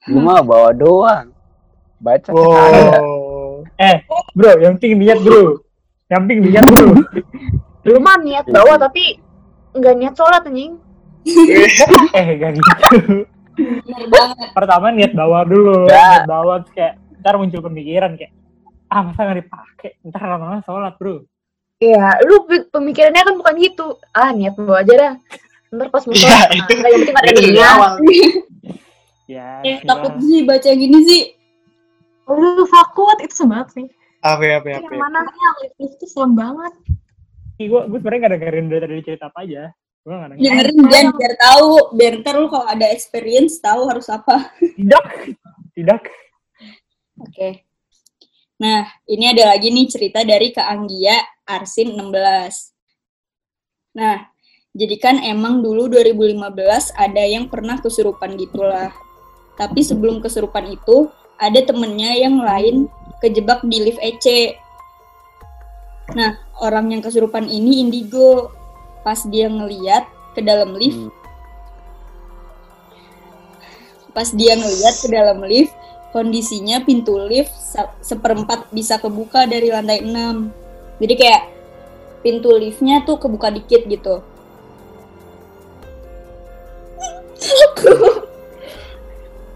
Gue 0.07 0.23
mah 0.23 0.39
bawa 0.41 0.71
doang. 0.71 1.35
Baca 1.99 2.31
wow 2.31 2.55
ada. 2.55 2.99
Eh, 3.77 3.97
bro, 4.33 4.53
yang 4.57 4.79
penting 4.79 4.97
niat 4.97 5.19
bro. 5.21 5.59
Yang 6.07 6.21
penting 6.23 6.39
niat 6.45 6.65
bro. 6.65 6.87
lu 7.87 7.99
mah 8.03 8.19
niat 8.19 8.47
bawa 8.47 8.75
tapi 8.77 9.19
nggak 9.71 9.95
niat 9.95 10.15
sholat 10.15 10.43
anjing 10.43 10.75
eh, 12.19 12.27
gak 12.35 12.55
gitu. 12.55 13.27
Pertama 14.53 14.95
niat 14.95 15.11
bawa 15.11 15.43
dulu. 15.43 15.91
Ya. 15.91 16.23
Niat 16.23 16.31
bawa, 16.31 16.63
kayak, 16.69 17.03
ntar 17.19 17.35
muncul 17.35 17.63
pemikiran 17.63 18.15
kayak, 18.15 18.31
ah 18.87 19.03
masa 19.03 19.27
gak 19.27 19.43
dipakai? 19.43 19.91
Ntar 20.07 20.23
lama-lama 20.23 20.63
sholat 20.63 20.95
bro. 20.95 21.27
Iya, 21.77 22.23
lu 22.23 22.47
pemikirannya 22.71 23.27
kan 23.27 23.35
bukan 23.35 23.55
gitu. 23.59 23.99
Ah, 24.15 24.31
niat 24.31 24.55
bawa 24.55 24.87
aja 24.87 24.95
dah. 24.95 25.13
Ntar 25.75 25.91
pas 25.91 26.07
mau 26.07 26.15
Iya, 26.15 26.23
sholat, 26.23 26.49
itu- 26.55 26.79
nah, 26.79 26.89
yang 26.95 27.01
penting 27.03 27.17
ada 27.19 27.27
itu 27.27 27.39
dari 27.43 27.51
niat. 27.51 27.79
Ya, 29.27 29.59
Eh, 29.61 29.83
takut 29.83 30.15
sih 30.21 30.43
baca 30.43 30.71
gini 30.71 30.99
sih. 31.03 31.23
Lu 32.27 32.63
fakut, 32.65 33.19
itu 33.21 33.35
sebanget 33.37 33.69
sih. 33.73 33.87
apa 34.19 34.43
ya 34.43 34.59
apa 34.59 34.67
ya 34.67 34.77
Yang 34.83 34.91
ya? 34.91 34.99
mana 34.99 35.19
yang 35.23 35.57
lift 35.63 35.95
itu 35.95 36.07
serem 36.07 36.33
banget. 36.35 36.73
Gue 37.57 37.81
gue 37.87 37.99
sebenarnya 37.99 38.21
gak 38.21 38.33
dengerin 38.35 38.67
dari 38.67 38.81
tadi 38.83 39.03
cerita 39.05 39.25
apa 39.31 39.39
aja. 39.41 39.63
Gue 40.03 40.13
gak 40.13 40.29
dengerin. 40.29 40.43
Dengerin 40.43 40.79
dan 40.89 41.07
biar 41.15 41.35
tahu, 41.39 41.71
biar 41.95 42.13
ntar 42.21 42.35
lu 42.37 42.47
kalau 42.47 42.67
ada 42.67 42.87
experience 42.91 43.59
tahu 43.59 43.87
harus 43.87 44.07
apa. 44.09 44.51
Tidak. 44.59 45.05
Tidak. 45.73 46.01
Oke. 47.19 47.49
Nah, 48.57 48.83
ini 49.07 49.25
ada 49.31 49.53
lagi 49.53 49.69
nih 49.69 49.87
cerita 49.87 50.25
dari 50.25 50.51
Kak 50.51 50.65
Anggia 50.65 51.17
Arsin 51.45 51.93
16. 51.93 52.73
Nah, 53.95 54.27
jadi 54.73 54.97
kan 54.97 55.17
emang 55.21 55.61
dulu 55.61 55.87
2015 55.87 56.35
ada 56.93 57.23
yang 57.23 57.47
pernah 57.47 57.79
kesurupan 57.79 58.35
gitulah. 58.35 58.91
Tapi 59.57 59.81
sebelum 59.81 60.21
kesurupan 60.21 60.69
itu, 60.69 61.09
ada 61.37 61.61
temennya 61.65 62.17
yang 62.17 62.41
lain 62.41 62.89
kejebak 63.21 63.65
di 63.65 63.81
lift 63.81 64.01
EC. 64.01 64.57
Nah, 66.13 66.37
orang 66.61 66.93
yang 66.93 67.03
kesurupan 67.03 67.49
ini 67.49 67.81
indigo. 67.81 68.53
Pas 69.03 69.23
dia 69.27 69.47
ngeliat 69.49 70.07
ke 70.37 70.41
dalam 70.45 70.75
lift, 70.77 70.99
Hmm. 70.99 71.13
pas 74.13 74.29
dia 74.33 74.57
ngeliat 74.57 74.95
ke 74.99 75.09
dalam 75.09 75.39
lift, 75.47 75.73
kondisinya 76.11 76.83
pintu 76.83 77.21
lift 77.21 77.53
se- 77.53 77.93
seperempat 78.03 78.73
bisa 78.73 78.99
kebuka 78.99 79.47
dari 79.47 79.71
lantai 79.71 80.03
6. 80.03 80.51
Jadi 80.99 81.15
kayak 81.15 81.43
pintu 82.25 82.51
liftnya 82.57 83.05
tuh 83.07 83.21
kebuka 83.21 83.53
dikit 83.53 83.87
gitu. 83.87 84.25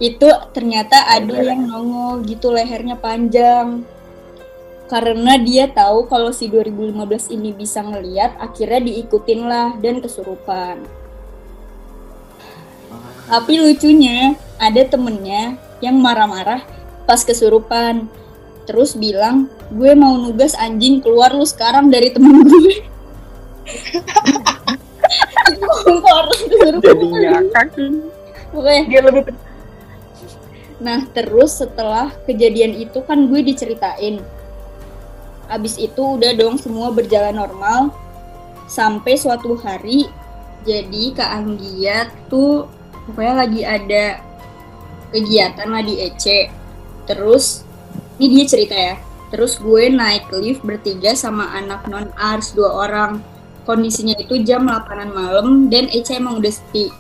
Itu 0.01 0.29
ternyata 0.57 1.13
ada 1.13 1.45
yang 1.45 1.69
nongol 1.69 2.25
gitu 2.25 2.49
lehernya 2.49 2.97
panjang. 2.97 3.85
Karena 4.89 5.37
dia 5.39 5.71
tahu 5.71 6.11
kalau 6.11 6.35
si 6.35 6.51
2015 6.51 7.31
ini 7.31 7.55
bisa 7.55 7.79
ngeliat 7.85 8.35
akhirnya 8.41 8.91
diikutin 8.91 9.41
lah 9.47 9.77
dan 9.79 10.03
kesurupan. 10.03 10.83
Tapi 13.31 13.63
lucunya 13.63 14.35
ada 14.59 14.83
temennya 14.83 15.55
yang 15.79 15.95
marah-marah 16.01 16.67
pas 17.07 17.23
kesurupan. 17.23 18.11
Terus 18.67 18.99
bilang 18.99 19.47
gue 19.71 19.95
mau 19.95 20.19
nugas 20.19 20.59
anjing 20.59 20.99
keluar 20.99 21.31
lu 21.31 21.47
sekarang 21.47 21.87
dari 21.93 22.11
temen 22.11 22.43
gue. 22.43 22.83
Orang 26.11 26.35
kesurupan. 26.35 26.83
Jadi 26.83 27.07
ngakak. 27.07 27.69
Pokoknya 28.51 28.83
Dia 28.91 29.01
lebih 29.07 29.23
Nah, 30.81 31.05
terus 31.13 31.61
setelah 31.61 32.09
kejadian 32.25 32.73
itu 32.73 33.05
kan 33.05 33.29
gue 33.29 33.45
diceritain. 33.45 34.25
Abis 35.53 35.77
itu 35.77 36.17
udah 36.17 36.33
dong 36.33 36.57
semua 36.57 36.89
berjalan 36.89 37.37
normal. 37.37 37.93
Sampai 38.65 39.21
suatu 39.21 39.61
hari, 39.61 40.09
jadi 40.65 41.13
Kak 41.13 41.31
Anggia 41.37 42.09
tuh 42.33 42.65
pokoknya 43.05 43.35
lagi 43.45 43.61
ada 43.61 44.25
kegiatan 45.13 45.69
lah 45.69 45.85
di 45.85 46.01
EC. 46.01 46.49
Terus, 47.05 47.67
ini 48.17 48.41
dia 48.41 48.47
cerita 48.49 48.77
ya. 48.79 48.97
Terus 49.31 49.61
gue 49.61 49.93
naik 49.93 50.33
lift 50.33 50.65
bertiga 50.65 51.13
sama 51.13 51.53
anak 51.55 51.85
non-ars 51.93 52.57
dua 52.57 52.89
orang. 52.89 53.21
Kondisinya 53.69 54.17
itu 54.17 54.41
jam 54.43 54.67
8 54.67 55.13
malam 55.13 55.69
dan 55.69 55.87
EC 55.93 56.17
emang 56.17 56.41
udah 56.41 56.51
sepi. 56.51 56.91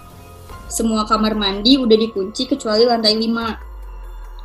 Semua 0.70 1.03
kamar 1.09 1.35
mandi 1.35 1.81
udah 1.81 1.99
dikunci 1.99 2.47
kecuali 2.47 2.87
lantai 2.87 3.18
5 3.18 3.69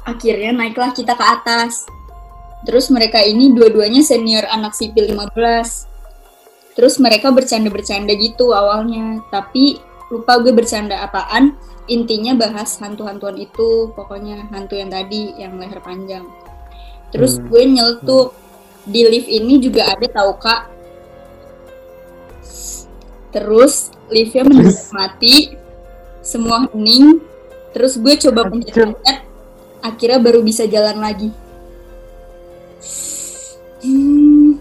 akhirnya 0.06 0.54
naiklah 0.54 0.94
kita 0.94 1.18
ke 1.18 1.26
atas. 1.26 1.90
Terus 2.66 2.90
mereka 2.90 3.22
ini 3.22 3.54
dua-duanya 3.54 4.02
senior 4.02 4.46
anak 4.50 4.74
sipil 4.74 5.10
15. 5.12 5.90
Terus 6.78 7.00
mereka 7.02 7.32
bercanda-bercanda 7.32 8.14
gitu 8.18 8.52
awalnya, 8.52 9.22
tapi 9.34 9.80
lupa 10.14 10.38
gue 10.42 10.54
bercanda 10.54 11.02
apaan. 11.02 11.58
Intinya 11.86 12.34
bahas 12.34 12.82
hantu-hantuan 12.82 13.38
itu, 13.38 13.94
pokoknya 13.94 14.50
hantu 14.50 14.78
yang 14.78 14.90
tadi 14.90 15.38
yang 15.38 15.58
leher 15.62 15.78
panjang. 15.82 16.26
Terus 17.14 17.38
Hmm. 17.38 17.46
gue 17.48 17.64
nyeletuk 17.78 18.28
di 18.86 19.02
lift 19.06 19.30
ini 19.30 19.62
juga 19.62 19.94
ada 19.94 20.06
tahu 20.10 20.32
kak. 20.42 20.62
Terus 23.32 23.94
liftnya 24.10 24.44
mendadak 24.48 24.90
mati, 24.96 25.54
semua 26.26 26.66
hening. 26.74 27.22
Terus 27.76 28.00
gue 28.00 28.14
coba 28.16 28.48
pencet-pencet, 28.48 29.25
akhirnya 29.86 30.18
baru 30.18 30.42
bisa 30.42 30.66
jalan 30.66 30.98
lagi. 30.98 31.30
Hmm, 33.86 34.58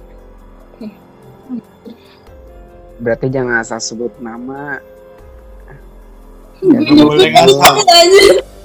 Berarti 3.01 3.27
jangan 3.33 3.65
asal 3.65 3.81
sebut 3.81 4.13
nama. 4.21 4.81
Nggak 6.61 7.05
boleh 7.05 7.29
ngasal. 7.33 7.75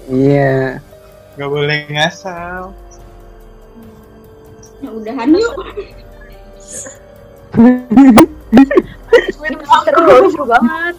Iya. 0.10 0.84
Gak 1.40 1.50
boleh 1.52 1.88
ngasal. 1.88 2.76
Ya 4.80 4.90
udahan 4.92 5.30
yuk. 5.36 5.56
Seru, 9.36 10.44
banget. 10.48 10.96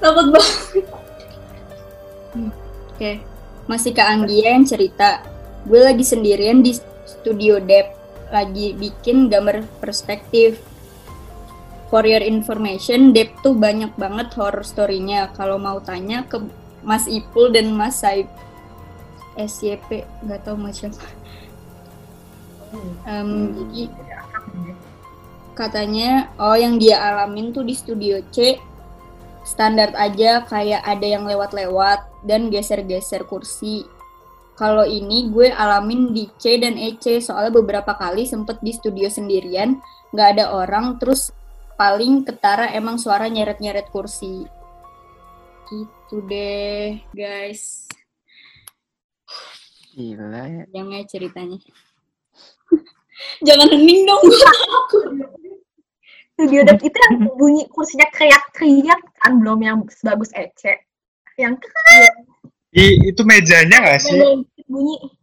Takut 0.00 0.26
banget. 0.32 0.84
Oke, 2.98 3.12
masih 3.68 3.92
Kak 3.92 4.08
Anggia 4.08 4.56
yang 4.56 4.64
cerita. 4.64 5.22
Gue 5.68 5.84
lagi 5.84 6.02
sendirian 6.02 6.64
di 6.64 6.72
studio 7.04 7.60
Dep, 7.60 7.92
lagi 8.32 8.72
bikin 8.74 9.28
gambar 9.28 9.62
perspektif. 9.78 10.58
For 11.88 12.04
your 12.04 12.20
information, 12.20 13.16
Dep 13.16 13.32
tuh 13.40 13.56
banyak 13.56 13.96
banget 13.96 14.32
horror 14.36 14.64
story-nya. 14.64 15.32
Kalau 15.36 15.56
mau 15.56 15.80
tanya 15.80 16.24
ke 16.24 16.40
Mas 16.84 17.08
Ipul 17.08 17.52
dan 17.52 17.72
Mas 17.72 18.00
Saib 18.00 18.28
SYP, 19.38 20.04
nggak 20.24 20.40
tahu 20.44 20.56
macam. 20.58 20.90
Em, 23.08 23.56
jadi 23.56 23.88
katanya 25.56 26.28
oh 26.36 26.54
yang 26.54 26.76
dia 26.76 27.00
alamin 27.00 27.50
tuh 27.50 27.64
di 27.64 27.72
studio 27.72 28.20
C 28.28 28.60
standar 29.48 29.96
aja 29.96 30.44
kayak 30.44 30.84
ada 30.84 31.06
yang 31.08 31.24
lewat-lewat 31.24 32.04
dan 32.28 32.52
geser-geser 32.52 33.24
kursi. 33.24 33.88
Kalau 34.60 34.84
ini 34.84 35.32
gue 35.32 35.48
alamin 35.48 36.12
di 36.12 36.28
C 36.36 36.60
dan 36.60 36.76
EC 36.76 37.24
soalnya 37.24 37.56
beberapa 37.56 37.96
kali 37.96 38.28
sempet 38.28 38.60
di 38.60 38.76
studio 38.76 39.08
sendirian, 39.08 39.80
nggak 40.12 40.28
ada 40.36 40.52
orang, 40.52 41.00
terus 41.00 41.32
paling 41.80 42.28
ketara 42.28 42.68
emang 42.76 43.00
suara 43.00 43.30
nyeret-nyeret 43.30 43.88
kursi. 43.88 44.44
Gitu 45.70 46.16
deh, 46.28 47.00
guys. 47.16 47.88
Gila 49.94 50.42
ya. 50.44 50.64
Yang 50.74 50.88
ya 50.90 51.02
ceritanya. 51.16 51.58
Jangan 53.46 53.68
hening 53.72 54.04
dong. 54.04 54.24
studio 56.38 56.62
dep 56.62 56.78
itu 56.86 56.94
yang 56.94 57.34
bunyi 57.34 57.66
kursinya 57.74 58.06
kriak-kriak 58.14 59.02
kan 59.18 59.42
belum 59.42 59.58
yang 59.58 59.78
sebagus 59.90 60.30
Ece. 60.38 60.86
Yang 61.34 61.66
I, 62.70 63.10
itu 63.10 63.26
mejanya 63.26 63.82
gak 63.82 64.06
sih? 64.06 64.22
bunyi 64.70 65.18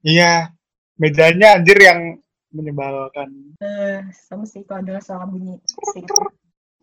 Iya. 0.00 0.56
Mejanya 0.96 1.60
anjir 1.60 1.76
yang 1.76 2.16
menyebalkan. 2.48 3.28
eh 3.60 4.08
sama 4.16 4.48
sih 4.48 4.64
kalau 4.64 4.80
dengar 4.82 5.04
suara 5.04 5.28
bunyi 5.28 5.60
kursi 5.68 6.00
itu. 6.00 6.16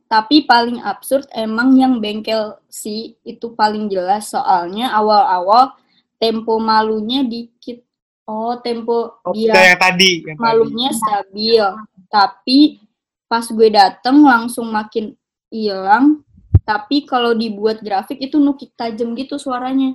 Tapi 0.05 0.45
paling 0.45 0.79
absurd 0.85 1.25
emang 1.33 1.73
yang 1.81 1.97
bengkel 1.97 2.61
sih 2.69 3.17
itu 3.25 3.57
paling 3.57 3.89
jelas 3.89 4.29
soalnya 4.29 4.93
awal-awal 4.93 5.73
tempo 6.21 6.61
malunya 6.61 7.25
dikit. 7.25 7.81
Oh, 8.29 8.57
tempo 8.61 9.19
Oh, 9.25 9.33
dia 9.33 9.73
yang 9.73 9.81
tadi. 9.81 10.21
Yang 10.21 10.37
malunya 10.37 10.89
stabil. 10.93 11.65
Tapi 12.09 12.84
pas 13.25 13.45
gue 13.45 13.69
dateng 13.73 14.25
langsung 14.25 14.69
makin 14.69 15.13
hilang. 15.49 16.21
Tapi 16.65 17.05
kalau 17.05 17.37
dibuat 17.37 17.85
grafik 17.85 18.17
itu 18.17 18.41
nukik 18.41 18.73
tajam 18.73 19.13
gitu 19.13 19.37
suaranya. 19.37 19.93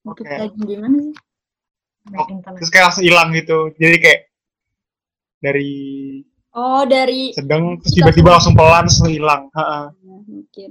Nukik 0.00 0.24
Oke. 0.24 0.36
tajam 0.38 0.62
gimana 0.64 0.96
sih? 0.98 1.16
Internet. 2.08 2.58
Terus 2.58 2.70
kayak 2.72 2.84
langsung 2.90 3.04
hilang 3.04 3.28
gitu. 3.36 3.58
Jadi 3.76 3.96
kayak 4.00 4.20
dari 5.38 5.72
Oh, 6.52 6.84
dari 6.84 7.32
sedang 7.32 7.80
terus 7.80 7.96
tiba-tiba 7.96 8.36
langsung 8.36 8.52
pelan 8.52 8.84
langsung 8.84 9.08
hilang. 9.08 9.48
Ya, 9.56 9.88
mungkin. 10.04 10.70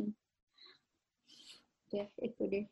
Ya, 1.89 2.05
itu 2.21 2.43
deh. 2.45 2.65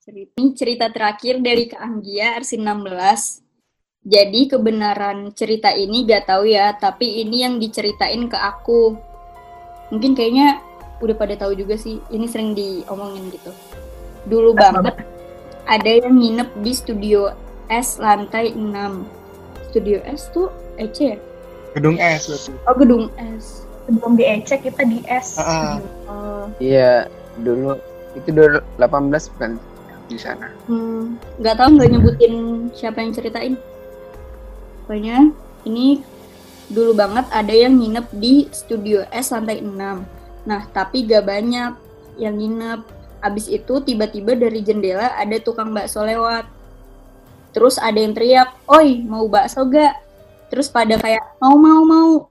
Cerita, 0.00 0.32
ini 0.40 0.50
cerita 0.56 0.86
terakhir 0.88 1.44
dari 1.44 1.68
Kak 1.68 1.82
Anggia, 1.82 2.40
Arsin 2.40 2.64
16. 2.64 3.45
Jadi 4.06 4.46
kebenaran 4.46 5.34
cerita 5.34 5.74
ini 5.74 6.06
gak 6.06 6.30
tahu 6.30 6.46
ya, 6.46 6.78
tapi 6.78 7.26
ini 7.26 7.42
yang 7.42 7.58
diceritain 7.58 8.30
ke 8.30 8.38
aku. 8.38 8.94
Mungkin 9.90 10.14
kayaknya 10.14 10.62
udah 11.02 11.16
pada 11.18 11.34
tahu 11.34 11.58
juga 11.58 11.74
sih, 11.74 11.98
ini 12.14 12.30
sering 12.30 12.54
diomongin 12.54 13.34
gitu. 13.34 13.50
Dulu 14.30 14.54
banget 14.54 15.02
ada 15.66 15.90
yang 15.90 16.14
nginep 16.14 16.62
di 16.62 16.72
studio 16.72 17.34
S 17.66 17.98
lantai 17.98 18.54
6. 18.54 19.02
Studio 19.74 19.98
S 20.06 20.30
tuh 20.30 20.54
EC 20.78 20.98
ya? 21.02 21.18
Gedung 21.76 22.00
es 22.00 22.24
berarti. 22.30 22.50
Oh, 22.64 22.74
gedung 22.78 23.04
S. 23.20 23.66
Sebelum 23.84 24.16
di 24.16 24.24
Ece 24.24 24.56
kita 24.56 24.82
di 24.88 25.04
S. 25.04 25.36
Ah. 25.36 25.76
Oh, 26.08 26.48
Iya, 26.56 27.10
dulu 27.44 27.76
itu 28.16 28.32
2018 28.32 29.30
bukan 29.36 29.50
di 30.08 30.16
sana. 30.16 30.48
Hmm, 30.70 31.20
nggak 31.36 31.54
tahu 31.60 31.68
nggak 31.76 31.90
nyebutin 31.92 32.34
siapa 32.72 33.04
yang 33.04 33.12
ceritain. 33.12 33.54
Pokoknya 34.86 35.34
ini 35.66 35.98
dulu 36.70 36.94
banget 36.94 37.26
ada 37.34 37.50
yang 37.50 37.74
nginep 37.74 38.06
di 38.14 38.46
studio 38.54 39.02
S 39.10 39.34
lantai 39.34 39.58
6. 39.58 39.66
Nah, 40.46 40.62
tapi 40.70 41.02
gak 41.02 41.26
banyak 41.26 41.74
yang 42.22 42.38
nginep. 42.38 42.86
Abis 43.18 43.50
itu 43.50 43.82
tiba-tiba 43.82 44.38
dari 44.38 44.62
jendela 44.62 45.10
ada 45.18 45.34
tukang 45.42 45.74
bakso 45.74 46.06
lewat. 46.06 46.46
Terus 47.50 47.82
ada 47.82 47.98
yang 47.98 48.14
teriak, 48.14 48.54
"Oi, 48.70 49.02
mau 49.02 49.26
bakso 49.26 49.66
gak?" 49.66 49.98
Terus 50.54 50.70
pada 50.70 50.94
kayak, 50.94 51.34
"Mau, 51.42 51.58
mau, 51.58 51.82
mau." 51.82 52.30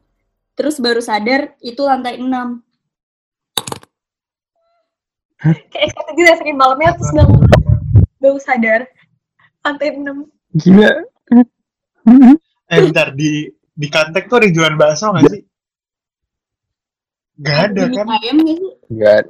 Terus 0.56 0.80
baru 0.80 1.03
sadar 1.03 1.60
itu 1.60 1.84
lantai 1.84 2.24
6. 2.24 2.64
Kayak 5.43 5.91
kata 5.91 6.12
gitu 6.16 6.24
ya, 6.24 6.36
sakit 6.39 6.56
malamnya 6.56 6.95
terus 6.95 7.12
bangun. 7.12 7.43
Baru 8.24 8.39
sadar. 8.39 8.88
Lantai 9.60 9.91
6. 9.91 10.32
Gila. 10.56 11.03
Eh 12.66 12.80
bentar, 12.82 13.13
di 13.13 13.45
di 13.76 13.88
Kantek 13.91 14.26
tuh 14.26 14.41
ada 14.41 14.45
yang 14.49 14.55
jualan 14.57 14.78
bakso 14.80 15.13
nggak 15.13 15.26
sih? 15.30 15.43
Gak 17.36 17.57
ada 17.72 17.84
kan? 17.91 18.07
ayam 18.16 18.38
gak 18.41 18.57
sih? 18.57 18.72
Gak, 18.95 19.22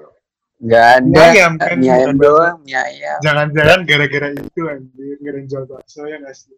gak 0.61 0.87
ada. 1.01 1.09
Mie 1.09 1.25
ayam 1.33 1.53
kan, 1.57 1.75
Mie 1.81 1.91
ayam 1.91 2.15
doang, 2.21 2.57
mie 2.61 2.77
ayam. 2.77 3.17
Jangan-jangan 3.25 3.79
gara-gara 3.89 4.27
itu 4.29 4.61
anjir, 4.69 5.17
gara 5.25 5.37
yang 5.41 5.47
jual 5.49 5.63
bakso 5.65 6.01
ya 6.05 6.17
nggak 6.21 6.35
sih? 6.37 6.53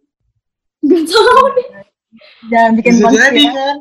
Gak 0.83 1.03
tau 1.07 1.45
deh. 1.55 1.67
Jangan 2.51 2.71
bikin 2.75 2.91
Bisa 2.93 3.07
jadi 3.15 3.43
kan? 3.55 3.77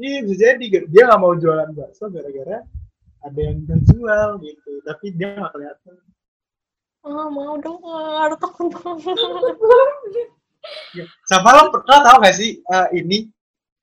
Iya 0.00 0.18
bisa 0.24 0.36
jadi, 0.40 0.64
dia 0.88 1.02
nggak 1.04 1.20
mau 1.20 1.36
jualan 1.36 1.70
bakso 1.76 2.08
gara-gara 2.08 2.64
ada 3.20 3.36
yang 3.40 3.60
udah 3.68 3.78
jual 3.84 4.28
gitu, 4.40 4.72
tapi 4.88 5.06
dia 5.12 5.36
nggak 5.36 5.52
kelihatan. 5.52 5.94
Oh, 7.04 7.28
mau 7.28 7.56
dong. 7.60 7.80
Aduh, 7.84 8.36
takut 8.40 8.72
banget. 8.72 10.32
Sama 11.24 11.56
lo 11.56 11.72
pernah 11.72 12.04
tahu 12.04 12.16
gak 12.22 12.36
sih 12.36 12.60
eh, 12.60 12.88
ini 13.00 13.28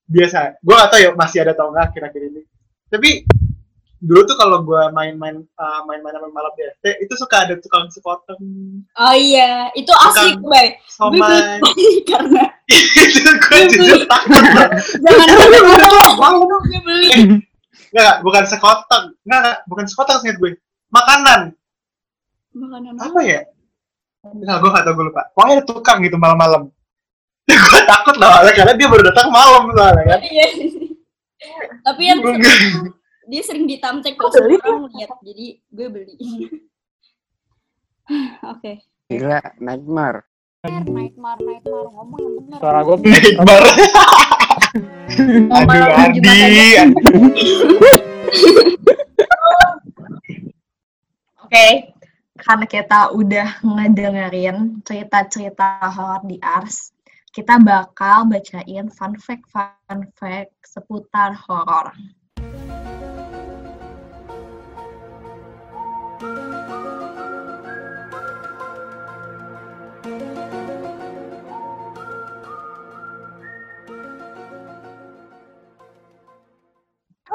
biasa? 0.08 0.62
Gue 0.62 0.76
gak 0.78 0.90
tahu 0.94 1.02
ya 1.02 1.12
masih 1.18 1.38
ada 1.44 1.54
tau 1.58 1.74
nggak 1.74 1.94
akhir-akhir 1.94 2.22
ini. 2.30 2.42
Tapi 2.88 3.10
dulu 3.98 4.22
tuh 4.30 4.38
kalau 4.38 4.62
gue 4.62 4.84
main-main 4.94 5.42
eh, 5.42 5.82
main-main 5.90 6.14
sama 6.14 6.30
malam 6.30 6.54
di 6.54 6.64
FT 6.78 6.86
itu 7.02 7.14
suka 7.18 7.50
ada 7.50 7.58
tukang 7.58 7.90
sepotong 7.90 8.38
Oh 8.94 9.16
iya, 9.18 9.74
itu 9.74 9.90
asik. 9.90 10.38
Gue 10.38 10.78
somai. 10.86 11.58
karena 12.06 12.44
itu 13.18 13.32
gue 13.32 13.60
jujur 13.74 14.02
takut. 14.06 14.44
jangan 15.04 15.28
gue 16.46 16.80
beli. 16.86 17.10
Nggak, 17.96 18.16
bukan 18.22 18.44
sekoteng. 18.46 19.06
Nggak, 19.24 19.40
nggak, 19.42 19.58
bukan 19.66 19.86
sekoteng 19.88 20.20
sih 20.22 20.36
gue. 20.36 20.52
Makanan. 20.92 21.56
Makanan 22.54 22.94
Apa 23.00 23.20
ya? 23.24 23.42
Nggak, 24.26 24.58
gue 24.60 24.70
gak 24.74 24.84
tau, 24.84 24.94
gue 24.94 25.06
lupa. 25.08 25.22
Pokoknya 25.32 25.54
ada 25.62 25.66
tukang 25.66 25.98
gitu 26.04 26.18
malam-malam. 26.20 26.62
gue 27.48 27.82
takut 27.88 28.16
lah, 28.20 28.44
karena 28.52 28.74
dia 28.76 28.88
baru 28.92 29.04
datang 29.08 29.32
malam 29.32 29.72
soalnya 29.72 30.04
kan. 30.04 30.20
Iya. 30.20 30.48
Tapi 31.86 32.02
yang 32.04 32.20
dia 33.28 33.42
sering 33.44 33.68
ditamcek 33.68 34.16
Kok 34.16 34.32
orang 34.36 34.88
lihat, 34.96 35.20
jadi 35.24 35.46
gue 35.60 35.88
beli. 35.88 36.16
Oke. 38.56 38.84
Gila, 39.08 39.40
nightmare. 39.64 40.28
Nightmare, 40.68 41.16
nightmare, 41.16 41.88
ngomong 41.96 42.20
yang 42.20 42.34
bener. 42.44 42.58
Suara 42.60 42.80
gue 42.84 42.96
Nightmare. 43.08 43.68
Aduh, 45.48 45.88
malam 45.88 46.12
Jumat 46.12 46.36
Adi. 46.36 46.68
Karena 52.38 52.66
kita 52.70 53.10
udah 53.18 53.66
ngedengerin 53.66 54.86
cerita-cerita 54.86 55.82
horor 55.90 56.22
di 56.30 56.38
Ars, 56.38 56.94
kita 57.34 57.58
bakal 57.58 58.30
bacain 58.30 58.90
fun 58.94 59.18
fact 59.18 59.50
fun 59.50 60.06
fact 60.14 60.54
seputar 60.62 61.34
horor. 61.34 61.94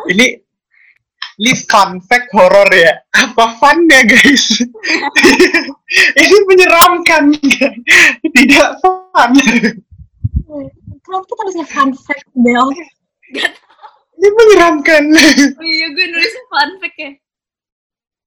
Ini 0.02 0.41
ini 1.40 1.52
fun 1.64 2.00
fact 2.04 2.28
horor 2.36 2.68
ya. 2.72 3.00
Apa 3.16 3.56
funnya 3.56 4.04
guys? 4.04 4.60
ini 6.20 6.36
menyeramkan. 6.48 7.32
Tidak 8.20 8.68
fun. 8.84 9.30
Kenapa 11.02 11.24
kita 11.24 11.40
harusnya 11.40 11.66
fun 11.68 11.90
fact, 11.96 12.28
Bel? 12.36 12.68
Ini 14.20 14.28
menyeramkan. 14.28 15.02
Oh 15.56 15.64
iya, 15.64 15.86
gue 15.90 16.06
nulis 16.12 16.34
fun 16.52 16.70
fact 16.78 16.96
ya. 17.00 17.10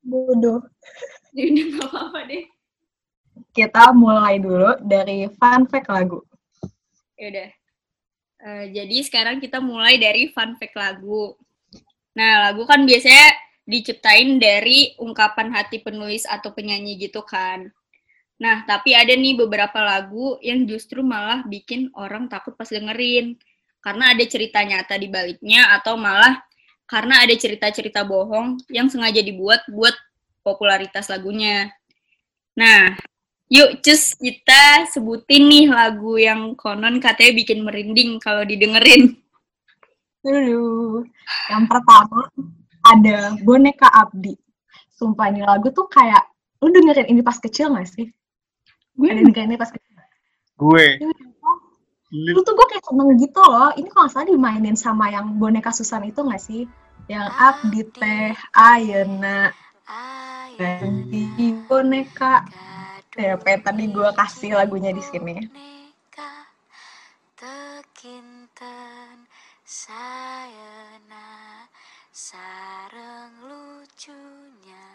Bodoh. 0.05 0.61
Jadi 1.35 1.49
nggak 1.75 1.89
apa-apa 1.89 2.19
deh. 2.29 2.43
Kita 3.55 3.95
mulai 3.95 4.41
dulu 4.41 4.75
dari 4.83 5.29
fun 5.37 5.69
fact 5.69 5.87
lagu. 5.87 6.19
Yaudah. 7.15 7.49
Eh, 8.45 8.65
jadi 8.75 8.97
sekarang 9.01 9.41
kita 9.41 9.57
mulai 9.63 9.97
dari 9.97 10.29
fun 10.29 10.53
fact 10.59 10.75
lagu. 10.75 11.33
Nah, 12.15 12.49
lagu 12.49 12.63
kan 12.63 12.87
biasanya 12.87 13.35
diciptain 13.67 14.39
dari 14.39 14.95
ungkapan 15.01 15.51
hati 15.51 15.83
penulis 15.83 16.23
atau 16.23 16.55
penyanyi 16.55 16.95
gitu 16.95 17.21
kan. 17.27 17.67
Nah, 18.39 18.67
tapi 18.67 18.91
ada 18.91 19.15
nih 19.15 19.35
beberapa 19.39 19.79
lagu 19.79 20.39
yang 20.43 20.67
justru 20.67 20.99
malah 21.03 21.43
bikin 21.47 21.91
orang 21.95 22.27
takut 22.27 22.55
pas 22.55 22.67
dengerin. 22.67 23.35
Karena 23.83 24.17
ada 24.17 24.23
cerita 24.25 24.65
nyata 24.65 24.97
di 24.97 25.07
baliknya 25.11 25.75
atau 25.77 25.93
malah 25.93 26.41
karena 26.89 27.21
ada 27.21 27.33
cerita-cerita 27.33 28.05
bohong 28.05 28.61
yang 28.69 28.89
sengaja 28.89 29.21
dibuat 29.21 29.65
buat 29.69 29.93
popularitas 30.45 31.09
lagunya. 31.09 31.73
Nah, 32.57 32.93
yuk 33.49 33.81
cus 33.81 34.17
kita 34.17 34.89
sebutin 34.89 35.49
nih 35.49 35.65
lagu 35.69 36.17
yang 36.17 36.53
konon 36.57 36.97
katanya 37.01 37.33
bikin 37.41 37.61
merinding 37.65 38.17
kalau 38.21 38.45
didengerin. 38.45 39.17
Dulu. 40.25 41.05
Yang 41.53 41.63
pertama 41.69 42.25
ada 42.81 43.37
Boneka 43.45 43.85
Abdi. 43.93 44.33
Sumpah 44.97 45.29
ini 45.29 45.45
lagu 45.45 45.69
tuh 45.69 45.85
kayak 45.85 46.25
lu 46.65 46.73
dengerin 46.73 47.13
ini 47.13 47.21
pas 47.21 47.37
kecil 47.37 47.77
gak 47.77 47.85
sih? 47.85 48.09
Gue 48.97 49.13
Ada 49.13 49.21
dengerin 49.21 49.53
ini 49.53 49.59
pas 49.61 49.69
kecil. 49.69 49.93
Gue. 50.57 50.97
Lu 52.09 52.39
tuh 52.41 52.57
gue 52.57 52.67
kayak 52.73 52.85
seneng 52.89 53.13
gitu 53.21 53.41
loh. 53.43 53.69
Ini 53.77 53.85
kalau 53.93 54.09
nggak 54.09 54.13
salah 54.17 54.25
dimainin 54.25 54.73
sama 54.73 55.13
yang 55.13 55.37
boneka 55.37 55.69
Susan 55.69 56.01
itu 56.09 56.25
gak 56.25 56.41
sih? 56.41 56.65
Yang 57.05 57.27
Abdi 57.37 57.81
teh 57.93 58.33
Ayeuna 58.57 59.53
ganti 60.57 61.53
boneka. 61.69 62.41
Ya, 63.15 63.37
tadi 63.37 63.93
gue 63.93 64.09
kasih 64.17 64.57
lagunya 64.57 64.89
di 64.89 65.03
sini. 65.05 65.37
Sayana 69.65 71.25
sareng 72.13 73.33
lucunya. 73.49 74.89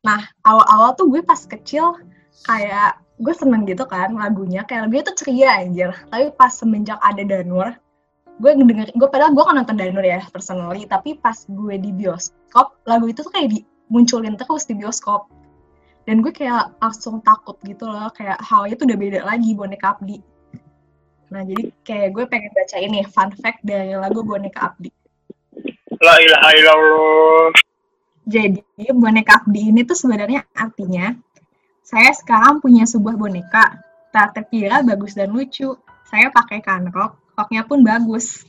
Nah, 0.00 0.24
awal-awal 0.40 0.96
tuh 0.96 1.12
gue 1.12 1.20
pas 1.20 1.36
kecil 1.36 2.00
kayak 2.48 2.96
gue 3.20 3.34
seneng 3.36 3.68
gitu 3.68 3.84
kan 3.84 4.08
lagunya. 4.16 4.64
Kayak 4.64 4.88
lagunya 4.88 5.04
tuh 5.04 5.16
ceria 5.20 5.52
anjir. 5.52 5.92
Tapi 6.08 6.32
pas 6.32 6.48
semenjak 6.48 6.96
ada 7.04 7.20
Danur, 7.28 7.76
gue 8.40 8.50
ngedenger, 8.56 8.96
gue 8.96 9.08
padahal 9.12 9.36
gue 9.36 9.44
kan 9.44 9.60
nonton 9.60 9.76
Danur 9.76 10.00
ya 10.00 10.24
personally, 10.32 10.88
tapi 10.88 11.20
pas 11.20 11.36
gue 11.44 11.76
di 11.76 11.92
bioskop, 11.92 12.80
lagu 12.88 13.04
itu 13.12 13.20
tuh 13.20 13.28
kayak 13.36 13.52
dimunculin 13.52 14.40
terus 14.40 14.64
di 14.64 14.80
bioskop. 14.80 15.28
Dan 16.08 16.24
gue 16.24 16.32
kayak 16.32 16.72
langsung 16.80 17.20
takut 17.20 17.60
gitu 17.68 17.84
loh, 17.84 18.08
kayak 18.16 18.40
halnya 18.40 18.80
tuh 18.80 18.88
udah 18.88 18.96
beda 18.96 19.20
lagi 19.28 19.52
Boneka 19.52 19.92
Abdi. 19.92 20.33
Nah, 21.34 21.42
jadi 21.42 21.74
kayak 21.82 22.08
gue 22.14 22.24
pengen 22.30 22.54
baca 22.54 22.76
ini 22.78 23.02
fun 23.10 23.34
fact 23.34 23.66
dari 23.66 23.90
lagu 23.98 24.22
Boneka 24.22 24.70
Abdi. 24.70 24.86
La 25.98 26.14
ilaha 26.22 26.48
illallah. 26.54 27.50
Jadi 28.22 28.62
boneka 28.94 29.42
Abdi 29.42 29.74
ini 29.74 29.82
tuh 29.82 29.98
sebenarnya 29.98 30.46
artinya 30.54 31.10
saya 31.84 32.14
sekarang 32.16 32.62
punya 32.62 32.86
sebuah 32.86 33.18
boneka 33.18 33.82
tak 34.14 34.32
terkira 34.38 34.80
bagus 34.86 35.18
dan 35.18 35.34
lucu. 35.34 35.74
Saya 36.06 36.30
pakai 36.30 36.62
kanrok, 36.62 37.18
roknya 37.34 37.66
pun 37.66 37.82
bagus. 37.82 38.46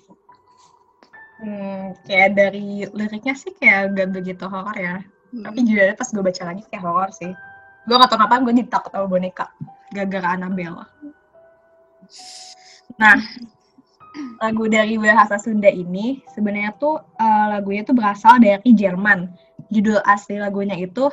Hmm, 1.41 1.97
kayak 2.05 2.37
dari 2.37 2.85
liriknya 2.85 3.33
sih 3.33 3.51
kayak 3.57 3.97
gak 3.97 4.09
begitu 4.13 4.45
horor 4.45 4.77
ya. 4.77 5.01
Tapi 5.33 5.57
jujur 5.67 5.91
pas 5.97 6.07
gue 6.07 6.23
baca 6.23 6.43
lagi 6.47 6.63
kayak 6.69 6.83
horor 6.85 7.09
sih. 7.11 7.33
Gue 7.83 7.95
gak 7.97 8.13
tau 8.13 8.21
kenapa 8.21 8.45
gue 8.45 8.53
ditakut 8.55 8.93
sama 8.93 9.09
boneka. 9.09 9.49
Gara-gara 9.91 10.37
Annabelle. 10.37 10.85
Nah, 12.95 13.19
lagu 14.39 14.71
dari 14.71 14.95
bahasa 14.95 15.35
Sunda 15.35 15.67
ini 15.67 16.23
sebenarnya 16.31 16.75
tuh 16.79 16.99
eh, 17.19 17.45
lagunya 17.51 17.83
tuh 17.83 17.95
berasal 17.95 18.39
dari 18.39 18.71
Jerman. 18.71 19.31
Judul 19.73 19.99
asli 20.05 20.37
lagunya 20.37 20.77
itu, 20.77 21.09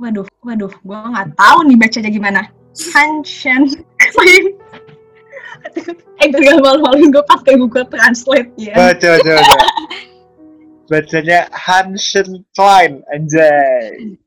waduh, 0.00 0.26
waduh, 0.42 0.72
gue 0.72 0.98
nggak 0.98 1.36
tahu 1.36 1.58
nih 1.68 1.76
bacanya 1.78 2.10
gimana. 2.10 2.40
Hansen 2.96 3.68
Eh, 6.22 6.28
gue 6.30 6.54
malu-maluin 6.58 7.14
gue 7.14 7.24
pakai 7.26 7.54
Google 7.58 7.86
Translate 7.86 8.50
ya. 8.58 8.74
Baca, 8.74 9.18
baca, 9.18 9.32
baca. 9.38 9.60
Bacanya 10.90 11.40
Hansen 11.54 12.42
Klein, 12.52 13.00
anjay. 13.14 14.18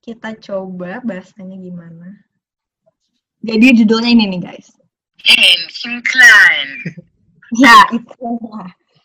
Kita 0.00 0.36
coba 0.40 1.00
bahasanya 1.04 1.56
gimana. 1.56 2.24
Jadi 3.44 3.84
judulnya 3.84 4.10
ini 4.12 4.24
nih 4.36 4.40
guys. 4.40 4.72
Hähnchen 5.24 6.04
klein. 6.04 6.68
Ya, 7.54 7.86
itu. 7.94 8.30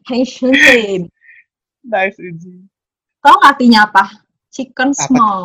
Haitian 0.10 0.54
Klein. 0.58 1.02
Nice, 1.86 2.18
Uji. 2.18 2.66
Tahu 3.22 3.38
artinya 3.46 3.86
apa? 3.86 4.26
Chicken 4.50 4.90
Apa? 4.96 5.06
small. 5.06 5.42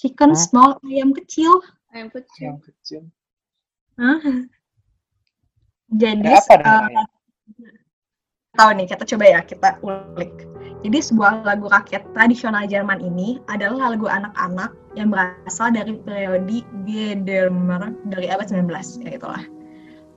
Chicken 0.00 0.32
Hah? 0.32 0.40
small, 0.40 0.70
ayam 0.88 1.12
kecil. 1.12 1.60
Ayam 1.92 2.08
kecil. 2.08 2.56
Yang 2.56 2.58
kecil. 2.72 3.02
Hah? 4.00 4.18
Jadi, 5.92 6.32
apa 6.32 6.54
namanya? 6.56 7.04
Tahu 8.52 8.76
nih, 8.76 8.84
kita 8.84 9.04
coba 9.08 9.24
ya, 9.24 9.40
kita 9.40 9.68
ulik. 9.80 10.44
Jadi 10.84 10.98
sebuah 11.00 11.46
lagu 11.48 11.72
rakyat 11.72 12.04
tradisional 12.12 12.68
Jerman 12.68 13.00
ini 13.00 13.40
adalah 13.48 13.96
lagu 13.96 14.10
anak-anak 14.10 14.76
yang 14.92 15.08
berasal 15.08 15.72
dari 15.72 15.96
periode 15.96 16.60
Gedermer 16.84 17.96
dari 18.12 18.28
abad 18.28 18.44
19, 18.44 18.68
ya 19.08 19.16
itulah. 19.16 19.40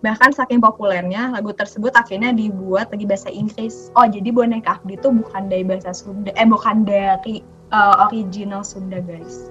Bahkan 0.04 0.36
saking 0.36 0.60
populernya, 0.60 1.32
lagu 1.32 1.56
tersebut 1.56 1.96
akhirnya 1.96 2.36
dibuat 2.36 2.92
lagi 2.92 3.08
bahasa 3.08 3.32
Inggris. 3.32 3.88
Oh, 3.96 4.04
jadi 4.04 4.28
boneka 4.36 4.84
Afdi 4.84 5.00
itu 5.00 5.08
bukan 5.16 5.48
dari 5.48 5.64
bahasa 5.64 5.96
Sunda, 5.96 6.36
eh 6.36 6.44
bukan 6.44 6.84
dari 6.84 7.40
eh, 7.72 7.96
original 8.04 8.68
Sunda, 8.68 9.00
guys. 9.00 9.48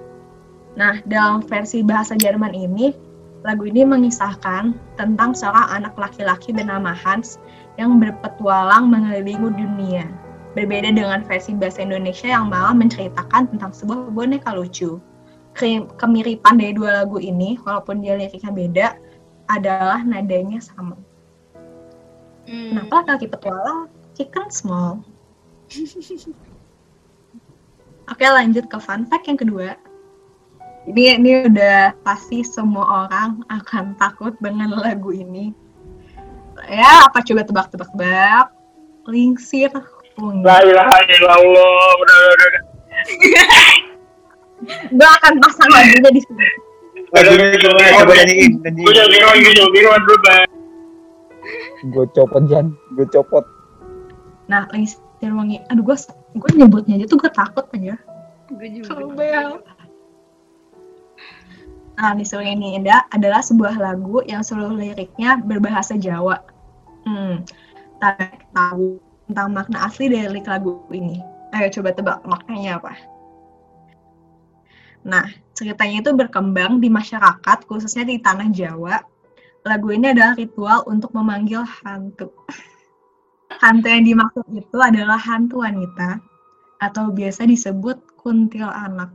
Nah, 0.76 1.00
dalam 1.08 1.40
versi 1.40 1.80
bahasa 1.80 2.20
Jerman 2.20 2.52
ini, 2.52 2.92
lagu 3.48 3.64
ini 3.64 3.80
mengisahkan 3.88 4.76
tentang 5.00 5.32
seorang 5.32 5.72
anak 5.72 5.96
laki-laki 5.96 6.52
bernama 6.52 6.92
Hans 6.92 7.40
yang 7.80 7.98
berpetualang 7.98 8.90
mengelilingi 8.90 9.50
dunia. 9.50 10.06
Berbeda 10.54 10.94
dengan 10.94 11.26
versi 11.26 11.50
bahasa 11.58 11.82
Indonesia 11.82 12.30
yang 12.30 12.46
malah 12.46 12.74
menceritakan 12.74 13.50
tentang 13.50 13.74
sebuah 13.74 14.14
boneka 14.14 14.54
lucu. 14.54 15.02
Ke- 15.54 15.86
Kemiripan 15.98 16.58
dari 16.58 16.74
dua 16.74 17.02
lagu 17.02 17.18
ini, 17.18 17.58
walaupun 17.66 18.02
dia 18.02 18.14
liriknya 18.14 18.54
beda, 18.54 18.88
adalah 19.50 20.00
nadanya 20.06 20.62
sama. 20.62 20.94
Hmm. 22.46 22.86
Kenapa 22.86 23.16
laki 23.18 23.26
petualang 23.26 23.90
chicken 24.14 24.46
small? 24.52 25.02
Oke 28.12 28.26
lanjut 28.28 28.68
ke 28.68 28.78
fun 28.78 29.08
fact 29.08 29.26
yang 29.26 29.40
kedua. 29.40 29.80
Ini 30.84 31.16
ini 31.16 31.48
udah 31.48 31.96
pasti 32.04 32.44
semua 32.44 33.08
orang 33.08 33.40
akan 33.48 33.96
takut 33.96 34.36
dengan 34.44 34.76
lagu 34.76 35.16
ini. 35.16 35.56
Ya 36.68 37.04
apa 37.04 37.20
coba 37.20 37.42
tebak-tebak 37.44 37.88
tebak? 37.92 38.46
Lingsir 39.08 39.70
Ungu. 40.14 40.46
La 40.46 40.62
ilaha 40.62 40.98
illallah. 41.10 41.88
Udah, 42.00 42.16
udah, 42.16 42.46
udah. 42.48 42.62
Gue 44.94 45.08
akan 45.20 45.32
pasang 45.42 45.68
lagunya 45.68 46.10
di 46.14 46.20
sini. 46.22 46.46
Coba 47.12 48.12
nyanyiin. 48.16 48.52
Gue 48.62 48.92
jadi 48.94 49.64
biruan, 49.70 50.00
gue 51.84 52.06
copot 52.16 52.42
Jan, 52.48 52.72
gue 52.96 53.06
copot. 53.12 53.44
Nah 54.48 54.64
Lingsir 54.72 55.28
Wangi. 55.28 55.60
Aduh 55.68 55.84
gue 55.84 55.96
gue 56.34 56.50
nyebutnya 56.56 56.96
aja 56.96 57.06
tuh 57.10 57.18
gue 57.20 57.28
takut 57.28 57.66
aja. 57.76 57.98
Gue 58.48 58.68
juga. 58.72 59.60
Nah, 61.94 62.10
Lingsir 62.18 62.42
ini 62.42 62.74
Indah 62.74 63.06
adalah 63.14 63.38
sebuah 63.38 63.78
lagu 63.78 64.18
yang 64.26 64.42
seluruh 64.42 64.74
liriknya 64.74 65.38
berbahasa 65.38 65.94
Jawa. 65.94 66.42
Hmm, 67.04 67.44
tahu 68.52 69.00
tentang 69.28 69.48
makna 69.52 69.88
asli 69.88 70.12
dari 70.12 70.40
lagu 70.44 70.84
ini. 70.92 71.20
Ayo 71.54 71.70
coba 71.80 71.94
tebak 71.94 72.18
maknanya 72.26 72.82
apa? 72.82 72.92
Nah, 75.04 75.28
ceritanya 75.52 76.00
itu 76.00 76.10
berkembang 76.16 76.80
di 76.80 76.88
masyarakat, 76.88 77.68
khususnya 77.68 78.08
di 78.08 78.18
tanah 78.18 78.48
Jawa. 78.50 79.04
Lagu 79.64 79.92
ini 79.92 80.12
adalah 80.12 80.36
ritual 80.36 80.84
untuk 80.88 81.12
memanggil 81.12 81.64
hantu. 81.64 82.32
Hantu 83.60 83.86
yang 83.86 84.04
dimaksud 84.04 84.44
itu 84.50 84.78
adalah 84.80 85.20
hantu 85.20 85.60
wanita, 85.64 86.20
atau 86.80 87.12
biasa 87.12 87.48
disebut 87.48 87.96
kuntil 88.20 88.68
anak. 88.68 89.12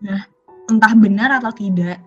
Nah, 0.00 0.24
entah 0.72 0.94
benar 0.96 1.36
atau 1.40 1.52
tidak, 1.52 2.00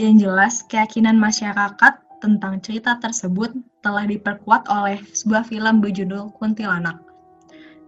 yang 0.00 0.16
jelas 0.16 0.64
keyakinan 0.68 1.20
masyarakat 1.20 2.07
tentang 2.18 2.58
cerita 2.58 2.98
tersebut 2.98 3.54
telah 3.80 4.04
diperkuat 4.04 4.66
oleh 4.66 4.98
sebuah 5.14 5.46
film 5.46 5.78
berjudul 5.78 6.34
Kuntilanak 6.36 6.98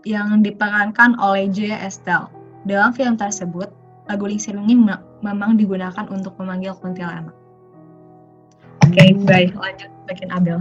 yang 0.07 0.41
diperankan 0.41 1.19
oleh 1.21 1.51
Joya 1.51 1.77
Estelle. 1.85 2.31
Dalam 2.65 2.93
film 2.93 3.17
tersebut, 3.17 3.69
lagu 4.09 4.25
Lingsir 4.25 4.57
Wengi 4.57 4.77
me- 4.77 5.03
memang 5.21 5.57
digunakan 5.57 6.07
untuk 6.09 6.37
memanggil 6.41 6.73
kuntilanak. 6.77 7.33
Oke, 8.85 9.13
baik. 9.23 9.53
Lanjut 9.57 9.91
bagian 10.09 10.31
Abel. 10.33 10.59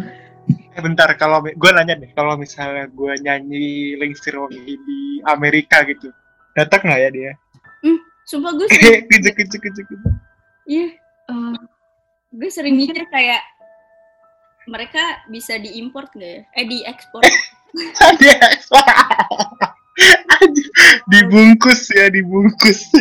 Eh, 0.50 0.82
bentar, 0.82 1.08
kalau 1.16 1.40
gue 1.44 1.72
nanya 1.72 1.96
deh, 1.98 2.12
kalau 2.14 2.36
misalnya 2.36 2.88
gue 2.92 3.14
nyanyi 3.22 3.96
Lingsir 3.96 4.36
Wangi 4.36 4.76
di 4.76 5.00
Amerika 5.26 5.82
gitu, 5.88 6.12
datang 6.54 6.88
nggak 6.88 7.00
ya 7.00 7.10
dia? 7.12 7.32
Sumpah 8.28 8.54
gue 8.54 8.68
sering, 8.72 9.08
kejek 9.10 9.34
kejek 9.40 9.62
kejek 9.66 9.86
kejek. 9.88 10.14
iya, 10.66 10.88
Eh, 11.30 11.56
gue 12.34 12.50
sering 12.50 12.74
mikir 12.78 13.06
kayak 13.10 13.42
mereka 14.70 15.26
bisa 15.26 15.58
diimpor 15.58 16.06
nggak 16.14 16.30
ya? 16.30 16.42
Eh 16.54 16.66
diekspor. 16.70 17.26
Dia 18.22 18.38
dibungkus 21.12 21.82
ya, 21.92 22.08
dibungkus. 22.14 22.80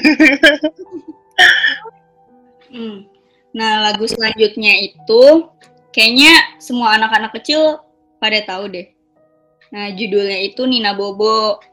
Hmm. 2.69 3.09
Nah 3.57 3.81
lagu 3.81 4.05
selanjutnya 4.05 4.77
itu 4.77 5.49
kayaknya 5.89 6.61
semua 6.61 7.01
anak-anak 7.01 7.33
kecil 7.41 7.81
pada 8.21 8.45
tahu 8.45 8.69
deh. 8.69 8.93
Nah 9.73 9.89
judulnya 9.97 10.37
itu 10.45 10.69
Nina 10.69 10.93
Bobo. 10.93 11.65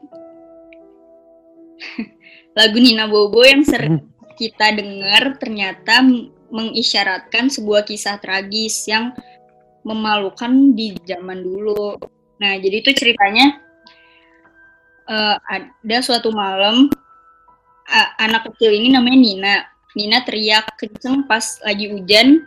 lagu 2.56 2.80
Nina 2.80 3.04
Bobo 3.04 3.44
yang 3.44 3.60
sering 3.60 4.08
kita 4.40 4.72
dengar 4.72 5.36
ternyata 5.36 6.00
mengisyaratkan 6.48 7.52
sebuah 7.52 7.84
kisah 7.84 8.16
tragis 8.16 8.88
yang 8.88 9.12
memalukan 9.86 10.74
di 10.74 10.98
zaman 11.06 11.46
dulu. 11.46 11.94
Nah, 12.42 12.58
jadi 12.58 12.82
itu 12.82 12.90
ceritanya 12.90 13.62
eh, 15.06 15.36
ada 15.38 15.98
suatu 16.02 16.34
malam 16.34 16.90
a- 17.86 18.12
anak 18.18 18.50
kecil 18.50 18.74
ini 18.74 18.90
namanya 18.90 19.18
Nina. 19.18 19.56
Nina 19.96 20.18
teriak 20.26 20.76
kenceng 20.76 21.24
pas 21.24 21.56
lagi 21.64 21.88
hujan, 21.88 22.44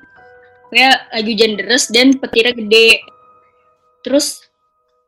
kayak 0.70 1.10
lagi 1.10 1.30
hujan 1.34 1.52
deras 1.58 1.90
dan 1.90 2.14
petirnya 2.20 2.54
gede. 2.54 3.00
Terus 4.04 4.44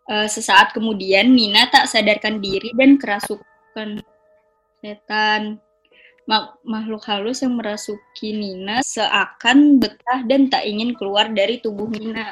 eh, 0.07 0.32
sesaat 0.32 0.71
kemudian 0.71 1.27
Nina 1.36 1.67
tak 1.67 1.91
sadarkan 1.91 2.39
diri 2.39 2.71
dan 2.73 2.95
kerasukan 2.95 3.99
setan. 4.79 5.59
Ma- 6.32 6.55
makhluk 6.63 7.03
halus 7.11 7.43
yang 7.43 7.59
merasuki 7.59 8.32
Nina 8.32 8.79
seakan 8.79 9.84
betah 9.84 10.23
dan 10.23 10.47
tak 10.47 10.63
ingin 10.63 10.95
keluar 10.95 11.27
dari 11.27 11.59
tubuh 11.59 11.91
Nina. 11.91 12.32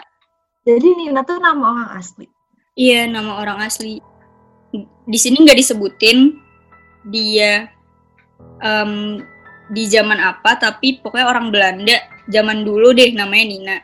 Jadi 0.64 0.88
Nina 0.96 1.20
tuh 1.28 1.36
nama 1.44 1.60
orang 1.76 1.90
asli. 2.00 2.24
Iya, 2.80 3.12
nama 3.12 3.44
orang 3.44 3.60
asli. 3.60 4.00
Di 5.04 5.20
sini 5.20 5.44
nggak 5.44 5.60
disebutin 5.60 6.40
dia 7.12 7.68
em, 8.64 9.20
di 9.68 9.84
zaman 9.92 10.16
apa, 10.24 10.56
tapi 10.56 11.04
pokoknya 11.04 11.28
orang 11.28 11.52
Belanda 11.52 12.00
zaman 12.32 12.64
dulu 12.64 12.96
deh 12.96 13.12
namanya 13.12 13.46
Nina. 13.52 13.78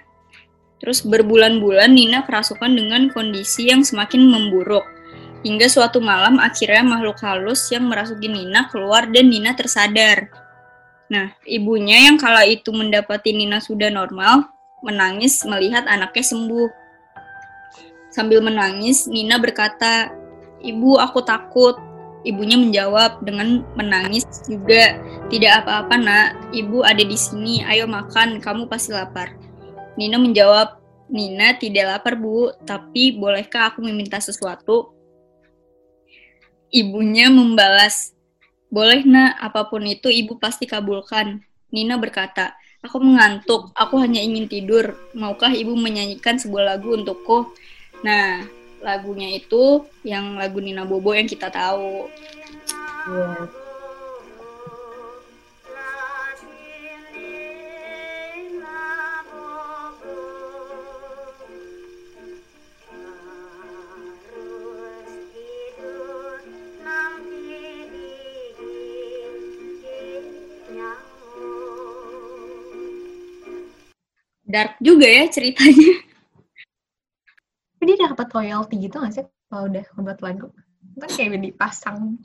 Terus 0.80 1.04
berbulan-bulan 1.04 1.92
Nina 1.92 2.24
kerasukan 2.24 2.72
dengan 2.72 3.12
kondisi 3.12 3.68
yang 3.68 3.84
semakin 3.84 4.32
memburuk. 4.32 4.95
Hingga 5.46 5.70
suatu 5.70 6.02
malam 6.02 6.42
akhirnya 6.42 6.82
makhluk 6.82 7.22
halus 7.22 7.70
yang 7.70 7.86
merasuki 7.86 8.26
Nina 8.26 8.66
keluar 8.74 9.06
dan 9.06 9.30
Nina 9.30 9.54
tersadar. 9.54 10.26
Nah, 11.06 11.30
ibunya 11.46 12.10
yang 12.10 12.18
kala 12.18 12.50
itu 12.50 12.74
mendapati 12.74 13.30
Nina 13.30 13.62
sudah 13.62 13.94
normal, 13.94 14.50
menangis 14.82 15.46
melihat 15.46 15.86
anaknya 15.86 16.26
sembuh. 16.26 16.70
Sambil 18.10 18.42
menangis, 18.42 19.06
Nina 19.06 19.38
berkata, 19.38 20.10
"Ibu, 20.66 20.98
aku 20.98 21.22
takut." 21.22 21.78
Ibunya 22.26 22.58
menjawab 22.58 23.22
dengan 23.22 23.62
menangis 23.78 24.26
juga, 24.50 24.98
"Tidak 25.30 25.62
apa-apa, 25.62 25.94
Nak. 25.94 26.58
Ibu 26.58 26.82
ada 26.82 27.06
di 27.06 27.14
sini. 27.14 27.62
Ayo 27.62 27.86
makan, 27.86 28.42
kamu 28.42 28.66
pasti 28.66 28.98
lapar." 28.98 29.30
Nina 29.94 30.18
menjawab, 30.18 30.82
"Nina 31.14 31.54
tidak 31.62 31.86
lapar, 31.86 32.18
Bu, 32.18 32.50
tapi 32.66 33.14
bolehkah 33.14 33.70
aku 33.70 33.86
meminta 33.86 34.18
sesuatu?" 34.18 34.95
Ibunya 36.76 37.32
membalas, 37.32 38.12
"Boleh, 38.68 39.08
Nak. 39.08 39.40
Apa 39.40 39.72
pun 39.72 39.88
itu 39.88 40.12
ibu 40.12 40.36
pasti 40.36 40.68
kabulkan." 40.68 41.40
Nina 41.72 41.96
berkata, 41.96 42.52
"Aku 42.84 43.00
mengantuk. 43.00 43.72
Aku 43.80 43.96
hanya 44.04 44.20
ingin 44.20 44.52
tidur. 44.52 45.00
Maukah 45.16 45.56
ibu 45.56 45.72
menyanyikan 45.72 46.36
sebuah 46.36 46.76
lagu 46.76 46.92
untukku?" 46.92 47.56
Nah, 48.04 48.44
lagunya 48.84 49.32
itu 49.32 49.88
yang 50.04 50.36
lagu 50.36 50.60
Nina 50.60 50.84
Bobo 50.84 51.16
yang 51.16 51.32
kita 51.32 51.48
tahu. 51.48 52.12
Dark 74.56 74.80
juga 74.80 75.04
ya 75.04 75.28
ceritanya. 75.28 75.94
Tapi 77.76 77.84
dia 77.92 78.08
dapat 78.08 78.28
royalty 78.32 78.88
gitu 78.88 78.96
nggak 79.04 79.12
sih 79.12 79.28
kalau 79.52 79.68
udah 79.68 79.86
membuat 80.00 80.20
lagu? 80.24 80.48
Kan 80.96 81.10
kayak 81.12 81.44
dipasang. 81.44 82.24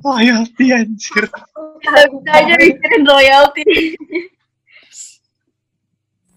Royalty 0.00 0.72
anjir. 0.72 1.28
Bisa 1.84 2.32
aja 2.32 2.54
mikirin 2.56 3.04
royalty. 3.04 3.64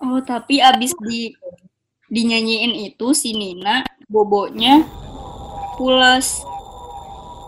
oh, 0.04 0.20
tapi 0.20 0.60
abis 0.60 0.92
di 1.08 1.32
dinyanyiin 2.12 2.92
itu 2.92 3.16
si 3.16 3.32
Nina 3.32 3.88
bobonya 4.12 4.84
pulas 5.80 6.44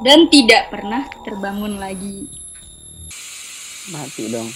dan 0.07 0.31
tidak 0.31 0.71
pernah 0.71 1.03
terbangun 1.27 1.83
lagi. 1.83 2.31
Mati 3.91 4.31
dong. 4.31 4.47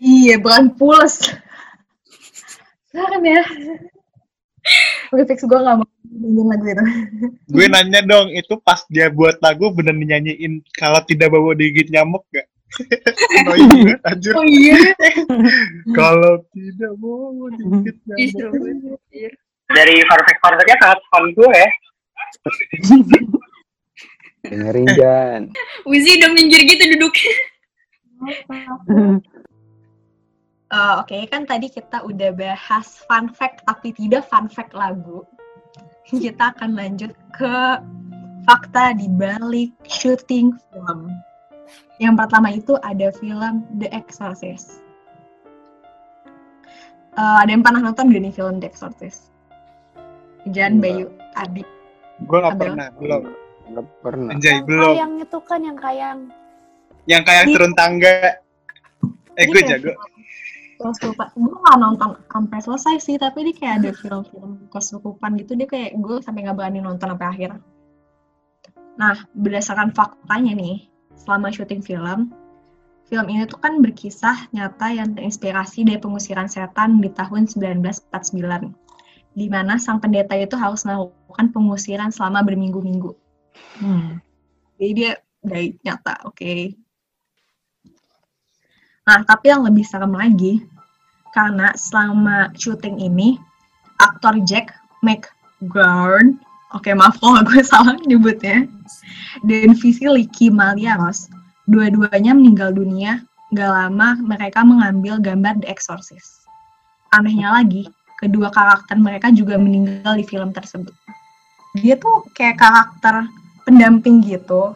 Iya, 0.00 0.38
bukan 0.38 0.78
pules. 0.78 1.18
Kan 2.90 3.22
ya. 3.22 3.42
Oke, 5.10 5.22
fix 5.26 5.42
gue 5.42 5.58
gak 5.58 5.76
mau 5.80 5.86
nyanyiin 6.06 6.46
lagu 6.46 6.64
itu. 6.68 6.84
Gue 7.50 7.66
nanya 7.66 8.00
dong, 8.04 8.28
itu 8.30 8.54
pas 8.60 8.82
dia 8.92 9.08
buat 9.10 9.40
lagu 9.42 9.72
bener 9.74 9.96
dinyanyiin 9.96 10.62
kalau 10.76 11.00
tidak 11.06 11.32
bawa 11.32 11.56
digigit 11.56 11.90
nyamuk 11.90 12.22
gak? 12.30 12.46
Banget 13.50 13.98
anjir. 14.06 14.32
Oh 14.38 14.46
iya. 14.46 14.78
Kalau 15.98 16.38
tidak 16.54 16.92
bawa 17.02 17.50
digigit 17.58 17.96
nyamuk. 18.06 19.00
Dari 19.70 19.94
fact-nya 20.06 20.76
sangat 20.78 21.00
fun 21.10 21.24
gue 21.34 21.50
ya. 21.50 21.70
Dengerin 24.46 24.88
Jan. 24.96 25.42
Wizi 25.84 26.16
udah 26.22 26.30
minggir 26.32 26.62
gitu 26.64 26.82
duduknya. 26.96 27.34
Eh, 30.70 30.94
Oke, 31.02 31.26
kan 31.26 31.42
tadi 31.42 31.66
kita 31.66 32.06
udah 32.06 32.30
bahas 32.30 33.02
fun 33.04 33.26
fact 33.26 33.66
tapi 33.66 33.90
tidak 33.90 34.22
fun 34.22 34.46
fact 34.46 34.70
lagu. 34.70 35.26
Kita 36.06 36.54
akan 36.54 36.78
lanjut 36.78 37.10
ke 37.34 37.54
fakta 38.46 38.94
di 38.94 39.10
balik 39.10 39.74
syuting 39.84 40.54
film. 40.70 41.10
Yang 41.98 42.14
pertama 42.16 42.48
itu 42.50 42.78
ada 42.80 43.10
film 43.12 43.66
The 43.78 43.90
Exorcist. 43.90 44.78
Eh, 47.18 47.36
ada 47.42 47.50
yang 47.50 47.66
pernah 47.66 47.82
nonton 47.82 48.14
gak 48.14 48.22
nih 48.22 48.34
film 48.34 48.62
The 48.62 48.70
Exorcist? 48.70 49.34
Jan. 50.54 50.78
Bayu, 50.78 51.10
Adi. 51.34 51.66
Gue 52.24 52.38
gak 52.38 52.54
Abel. 52.54 52.62
pernah, 52.72 52.88
belum. 52.94 53.22
Nggak 53.70 53.86
pernah. 54.02 54.30
Anjay, 54.34 54.50
Yang 54.54 54.64
belum. 54.66 54.86
kayang 54.94 55.12
itu 55.18 55.38
kan 55.42 55.60
yang 55.62 55.78
kayang. 55.78 56.20
Yang 57.06 57.22
kayak 57.26 57.44
Di- 57.44 57.54
turun 57.54 57.72
tangga. 57.74 58.14
Eh, 59.34 59.44
Ini 59.44 59.46
gue 59.46 59.54
kayak 59.56 59.68
jago. 59.82 59.92
Kesurupan. 60.80 61.28
Gue 61.36 61.56
gak 61.60 61.78
nonton 61.78 62.10
sampai 62.32 62.58
selesai 62.64 62.96
sih, 63.04 63.16
tapi 63.20 63.52
dia 63.52 63.54
kayak 63.54 63.74
ada 63.84 63.90
film-film 63.92 64.64
kesurupan 64.72 65.36
gitu. 65.36 65.52
Dia 65.54 65.68
kayak 65.68 66.00
gue 66.00 66.16
sampai 66.24 66.48
gak 66.48 66.56
berani 66.56 66.80
nonton 66.80 67.12
sampai 67.12 67.28
akhir. 67.28 67.50
Nah, 68.96 69.16
berdasarkan 69.36 69.92
faktanya 69.92 70.56
nih, 70.56 70.88
selama 71.16 71.52
syuting 71.52 71.84
film, 71.84 72.32
film 73.08 73.26
ini 73.28 73.44
tuh 73.44 73.60
kan 73.60 73.80
berkisah 73.84 74.48
nyata 74.56 74.92
yang 74.92 75.12
terinspirasi 75.12 75.84
dari 75.84 76.00
pengusiran 76.00 76.48
setan 76.48 77.00
di 77.04 77.12
tahun 77.12 77.44
1949. 77.48 78.72
Di 79.30 79.46
mana 79.46 79.78
sang 79.78 80.02
pendeta 80.02 80.34
itu 80.34 80.58
harus 80.58 80.82
melakukan 80.82 81.54
pengusiran 81.54 82.10
selama 82.10 82.42
berminggu-minggu. 82.42 83.12
Hmm. 83.78 84.18
Jadi 84.80 84.90
dia 84.96 85.12
dari 85.44 85.76
nyata, 85.80 86.28
oke. 86.28 86.54
Nah, 89.10 89.26
tapi 89.26 89.50
yang 89.50 89.66
lebih 89.66 89.82
serem 89.82 90.14
lagi, 90.14 90.62
karena 91.32 91.72
selama 91.78 92.50
syuting 92.58 92.98
ini, 92.98 93.38
aktor 94.02 94.38
Jack 94.46 94.74
McGurn, 95.04 96.40
oke 96.74 96.90
maaf 96.94 97.18
kalau 97.18 97.42
gue 97.48 97.62
salah 97.62 97.96
nyebutnya, 98.04 98.66
dan 99.46 99.72
Vicky 99.76 100.50
Maliaros, 100.50 101.30
dua-duanya 101.70 102.34
meninggal 102.34 102.74
dunia 102.74 103.22
gak 103.50 103.70
lama 103.70 104.14
mereka 104.22 104.62
mengambil 104.62 105.18
gambar 105.18 105.58
The 105.62 105.66
Exorcist. 105.70 106.46
Anehnya 107.10 107.50
lagi, 107.50 107.90
kedua 108.22 108.54
karakter 108.54 108.94
mereka 108.94 109.34
juga 109.34 109.58
meninggal 109.58 110.14
di 110.14 110.22
film 110.22 110.54
tersebut. 110.54 110.94
Dia 111.78 111.98
tuh 111.98 112.26
kayak 112.34 112.58
karakter 112.58 113.26
pendamping 113.66 114.22
gitu, 114.22 114.74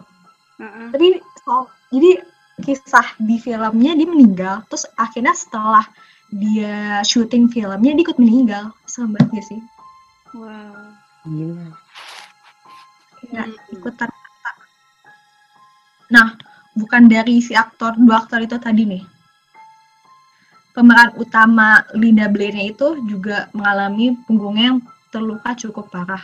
Heeh. 0.59 0.91
tapi 0.91 1.07
so- 1.43 1.71
jadi 1.95 2.23
kisah 2.63 3.19
di 3.19 3.39
filmnya 3.43 3.99
dia 3.99 4.07
meninggal 4.07 4.63
terus 4.71 4.87
akhirnya 4.95 5.35
setelah 5.35 5.83
dia 6.35 6.99
syuting 7.07 7.47
filmnya 7.47 7.95
dia 7.95 8.03
ikut 8.03 8.19
meninggal 8.19 8.75
gak 8.75 9.47
sih 9.47 9.63
Wow. 10.35 10.91
kayak 13.23 13.55
ikutan 13.71 14.11
nah 16.11 16.35
bukan 16.75 17.07
dari 17.07 17.39
si 17.39 17.55
aktor 17.55 17.95
dua 17.95 18.27
aktor 18.27 18.43
itu 18.43 18.59
tadi 18.59 18.83
nih 18.83 19.05
pemeran 20.75 21.15
utama 21.23 21.87
Linda 21.95 22.27
Blair-nya 22.27 22.75
itu 22.75 22.99
juga 23.07 23.47
mengalami 23.55 24.19
punggungnya 24.27 24.75
yang 24.75 24.79
terluka 25.15 25.55
cukup 25.55 25.87
parah 25.95 26.21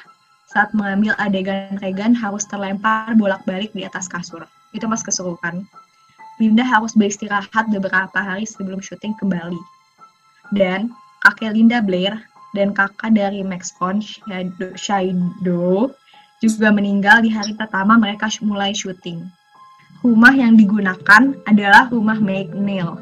saat 0.50 0.74
mengambil 0.74 1.14
adegan 1.22 1.78
Regan 1.78 2.10
harus 2.10 2.42
terlempar 2.50 3.14
bolak-balik 3.14 3.70
di 3.70 3.86
atas 3.86 4.10
kasur. 4.10 4.42
Itu 4.74 4.90
mas 4.90 5.06
kesurupan. 5.06 5.62
Linda 6.42 6.66
harus 6.66 6.98
beristirahat 6.98 7.70
beberapa 7.70 8.18
hari 8.18 8.42
sebelum 8.42 8.82
syuting 8.82 9.14
kembali. 9.14 9.79
Dan 10.50 10.90
kakek 11.22 11.54
Linda 11.54 11.78
Blair 11.78 12.18
dan 12.58 12.74
kakak 12.74 13.14
dari 13.14 13.46
Max 13.46 13.70
Sydow 13.78 14.74
Sydow 14.74 15.94
juga 16.40 16.68
meninggal 16.72 17.22
di 17.22 17.30
hari 17.30 17.54
pertama 17.54 18.00
mereka 18.00 18.26
mulai 18.42 18.72
syuting. 18.72 19.22
Rumah 20.00 20.32
yang 20.32 20.56
digunakan 20.56 21.36
adalah 21.44 21.92
rumah 21.92 22.16
McNeil 22.16 22.96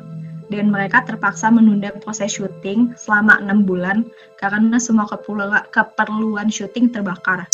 dan 0.51 0.73
mereka 0.73 1.05
terpaksa 1.07 1.53
menunda 1.53 1.95
proses 2.03 2.35
syuting 2.35 2.97
selama 2.99 3.39
enam 3.39 3.63
bulan 3.63 4.03
karena 4.43 4.81
semua 4.83 5.07
keperluan, 5.07 5.63
keperluan 5.71 6.49
syuting 6.51 6.91
terbakar. 6.91 7.47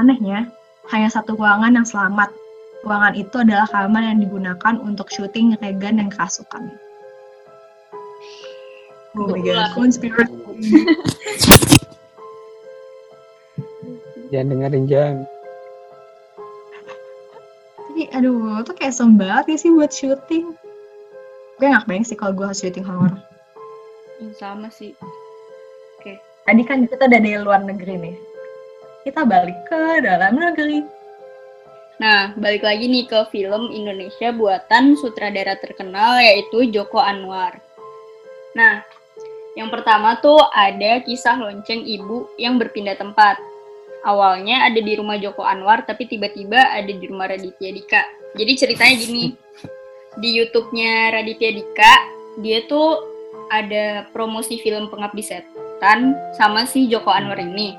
Anehnya, 0.00 0.48
hanya 0.88 1.12
satu 1.12 1.36
ruangan 1.36 1.76
yang 1.76 1.84
selamat. 1.84 2.32
Ruangan 2.80 3.12
itu 3.12 3.36
adalah 3.44 3.68
kamar 3.68 4.08
yang 4.08 4.24
digunakan 4.24 4.74
untuk 4.80 5.12
syuting 5.12 5.60
Regan 5.60 6.00
dan 6.00 6.08
kerasukan. 6.08 6.72
Oh 9.18 9.26
my 9.26 9.40
god, 9.42 9.74
conspiracy. 9.74 10.30
Jangan 14.30 14.46
dengerin 14.54 14.84
Jan. 14.86 15.16
Tapi 17.74 18.06
aduh, 18.14 18.62
tuh 18.62 18.74
kayak 18.78 18.94
serem 18.94 19.18
banget 19.18 19.58
ya 19.58 19.66
sih 19.66 19.70
buat 19.74 19.90
syuting. 19.90 20.54
Gue 21.58 21.66
gak 21.66 21.84
kebayang 21.84 22.06
sih 22.06 22.14
kalau 22.14 22.32
gue 22.38 22.46
harus 22.46 22.62
syuting 22.62 22.86
horror. 22.86 23.18
Hmm, 24.22 24.32
Sama 24.38 24.70
sih. 24.70 24.94
Tadi 26.50 26.66
kan 26.66 26.82
kita 26.82 27.06
udah 27.06 27.20
dari 27.22 27.38
luar 27.38 27.62
negeri 27.62 27.94
nih. 27.94 28.16
Kita 29.06 29.22
balik 29.22 29.70
ke 29.70 30.02
dalam 30.02 30.34
negeri. 30.34 30.82
Nah, 32.02 32.34
balik 32.34 32.66
lagi 32.66 32.90
nih 32.90 33.06
ke 33.06 33.28
film 33.30 33.70
Indonesia 33.70 34.34
buatan 34.34 34.98
sutradara 34.98 35.54
terkenal 35.62 36.18
yaitu 36.18 36.66
Joko 36.74 36.98
Anwar. 36.98 37.60
Nah, 38.58 38.82
yang 39.58 39.68
pertama 39.68 40.18
tuh 40.22 40.38
ada 40.54 41.02
kisah 41.02 41.34
lonceng 41.34 41.82
ibu 41.82 42.30
yang 42.38 42.58
berpindah 42.60 42.94
tempat. 42.94 43.38
Awalnya 44.00 44.70
ada 44.70 44.80
di 44.80 44.96
rumah 44.96 45.20
Joko 45.20 45.44
Anwar, 45.44 45.84
tapi 45.84 46.08
tiba-tiba 46.08 46.72
ada 46.72 46.88
di 46.88 47.04
rumah 47.04 47.28
Raditya 47.28 47.70
Dika. 47.74 48.02
Jadi 48.32 48.52
ceritanya 48.56 48.94
gini, 48.96 49.36
di 50.16 50.28
YouTube-nya 50.40 51.20
Raditya 51.20 51.50
Dika, 51.52 51.92
dia 52.40 52.64
tuh 52.64 52.96
ada 53.50 54.08
promosi 54.14 54.62
film 54.62 54.88
Pengabdi 54.88 55.20
Setan 55.20 56.16
sama 56.38 56.64
si 56.64 56.88
Joko 56.88 57.12
Anwar 57.12 57.42
ini. 57.42 57.76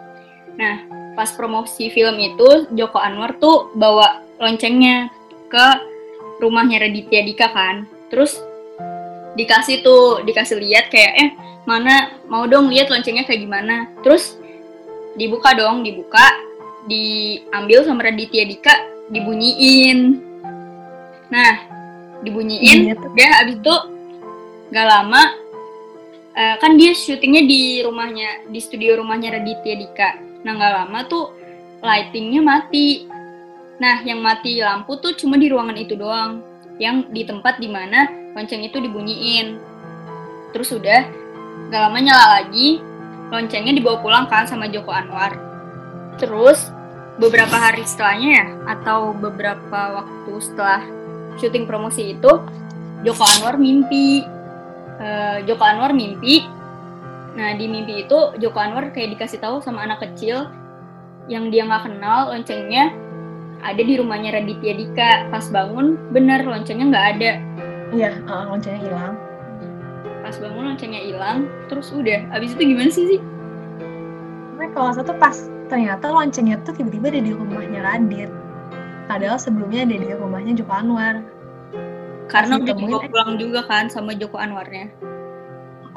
Nah, 0.60 0.86
pas 1.16 1.32
promosi 1.34 1.90
film 1.90 2.20
itu 2.22 2.70
Joko 2.76 3.00
Anwar 3.02 3.40
tuh 3.42 3.74
bawa 3.74 4.22
loncengnya 4.38 5.10
ke 5.50 5.68
rumahnya 6.44 6.86
Raditya 6.86 7.26
Dika 7.26 7.50
kan. 7.50 7.90
Terus 8.14 8.38
dikasih 9.40 9.80
tuh 9.82 10.22
dikasih 10.28 10.60
lihat 10.60 10.92
kayak 10.92 11.14
eh 11.16 11.32
mana 11.66 12.18
mau 12.26 12.50
dong 12.50 12.70
lihat 12.74 12.90
loncengnya 12.90 13.26
kayak 13.28 13.46
gimana. 13.46 13.90
Terus 14.02 14.38
dibuka 15.16 15.54
dong, 15.54 15.86
dibuka, 15.86 16.26
diambil 16.88 17.86
sama 17.86 18.08
Raditya 18.08 18.48
Dika, 18.48 18.76
dibunyiin. 19.12 20.20
Nah, 21.32 21.54
dibunyiin, 22.26 22.92
udah 22.96 23.32
abis 23.46 23.56
itu 23.58 23.76
gak 24.72 24.88
lama 24.88 25.24
eh, 26.36 26.56
kan 26.60 26.80
dia 26.80 26.96
syutingnya 26.96 27.44
di 27.44 27.84
rumahnya 27.84 28.48
di 28.48 28.60
studio 28.64 29.00
rumahnya 29.00 29.40
Raditya 29.40 29.76
Dika. 29.76 30.10
Nah 30.42 30.52
nggak 30.58 30.74
lama 30.84 31.00
tuh 31.08 31.26
lightingnya 31.84 32.42
mati. 32.42 33.06
Nah 33.82 34.00
yang 34.06 34.22
mati 34.22 34.62
lampu 34.62 34.98
tuh 35.02 35.18
cuma 35.18 35.36
di 35.36 35.50
ruangan 35.50 35.78
itu 35.78 35.98
doang, 35.98 36.40
yang 36.78 37.10
di 37.12 37.26
tempat 37.26 37.58
di 37.60 37.68
mana 37.68 38.08
lonceng 38.38 38.64
itu 38.64 38.78
dibunyiin. 38.80 39.60
Terus 40.56 40.72
udah 40.76 41.21
Gak 41.72 41.82
lama 41.88 42.00
nyala 42.04 42.28
lagi, 42.42 42.84
loncengnya 43.32 43.74
dibawa 43.76 43.98
pulang 44.04 44.26
kan 44.28 44.44
sama 44.44 44.68
Joko 44.68 44.92
Anwar. 44.92 45.36
Terus 46.20 46.68
beberapa 47.16 47.56
hari 47.56 47.88
setelahnya 47.88 48.30
ya, 48.30 48.46
atau 48.76 49.16
beberapa 49.16 50.04
waktu 50.04 50.34
setelah 50.44 50.84
syuting 51.40 51.64
promosi 51.64 52.14
itu, 52.18 52.32
Joko 53.08 53.24
Anwar 53.24 53.56
mimpi. 53.56 54.22
Eh, 55.02 55.38
Joko 55.50 55.64
Anwar 55.66 55.96
mimpi. 55.96 56.46
Nah 57.32 57.56
di 57.56 57.66
mimpi 57.66 58.04
itu 58.04 58.36
Joko 58.38 58.60
Anwar 58.60 58.92
kayak 58.92 59.16
dikasih 59.18 59.40
tahu 59.40 59.64
sama 59.64 59.88
anak 59.88 60.04
kecil 60.04 60.52
yang 61.32 61.48
dia 61.48 61.64
nggak 61.64 61.88
kenal 61.88 62.28
loncengnya 62.36 62.92
ada 63.64 63.82
di 63.82 63.96
rumahnya 63.96 64.36
Raditya 64.36 64.74
Dika. 64.76 65.12
Pas 65.32 65.48
bangun 65.50 65.98
bener 66.12 66.44
loncengnya 66.44 66.86
nggak 66.92 67.08
ada. 67.18 67.32
Iya, 67.96 68.12
loncengnya 68.28 68.82
hilang. 68.84 69.16
Pas 70.32 70.48
bangun 70.48 70.64
loncengnya 70.64 71.04
hilang, 71.04 71.52
terus 71.68 71.92
udah. 71.92 72.24
Abis 72.32 72.56
itu 72.56 72.72
gimana 72.72 72.88
sih 72.88 73.04
sih? 73.04 73.20
Tapi 74.56 74.72
kalau 74.72 74.96
satu 74.96 75.12
pas 75.20 75.36
ternyata 75.68 76.08
loncengnya 76.08 76.56
tuh 76.64 76.72
tiba-tiba 76.72 77.12
ada 77.12 77.20
di 77.20 77.36
rumahnya 77.36 77.84
Radit. 77.84 78.32
Padahal 79.12 79.36
sebelumnya 79.36 79.84
ada 79.84 79.92
di 80.00 80.08
rumahnya 80.08 80.56
Joko 80.56 80.72
Anwar. 80.72 81.20
Karena 82.32 82.64
udah 82.64 82.64
ditemuin, 82.64 82.88
dibawa 82.96 83.12
pulang 83.12 83.32
juga 83.44 83.60
kan 83.68 83.92
sama 83.92 84.16
Joko 84.16 84.40
Anwarnya. 84.40 84.88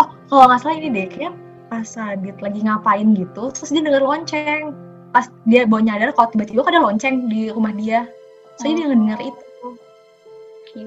Oh, 0.03 0.11
kalau 0.26 0.51
nggak 0.51 0.66
salah 0.66 0.82
ini 0.82 0.91
deh, 0.91 1.07
kayak 1.14 1.39
pas 1.70 1.87
Radit 1.95 2.35
lagi 2.43 2.59
ngapain 2.66 3.14
gitu, 3.14 3.55
terus 3.55 3.70
dia 3.70 3.87
denger 3.87 4.03
lonceng. 4.03 4.74
Pas 5.14 5.30
dia 5.47 5.62
baru 5.62 5.87
nyadar 5.87 6.11
kalau 6.11 6.35
tiba-tiba 6.35 6.66
ada 6.66 6.82
lonceng 6.82 7.30
di 7.30 7.55
rumah 7.55 7.70
dia. 7.70 8.11
So, 8.59 8.66
dia 8.66 8.91
denger 8.91 9.30
itu. 9.30 9.47
Oke. 9.62 10.82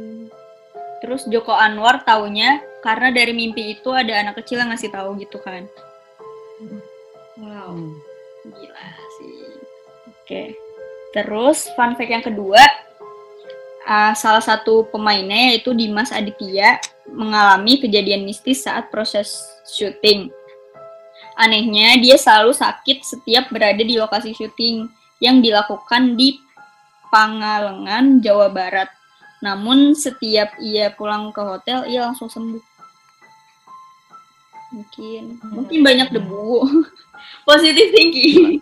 Terus 0.99 1.23
Joko 1.31 1.55
Anwar 1.55 2.03
taunya 2.03 2.59
karena 2.87 3.11
dari 3.11 3.35
mimpi 3.35 3.75
itu 3.75 3.91
ada 3.91 4.23
anak 4.23 4.39
kecil 4.39 4.63
yang 4.63 4.71
ngasih 4.71 4.87
tahu 4.87 5.19
gitu 5.19 5.43
kan. 5.43 5.67
Wow, 7.35 7.75
gila 8.47 8.87
sih. 9.19 9.35
Oke. 10.07 10.55
Terus 11.11 11.67
fun 11.75 11.99
fact 11.99 12.11
yang 12.15 12.23
kedua, 12.23 12.63
uh, 13.83 14.15
salah 14.15 14.39
satu 14.39 14.87
pemainnya 14.87 15.51
yaitu 15.51 15.75
Dimas 15.75 16.15
Aditya 16.15 16.79
mengalami 17.11 17.83
kejadian 17.83 18.23
mistis 18.23 18.63
saat 18.63 18.87
proses 18.87 19.35
syuting. 19.67 20.31
Anehnya, 21.35 21.99
dia 21.99 22.15
selalu 22.15 22.55
sakit 22.55 23.03
setiap 23.03 23.51
berada 23.51 23.83
di 23.83 23.99
lokasi 23.99 24.31
syuting 24.31 24.87
yang 25.19 25.43
dilakukan 25.43 26.15
di 26.15 26.39
Pangalengan, 27.11 28.23
Jawa 28.23 28.47
Barat. 28.47 28.87
Namun 29.43 29.91
setiap 29.91 30.55
ia 30.63 30.87
pulang 30.95 31.35
ke 31.35 31.43
hotel, 31.43 31.83
ia 31.85 32.07
langsung 32.07 32.31
sembuh. 32.31 32.66
Mungkin, 34.71 35.39
mungkin 35.47 35.79
banyak 35.83 36.11
debu. 36.11 36.67
Positive 37.47 37.89
thinking. 37.95 38.59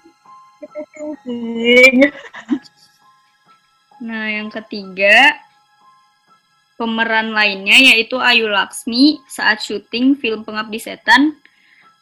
Nah, 4.02 4.26
yang 4.30 4.50
ketiga, 4.54 5.40
pemeran 6.76 7.32
lainnya 7.32 7.96
yaitu 7.96 8.20
Ayu 8.20 8.52
Laksmi 8.52 9.24
saat 9.32 9.64
syuting 9.64 10.20
film 10.20 10.44
Pengabdi 10.44 10.80
Setan 10.80 11.36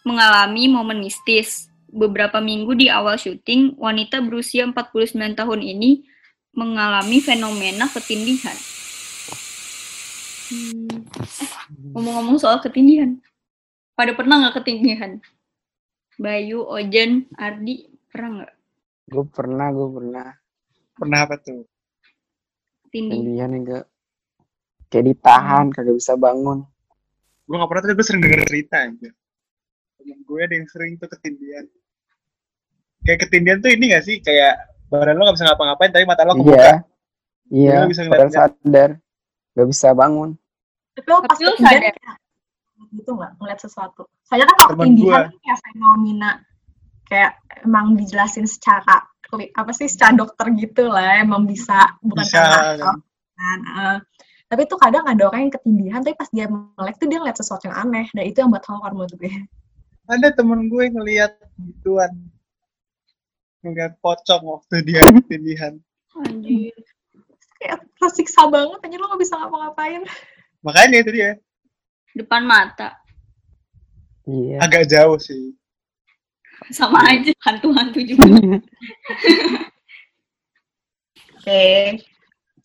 mengalami 0.04 0.68
momen 0.68 1.00
mistis. 1.00 1.70
Beberapa 1.94 2.42
minggu 2.42 2.74
di 2.74 2.90
awal 2.90 3.22
syuting, 3.22 3.78
wanita 3.78 4.18
berusia 4.26 4.66
49 4.66 5.14
tahun 5.38 5.62
ini 5.62 6.02
mengalami 6.58 7.22
fenomena 7.22 7.86
ketindihan. 7.86 8.58
Hmm, 10.50 11.06
eh, 11.22 11.52
ngomong-ngomong 11.94 12.42
soal 12.42 12.58
ketindihan, 12.66 13.22
pada 13.94 14.12
pernah 14.18 14.36
nggak 14.44 14.56
ketindihan? 14.62 15.22
Bayu, 16.18 16.62
Ojen, 16.66 17.26
Ardi, 17.38 17.90
pernah 18.10 18.30
nggak? 18.42 18.54
Gue 19.10 19.26
pernah, 19.30 19.68
gue 19.74 19.90
pernah. 19.90 20.28
Pernah 20.94 21.20
apa 21.26 21.36
tuh? 21.42 21.66
Tindih. 22.94 23.18
Kemudian 23.18 23.52
enggak 23.58 23.86
kayak 24.94 25.06
ditahan, 25.10 25.74
kagak 25.74 25.98
bisa 25.98 26.14
bangun. 26.14 26.62
Gue 27.50 27.56
gak 27.58 27.66
pernah, 27.66 27.82
tapi 27.82 27.94
gue 27.98 28.06
sering 28.06 28.22
denger 28.22 28.46
cerita 28.46 28.78
aja. 28.86 29.10
Temen 29.98 30.20
gue 30.22 30.40
ada 30.40 30.54
yang 30.54 30.70
sering 30.70 31.02
tuh 31.02 31.10
ketindihan. 31.10 31.66
Kayak 33.02 33.20
ketindihan 33.28 33.58
tuh 33.60 33.74
ini 33.74 33.86
gak 33.92 34.06
sih? 34.06 34.22
Kayak 34.22 34.70
badan 34.94 35.18
lo 35.18 35.28
gak 35.28 35.42
bisa 35.42 35.46
ngapa-ngapain, 35.50 35.92
tapi 35.92 36.06
mata 36.06 36.24
lo 36.30 36.38
kebuka. 36.38 36.54
Iya. 36.54 36.74
Iya, 37.50 37.76
Lu 37.84 37.90
bisa 37.90 38.06
padahal 38.06 38.32
sadar. 38.32 38.90
Gak 39.58 39.68
bisa 39.68 39.88
bangun. 39.98 40.30
Tapi 40.94 41.08
lo 41.10 41.18
pas 41.26 41.40
lo 41.42 41.52
ketindihan 41.58 41.94
sadar. 41.98 42.23
Gitu 42.92 43.16
nggak 43.16 43.40
ngeliat 43.40 43.60
sesuatu. 43.62 44.10
Soalnya 44.28 44.52
kan 44.52 44.58
kalau 44.60 44.76
gua. 44.76 45.14
kan 45.16 45.26
kayak 45.40 45.60
fenomena 45.72 46.32
kayak 47.08 47.32
emang 47.64 47.94
dijelasin 47.96 48.48
secara 48.50 49.06
apa 49.34 49.72
sih 49.74 49.90
secara 49.90 50.14
dokter 50.14 50.46
gitu 50.54 50.86
lah 50.94 51.18
emang 51.22 51.50
bisa 51.50 51.98
bukan 52.06 52.22
Bisa, 52.22 52.38
karena 52.38 52.94
kan? 53.34 53.60
eh. 53.66 53.98
tapi 54.46 54.62
tuh 54.70 54.78
kadang 54.78 55.10
ada 55.10 55.26
orang 55.26 55.50
yang 55.50 55.54
ketindihan 55.58 56.00
tapi 56.06 56.14
pas 56.14 56.30
dia 56.30 56.46
melek 56.46 57.02
tuh 57.02 57.10
dia 57.10 57.18
ngeliat 57.18 57.38
sesuatu 57.42 57.66
yang 57.66 57.78
aneh 57.82 58.06
dan 58.14 58.24
itu 58.30 58.38
yang 58.46 58.54
buat 58.54 58.62
horor 58.70 58.94
menurut 58.94 59.14
gue. 59.18 59.34
Ada 60.06 60.36
temen 60.38 60.70
gue 60.70 60.86
ngeliat 60.94 61.34
gituan. 61.58 62.14
Ngeliat 63.66 63.98
pocong 64.04 64.44
waktu 64.46 64.76
dia 64.86 65.02
ketindihan. 65.26 65.82
Anjir. 66.14 66.76
Kayak 67.58 67.88
tersiksa 67.98 68.46
banget 68.52 68.80
aja 68.84 68.98
lo 69.00 69.06
gak 69.16 69.22
bisa 69.24 69.34
ngapa-ngapain. 69.40 70.02
Makanya 70.62 70.98
itu 71.02 71.12
dia. 71.16 71.32
Depan 72.14 72.46
mata. 72.46 72.98
Iya. 74.30 74.58
Agak 74.64 74.88
jauh 74.88 75.20
sih. 75.20 75.58
Sama 76.72 77.04
aja, 77.12 77.34
hantu-hantu 77.44 78.00
juga. 78.06 78.24
Oke. 81.44 82.00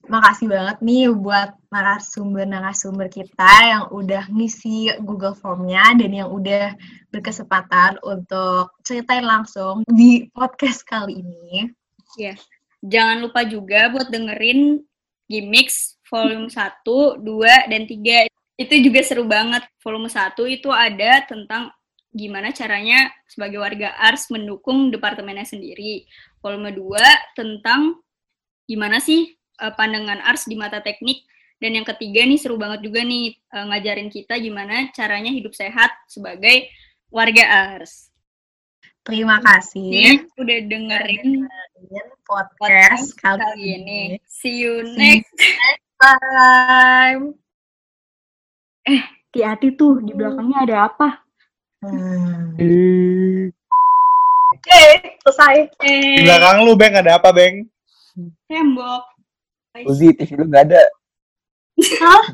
Makasih 0.09 0.49
banget 0.49 0.79
nih 0.81 1.13
buat 1.13 1.53
narasumber-narasumber 1.69 3.13
kita 3.13 3.53
yang 3.67 3.85
udah 3.93 4.25
ngisi 4.33 4.89
Google 5.05 5.37
Form-nya 5.37 5.99
dan 6.01 6.15
yang 6.15 6.33
udah 6.33 6.73
berkesempatan 7.13 8.01
untuk 8.01 8.73
ceritain 8.87 9.27
langsung 9.27 9.85
di 9.85 10.31
podcast 10.33 10.87
kali 10.87 11.21
ini. 11.21 11.69
Ya. 12.17 12.39
Jangan 12.81 13.27
lupa 13.27 13.43
juga 13.45 13.91
buat 13.91 14.09
dengerin 14.09 14.81
Gimmicks 15.29 15.99
volume 16.09 16.49
1, 16.49 17.21
2, 17.21 17.69
dan 17.69 17.83
3. 17.85 18.31
Itu 18.59 18.75
juga 18.83 19.01
seru 19.07 19.23
banget. 19.25 19.63
Volume 19.79 20.11
1 20.11 20.35
itu 20.51 20.69
ada 20.75 21.23
tentang 21.25 21.71
gimana 22.11 22.51
caranya 22.51 23.07
sebagai 23.31 23.63
warga 23.63 23.95
ARS 23.95 24.27
mendukung 24.35 24.91
departemennya 24.91 25.47
sendiri. 25.47 26.03
Volume 26.43 26.75
2 26.75 27.39
tentang 27.39 28.03
gimana 28.67 28.99
sih 28.99 29.31
eh, 29.63 29.73
pandangan 29.79 30.19
ARS 30.27 30.51
di 30.51 30.59
mata 30.59 30.83
teknik. 30.83 31.23
Dan 31.59 31.75
yang 31.75 31.87
ketiga 31.87 32.23
nih 32.23 32.39
seru 32.39 32.59
banget 32.59 32.83
juga 32.83 33.07
nih 33.07 33.39
eh, 33.39 33.65
ngajarin 33.71 34.11
kita 34.11 34.35
gimana 34.43 34.91
caranya 34.91 35.31
hidup 35.31 35.55
sehat 35.55 35.95
sebagai 36.11 36.67
warga 37.15 37.47
ARS. 37.47 38.11
Terima 39.09 39.41
kasih 39.41 39.89
Nih, 39.89 40.21
udah 40.37 40.59
dengerin 40.69 41.49
podcast 42.29 43.17
kali 43.17 43.41
kali 43.41 43.65
ini. 43.81 44.01
ini. 44.21 44.21
See 44.29 44.61
you 44.61 44.85
See 44.85 45.25
next 45.25 45.33
time. 45.97 47.48
Hati-hati 48.97 49.77
tuh 49.77 50.01
di 50.01 50.13
belakangnya 50.17 50.59
ada 50.65 50.77
apa? 50.89 51.09
Hmm. 51.85 52.57
Oke, 54.55 54.83
selesai. 55.23 55.55
Di 55.79 56.19
Eh, 56.19 56.25
belakang 56.27 56.65
lu, 56.67 56.75
Beng, 56.75 56.95
ada 56.97 57.21
apa, 57.21 57.31
Beng? 57.31 57.69
tembok. 58.51 59.05
Uzi, 59.87 60.11
TV 60.11 60.35
lu 60.35 60.51
gak 60.51 60.67
ada. 60.67 60.83
Hah? 62.03 62.25